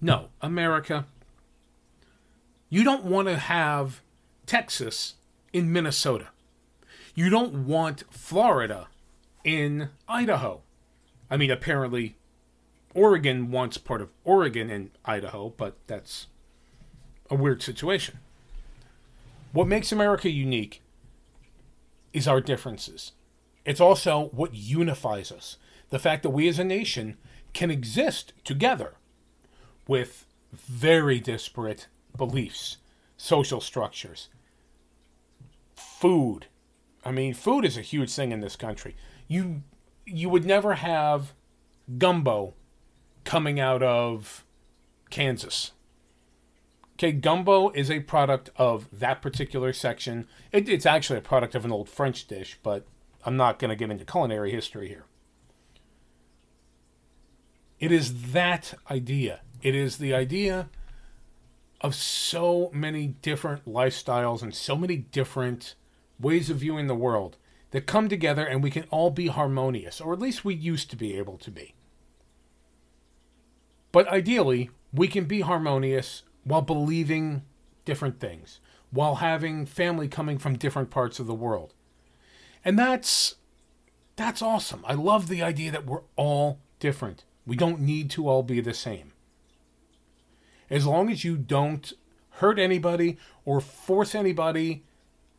No, 0.00 0.28
America, 0.40 1.06
you 2.70 2.84
don't 2.84 3.04
want 3.04 3.28
to 3.28 3.36
have 3.36 4.00
Texas 4.46 5.14
in 5.52 5.72
Minnesota. 5.72 6.28
You 7.14 7.30
don't 7.30 7.66
want 7.66 8.04
Florida 8.10 8.88
in 9.44 9.90
Idaho. 10.08 10.62
I 11.30 11.36
mean, 11.36 11.50
apparently 11.50 12.16
Oregon 12.94 13.50
wants 13.50 13.78
part 13.78 14.00
of 14.00 14.10
Oregon 14.24 14.70
and 14.70 14.90
Idaho, 15.04 15.52
but 15.56 15.76
that's 15.86 16.26
a 17.30 17.34
weird 17.34 17.62
situation. 17.62 18.18
What 19.52 19.66
makes 19.66 19.92
America 19.92 20.30
unique 20.30 20.82
is 22.12 22.26
our 22.26 22.40
differences. 22.40 23.12
It's 23.64 23.80
also 23.80 24.28
what 24.32 24.54
unifies 24.54 25.30
us. 25.30 25.56
The 25.90 25.98
fact 25.98 26.22
that 26.22 26.30
we 26.30 26.48
as 26.48 26.58
a 26.58 26.64
nation 26.64 27.16
can 27.52 27.70
exist 27.70 28.32
together 28.44 28.94
with 29.86 30.26
very 30.52 31.20
disparate 31.20 31.86
beliefs, 32.16 32.78
social 33.16 33.60
structures, 33.60 34.28
food. 35.74 36.46
I 37.04 37.10
mean, 37.10 37.34
food 37.34 37.64
is 37.64 37.76
a 37.76 37.82
huge 37.82 38.12
thing 38.12 38.32
in 38.32 38.40
this 38.40 38.56
country. 38.56 38.96
You 39.26 39.62
you 40.06 40.28
would 40.30 40.46
never 40.46 40.74
have 40.74 41.32
gumbo 41.98 42.54
coming 43.28 43.60
out 43.60 43.82
of 43.82 44.42
Kansas. 45.10 45.72
Okay, 46.94 47.12
gumbo 47.12 47.68
is 47.72 47.90
a 47.90 48.00
product 48.00 48.48
of 48.56 48.88
that 48.90 49.20
particular 49.20 49.74
section. 49.74 50.26
It, 50.50 50.66
it's 50.66 50.86
actually 50.86 51.18
a 51.18 51.22
product 51.22 51.54
of 51.54 51.66
an 51.66 51.70
old 51.70 51.90
French 51.90 52.26
dish, 52.26 52.58
but 52.62 52.86
I'm 53.26 53.36
not 53.36 53.58
going 53.58 53.68
to 53.68 53.76
get 53.76 53.90
into 53.90 54.06
culinary 54.06 54.50
history 54.50 54.88
here. 54.88 55.04
It 57.78 57.92
is 57.92 58.32
that 58.32 58.72
idea 58.90 59.40
It 59.60 59.74
is 59.74 59.98
the 59.98 60.14
idea 60.14 60.70
of 61.82 61.94
so 61.94 62.70
many 62.72 63.08
different 63.08 63.66
lifestyles 63.66 64.40
and 64.40 64.54
so 64.54 64.74
many 64.74 64.96
different 64.96 65.74
ways 66.18 66.48
of 66.48 66.56
viewing 66.56 66.86
the 66.86 66.94
world 66.94 67.36
that 67.72 67.82
come 67.82 68.08
together 68.08 68.46
and 68.46 68.62
we 68.62 68.70
can 68.70 68.84
all 68.90 69.10
be 69.10 69.26
harmonious, 69.26 70.00
or 70.00 70.14
at 70.14 70.18
least 70.18 70.46
we 70.46 70.54
used 70.54 70.88
to 70.90 70.96
be 70.96 71.18
able 71.18 71.36
to 71.36 71.50
be. 71.50 71.74
But 73.92 74.08
ideally, 74.08 74.70
we 74.92 75.08
can 75.08 75.24
be 75.24 75.40
harmonious 75.40 76.22
while 76.44 76.62
believing 76.62 77.42
different 77.84 78.20
things, 78.20 78.60
while 78.90 79.16
having 79.16 79.66
family 79.66 80.08
coming 80.08 80.38
from 80.38 80.58
different 80.58 80.90
parts 80.90 81.18
of 81.18 81.26
the 81.26 81.34
world. 81.34 81.74
And 82.64 82.78
that's 82.78 83.36
that's 84.16 84.42
awesome. 84.42 84.84
I 84.86 84.94
love 84.94 85.28
the 85.28 85.42
idea 85.42 85.70
that 85.70 85.86
we're 85.86 86.02
all 86.16 86.58
different. 86.80 87.24
We 87.46 87.56
don't 87.56 87.80
need 87.80 88.10
to 88.10 88.28
all 88.28 88.42
be 88.42 88.60
the 88.60 88.74
same. 88.74 89.12
As 90.68 90.86
long 90.86 91.08
as 91.10 91.24
you 91.24 91.36
don't 91.36 91.92
hurt 92.32 92.58
anybody 92.58 93.16
or 93.44 93.60
force 93.60 94.14
anybody 94.14 94.84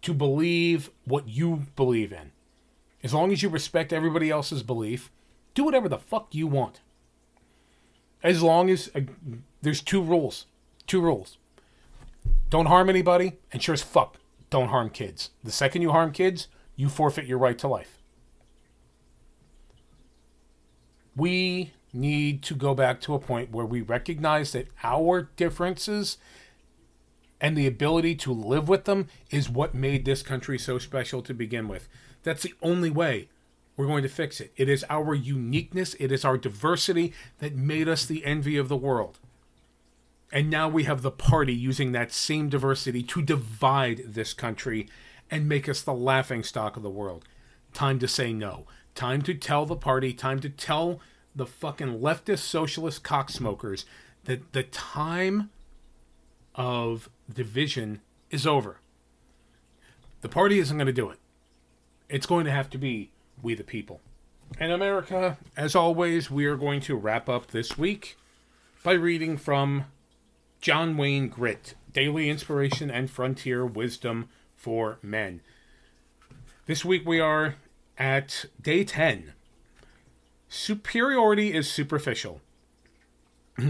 to 0.02 0.14
believe 0.14 0.90
what 1.06 1.28
you 1.28 1.68
believe 1.76 2.12
in. 2.12 2.32
As 3.04 3.14
long 3.14 3.32
as 3.32 3.44
you 3.44 3.50
respect 3.50 3.94
everybody 3.94 4.30
else's 4.30 4.64
belief, 4.64 5.12
do 5.54 5.64
whatever 5.64 5.90
the 5.90 5.98
fuck 5.98 6.34
you 6.34 6.48
want. 6.48 6.82
As 8.24 8.42
long 8.44 8.70
as 8.70 8.90
uh, 8.96 9.02
there's 9.62 9.82
two 9.82 10.02
rules. 10.02 10.46
Two 10.88 11.02
rules. 11.02 11.38
Don't 12.50 12.66
harm 12.66 12.90
anybody, 12.90 13.38
and 13.54 13.62
sure 13.62 13.74
as 13.74 13.82
fuck, 13.82 14.18
don't 14.50 14.70
harm 14.70 14.90
kids. 14.90 15.30
The 15.44 15.52
second 15.52 15.84
you 15.84 15.92
harm 15.92 16.12
kids, 16.12 16.48
you 16.76 16.90
forfeit 16.90 17.26
your 17.26 17.38
right 17.38 17.58
to 17.60 17.68
life. 17.68 18.00
We 21.16 21.74
need 21.94 22.42
to 22.44 22.56
go 22.56 22.74
back 22.74 23.02
to 23.02 23.14
a 23.14 23.20
point 23.20 23.52
where 23.52 23.66
we 23.66 23.82
recognize 23.82 24.52
that 24.54 24.68
our 24.84 25.30
differences 25.36 26.18
and 27.42 27.58
the 27.58 27.68
ability 27.68 28.16
to 28.16 28.34
live 28.34 28.68
with 28.68 28.86
them 28.86 29.08
is 29.30 29.50
what 29.50 29.74
made 29.74 30.06
this 30.06 30.22
country 30.22 30.58
so 30.58 30.78
special 30.78 31.22
to 31.22 31.34
begin 31.34 31.68
with. 31.68 31.88
That's 32.24 32.44
the 32.44 32.54
only 32.62 32.90
way 32.90 33.30
we're 33.80 33.88
going 33.88 34.04
to 34.04 34.10
fix 34.10 34.42
it. 34.42 34.52
It 34.58 34.68
is 34.68 34.84
our 34.90 35.16
uniqueness, 35.16 35.96
it 36.02 36.12
is 36.12 36.26
our 36.26 36.38
diversity 36.38 37.14
that 37.38 37.56
made 37.56 37.88
us 37.88 38.06
the 38.06 38.26
envy 38.26 38.58
of 38.58 38.68
the 38.68 38.76
world. 38.76 39.20
And 40.34 40.50
now 40.50 40.68
we 40.68 40.84
have 40.84 41.02
the 41.02 41.10
party 41.10 41.54
using 41.54 41.94
that 41.94 42.12
same 42.12 42.50
diversity 42.50 43.02
to 43.04 43.22
divide 43.22 44.02
this 44.06 44.34
country 44.34 44.90
and 45.32 45.48
make 45.48 45.70
us 45.70 45.82
the 45.82 45.94
laughing 45.94 46.44
stock 46.44 46.76
of 46.76 46.84
the 46.84 46.90
world. 46.90 47.24
Time 47.74 48.00
to 48.00 48.08
say 48.10 48.34
no. 48.34 48.68
Time 48.96 49.22
to 49.22 49.34
tell 49.34 49.66
the 49.66 49.78
party, 49.78 50.12
time 50.12 50.42
to 50.42 50.50
tell 50.50 51.00
the 51.34 51.46
fucking 51.46 52.02
leftist 52.02 52.40
socialist 52.40 53.02
cocksmokers 53.06 53.86
that 54.26 54.52
the 54.52 54.64
time 54.64 55.52
of 56.54 57.10
division 57.34 58.02
is 58.30 58.46
over. 58.46 58.82
The 60.20 60.28
party 60.28 60.60
isn't 60.60 60.78
going 60.78 60.88
to 60.88 60.92
do 60.92 61.10
it. 61.10 61.20
It's 62.10 62.26
going 62.26 62.44
to 62.44 62.52
have 62.52 62.70
to 62.72 62.78
be 62.78 63.12
we 63.42 63.56
the 63.56 63.64
people. 63.64 64.02
And 64.60 64.72
America, 64.72 65.38
as 65.56 65.76
always, 65.76 66.32
we 66.32 66.46
are 66.46 66.58
going 66.58 66.82
to 66.82 66.96
wrap 66.96 67.30
up 67.30 67.48
this 67.48 67.78
week 67.78 68.18
by 68.84 68.94
reading 68.94 69.38
from 69.38 69.86
John 70.62 70.98
Wayne 70.98 71.30
Grit 71.30 71.76
Daily 71.94 72.30
Inspiration 72.30 72.90
and 72.92 73.10
Frontier 73.10 73.66
Wisdom 73.66 74.30
for 74.56 74.98
Men. 75.02 75.42
This 76.66 76.84
week 76.84 77.06
we 77.06 77.20
are 77.20 77.56
at 77.98 78.46
day 78.62 78.84
10. 78.84 79.34
Superiority 80.48 81.54
is 81.54 81.72
superficial. 81.72 82.42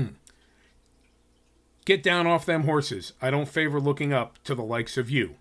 Get 1.86 2.03
down 2.03 2.28
off 2.28 2.45
them 2.45 2.63
horses. 2.63 3.13
I 3.22 3.32
don't 3.32 3.47
favor 3.47 3.80
looking 3.80 4.13
up 4.13 4.41
to 4.43 4.53
the 4.53 4.63
likes 4.63 4.97
of 4.97 5.09
you. 5.09 5.36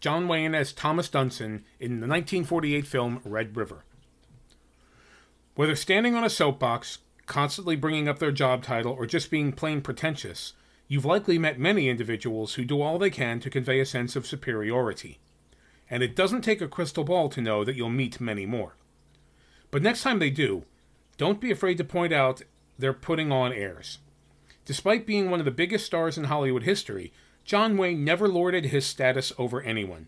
John 0.00 0.28
Wayne 0.28 0.54
as 0.54 0.72
Thomas 0.72 1.08
Dunson 1.08 1.62
in 1.78 2.00
the 2.00 2.06
1948 2.06 2.86
film 2.86 3.20
Red 3.24 3.56
River. 3.56 3.84
Whether 5.54 5.76
standing 5.76 6.14
on 6.14 6.24
a 6.24 6.30
soapbox, 6.30 6.98
constantly 7.26 7.76
bringing 7.76 8.08
up 8.08 8.18
their 8.18 8.32
job 8.32 8.62
title, 8.62 8.92
or 8.92 9.04
just 9.06 9.30
being 9.30 9.52
plain 9.52 9.82
pretentious, 9.82 10.54
you've 10.88 11.04
likely 11.04 11.38
met 11.38 11.58
many 11.58 11.88
individuals 11.88 12.54
who 12.54 12.64
do 12.64 12.80
all 12.80 12.98
they 12.98 13.10
can 13.10 13.40
to 13.40 13.50
convey 13.50 13.78
a 13.78 13.86
sense 13.86 14.16
of 14.16 14.26
superiority. 14.26 15.18
And 15.90 16.02
it 16.02 16.16
doesn't 16.16 16.42
take 16.42 16.62
a 16.62 16.68
crystal 16.68 17.04
ball 17.04 17.28
to 17.28 17.42
know 17.42 17.62
that 17.64 17.76
you'll 17.76 17.90
meet 17.90 18.20
many 18.20 18.46
more. 18.46 18.76
But 19.70 19.82
next 19.82 20.02
time 20.02 20.18
they 20.18 20.30
do, 20.30 20.64
don't 21.18 21.40
be 21.40 21.50
afraid 21.50 21.76
to 21.76 21.84
point 21.84 22.12
out 22.12 22.42
they're 22.78 22.92
putting 22.94 23.30
on 23.30 23.52
airs. 23.52 23.98
Despite 24.64 25.06
being 25.06 25.30
one 25.30 25.40
of 25.40 25.44
the 25.44 25.50
biggest 25.50 25.84
stars 25.84 26.16
in 26.16 26.24
Hollywood 26.24 26.62
history, 26.62 27.12
John 27.50 27.76
Wayne 27.76 28.04
never 28.04 28.28
lorded 28.28 28.66
his 28.66 28.86
status 28.86 29.32
over 29.36 29.60
anyone. 29.60 30.06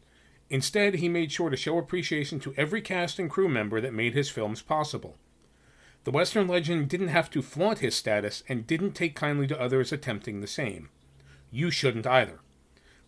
Instead, 0.48 0.94
he 0.94 1.08
made 1.08 1.32
sure 1.32 1.50
to 1.50 1.56
show 1.56 1.76
appreciation 1.76 2.38
to 2.38 2.54
every 2.56 2.80
cast 2.80 3.18
and 3.18 3.28
crew 3.28 3.48
member 3.48 3.80
that 3.80 3.92
made 3.92 4.14
his 4.14 4.30
films 4.30 4.62
possible. 4.62 5.16
The 6.04 6.12
Western 6.12 6.46
legend 6.46 6.88
didn't 6.88 7.08
have 7.08 7.30
to 7.30 7.42
flaunt 7.42 7.80
his 7.80 7.96
status 7.96 8.44
and 8.48 8.64
didn't 8.64 8.92
take 8.92 9.16
kindly 9.16 9.48
to 9.48 9.60
others 9.60 9.90
attempting 9.90 10.40
the 10.40 10.46
same. 10.46 10.88
You 11.50 11.72
shouldn't 11.72 12.06
either. 12.06 12.38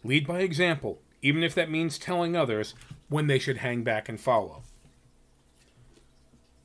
Lead 0.03 0.27
by 0.27 0.41
example, 0.41 1.01
even 1.23 1.45
if 1.45 1.55
that 1.55 1.71
means 1.71 1.97
telling 1.97 2.35
others 2.35 2.75
when 3.09 3.29
they 3.29 3.39
should 3.39 3.59
hang 3.59 3.85
back 3.85 4.09
and 4.09 4.21
follow. 4.21 4.65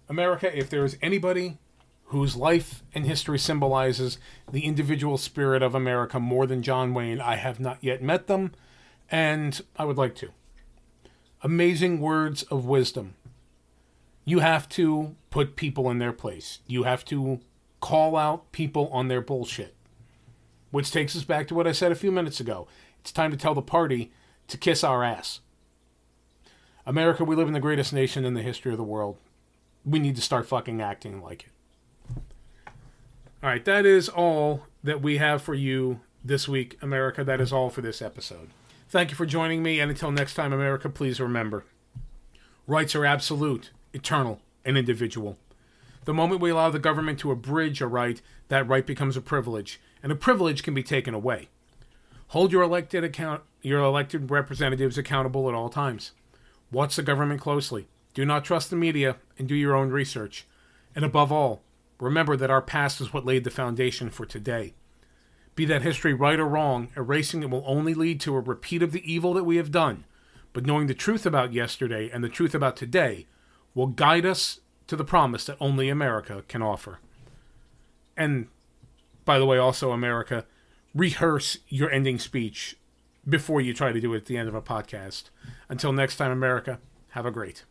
America, 0.10 0.58
if 0.58 0.72
there 0.72 0.86
is 0.86 0.98
anybody 1.04 1.60
whose 2.10 2.36
life 2.36 2.84
and 2.96 3.06
history 3.06 3.38
symbolizes 3.38 4.18
the 4.52 4.66
individual 4.66 5.18
spirit 5.18 5.62
of 5.62 5.76
America 5.76 6.20
more 6.20 6.48
than 6.48 6.64
John 6.64 6.94
Wayne. 6.94 7.22
I 7.22 7.36
have 7.36 7.60
not 7.60 7.78
yet 7.82 8.02
met 8.02 8.26
them, 8.26 8.52
and 9.12 9.62
I 9.78 9.86
would 9.86 9.98
like 9.98 10.16
to. 10.16 10.30
Amazing 11.44 12.00
words 12.00 12.42
of 12.44 12.66
wisdom. 12.66 13.14
You 14.26 14.40
have 14.40 14.68
to 14.70 15.16
put 15.30 15.56
people 15.56 15.90
in 15.92 16.00
their 16.00 16.12
place. 16.12 16.60
You 16.66 16.84
have 16.84 17.06
to 17.06 17.42
call 17.80 18.16
out 18.16 18.52
people 18.52 18.90
on 18.92 19.08
their 19.08 19.22
bullshit. 19.22 19.76
Which 20.72 20.92
takes 20.92 21.16
us 21.16 21.24
back 21.24 21.48
to 21.48 21.56
what 21.56 21.68
I 21.68 21.72
said 21.72 21.92
a 21.92 21.96
few 21.96 22.12
minutes 22.12 22.40
ago. 22.40 22.68
It's 23.02 23.12
time 23.12 23.30
to 23.30 23.38
tell 23.38 23.54
the 23.54 23.62
party 23.62 24.12
to 24.48 24.58
kiss 24.58 24.84
our 24.84 25.04
ass. 25.04 25.42
America, 26.88 27.24
we 27.24 27.36
live 27.36 27.48
in 27.48 27.54
the 27.54 27.60
greatest 27.60 27.94
nation 27.94 28.26
in 28.26 28.34
the 28.34 28.42
history 28.42 28.72
of 28.72 28.80
the 28.80 28.84
world. 28.84 29.18
We 29.86 30.00
need 30.00 30.16
to 30.16 30.24
start 30.24 30.48
fucking 30.48 30.82
acting 30.82 31.22
like 31.22 31.44
it. 31.44 31.52
All 33.42 33.50
right, 33.50 33.64
that 33.64 33.86
is 33.86 34.10
all 34.10 34.66
that 34.84 35.02
we 35.02 35.16
have 35.18 35.42
for 35.42 35.54
you 35.54 36.02
this 36.26 36.50
week, 36.50 36.78
America. 36.82 37.24
That 37.24 37.40
is 37.40 37.54
all 37.54 37.70
for 37.70 37.80
this 37.80 38.02
episode. 38.02 38.50
Thank 38.90 39.12
you 39.12 39.16
for 39.16 39.26
joining 39.26 39.64
me, 39.64 39.80
and 39.80 39.90
until 39.90 40.12
next 40.12 40.34
time, 40.34 40.52
America, 40.52 40.90
please 40.90 41.22
remember 41.22 41.64
rights 42.68 42.96
are 42.96 43.06
absolute, 43.06 43.72
eternal, 43.94 44.42
and 44.66 44.78
individual. 44.78 45.38
The 46.04 46.14
moment 46.14 46.42
we 46.42 46.50
allow 46.50 46.70
the 46.70 46.80
government 46.80 47.18
to 47.20 47.32
abridge 47.32 47.80
a 47.82 47.88
right, 47.88 48.22
that 48.50 48.68
right 48.68 48.86
becomes 48.86 49.16
a 49.16 49.22
privilege, 49.22 49.80
and 50.04 50.12
a 50.12 50.16
privilege 50.16 50.62
can 50.62 50.74
be 50.74 50.84
taken 50.84 51.14
away. 51.14 51.48
Hold 52.28 52.52
your 52.52 52.64
elected 52.64 53.06
account 53.06 53.44
your 53.62 53.80
elected 53.80 54.30
representatives 54.30 54.98
accountable 54.98 55.48
at 55.48 55.56
all 55.56 55.70
times. 55.70 56.12
Watch 56.72 56.98
the 56.98 57.04
government 57.04 57.40
closely. 57.40 57.88
Do 58.14 58.26
not 58.26 58.44
trust 58.44 58.70
the 58.70 58.76
media 58.76 59.16
and 59.38 59.48
do 59.48 59.56
your 59.56 59.76
own 59.76 59.92
research. 59.92 60.46
And 60.94 61.06
above 61.06 61.32
all, 61.32 61.62
Remember 62.00 62.38
that 62.38 62.50
our 62.50 62.62
past 62.62 63.02
is 63.02 63.14
what 63.14 63.26
laid 63.26 63.44
the 63.44 63.50
foundation 63.50 64.10
for 64.10 64.26
today. 64.26 64.74
Be 65.56 65.66
that 65.66 65.82
history 65.82 66.14
right 66.14 66.40
or 66.40 66.48
wrong, 66.48 66.90
erasing 66.96 67.44
it 67.44 67.50
will 67.50 67.64
only 67.66 67.94
lead 67.94 68.22
to 68.22 68.36
a 68.36 68.40
repeat 68.40 68.82
of 68.82 68.94
the 68.94 69.12
evil 69.12 69.34
that 69.34 69.44
we 69.44 69.58
have 69.58 69.72
done. 69.72 70.06
But 70.54 70.66
knowing 70.66 70.88
the 70.88 70.94
truth 70.94 71.26
about 71.26 71.54
yesterday 71.54 72.10
and 72.10 72.24
the 72.24 72.30
truth 72.30 72.56
about 72.56 72.78
today 72.78 73.28
will 73.76 73.88
guide 73.88 74.26
us 74.26 74.62
to 74.88 74.96
the 74.96 75.04
promise 75.04 75.46
that 75.46 75.58
only 75.60 75.90
America 75.90 76.44
can 76.48 76.62
offer. 76.62 77.00
And, 78.16 78.48
by 79.26 79.38
the 79.38 79.46
way, 79.46 79.58
also, 79.58 79.92
America, 79.92 80.46
rehearse 80.96 81.60
your 81.68 81.92
ending 81.92 82.18
speech 82.18 82.78
before 83.28 83.62
you 83.62 83.74
try 83.74 83.92
to 83.92 84.02
do 84.02 84.14
it 84.14 84.18
at 84.18 84.26
the 84.26 84.38
end 84.38 84.50
of 84.50 84.56
a 84.56 84.62
podcast. 84.62 85.30
Until 85.68 85.94
next 85.94 86.16
time, 86.16 86.32
America, 86.32 86.80
have 87.10 87.26
a 87.26 87.32
great. 87.32 87.64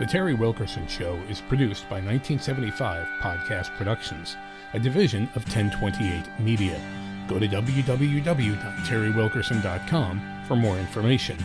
The 0.00 0.06
Terry 0.06 0.32
Wilkerson 0.32 0.88
Show 0.88 1.16
is 1.28 1.42
produced 1.42 1.82
by 1.90 1.96
1975 1.96 3.06
Podcast 3.20 3.76
Productions, 3.76 4.34
a 4.72 4.78
division 4.78 5.24
of 5.34 5.44
1028 5.44 6.40
Media. 6.40 6.80
Go 7.28 7.38
to 7.38 7.46
www.terrywilkerson.com 7.46 10.42
for 10.48 10.56
more 10.56 10.78
information. 10.78 11.36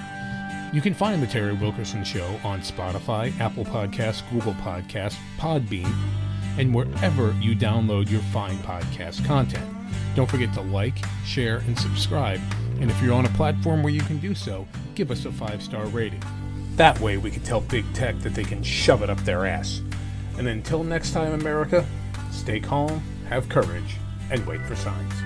You 0.72 0.80
can 0.80 0.94
find 0.94 1.22
The 1.22 1.28
Terry 1.28 1.52
Wilkerson 1.52 2.06
Show 2.06 2.40
on 2.46 2.62
Spotify, 2.62 3.38
Apple 3.42 3.66
Podcasts, 3.66 4.24
Google 4.32 4.54
Podcasts, 4.54 5.18
Podbean, 5.38 5.94
and 6.58 6.74
wherever 6.74 7.36
you 7.42 7.58
download 7.58 8.10
your 8.10 8.22
fine 8.32 8.56
podcast 8.60 9.26
content. 9.26 9.70
Don't 10.16 10.30
forget 10.30 10.54
to 10.54 10.62
like, 10.62 10.96
share, 11.26 11.58
and 11.58 11.78
subscribe. 11.78 12.40
And 12.80 12.90
if 12.90 13.02
you're 13.02 13.16
on 13.16 13.26
a 13.26 13.30
platform 13.32 13.84
where 13.84 13.92
you 13.92 14.00
can 14.00 14.20
do 14.20 14.34
so, 14.34 14.66
give 14.96 15.12
us 15.12 15.26
a 15.26 15.32
five 15.34 15.62
star 15.62 15.88
rating. 15.88 16.24
That 16.76 17.00
way 17.00 17.18
we 17.18 17.32
can 17.32 17.42
tell 17.44 17.62
big 17.62 17.86
tech 17.94 18.20
that 18.20 18.34
they 18.36 18.44
can 18.44 18.64
shove 18.64 19.02
it 19.02 19.10
up 19.10 19.20
their 19.20 19.46
ass. 19.46 19.82
And 20.38 20.48
until 20.48 20.84
next 20.84 21.12
time, 21.12 21.34
America, 21.34 21.86
Stay 22.36 22.60
calm, 22.60 23.02
have 23.30 23.48
courage, 23.48 23.96
and 24.30 24.46
wait 24.46 24.62
for 24.66 24.76
signs. 24.76 25.25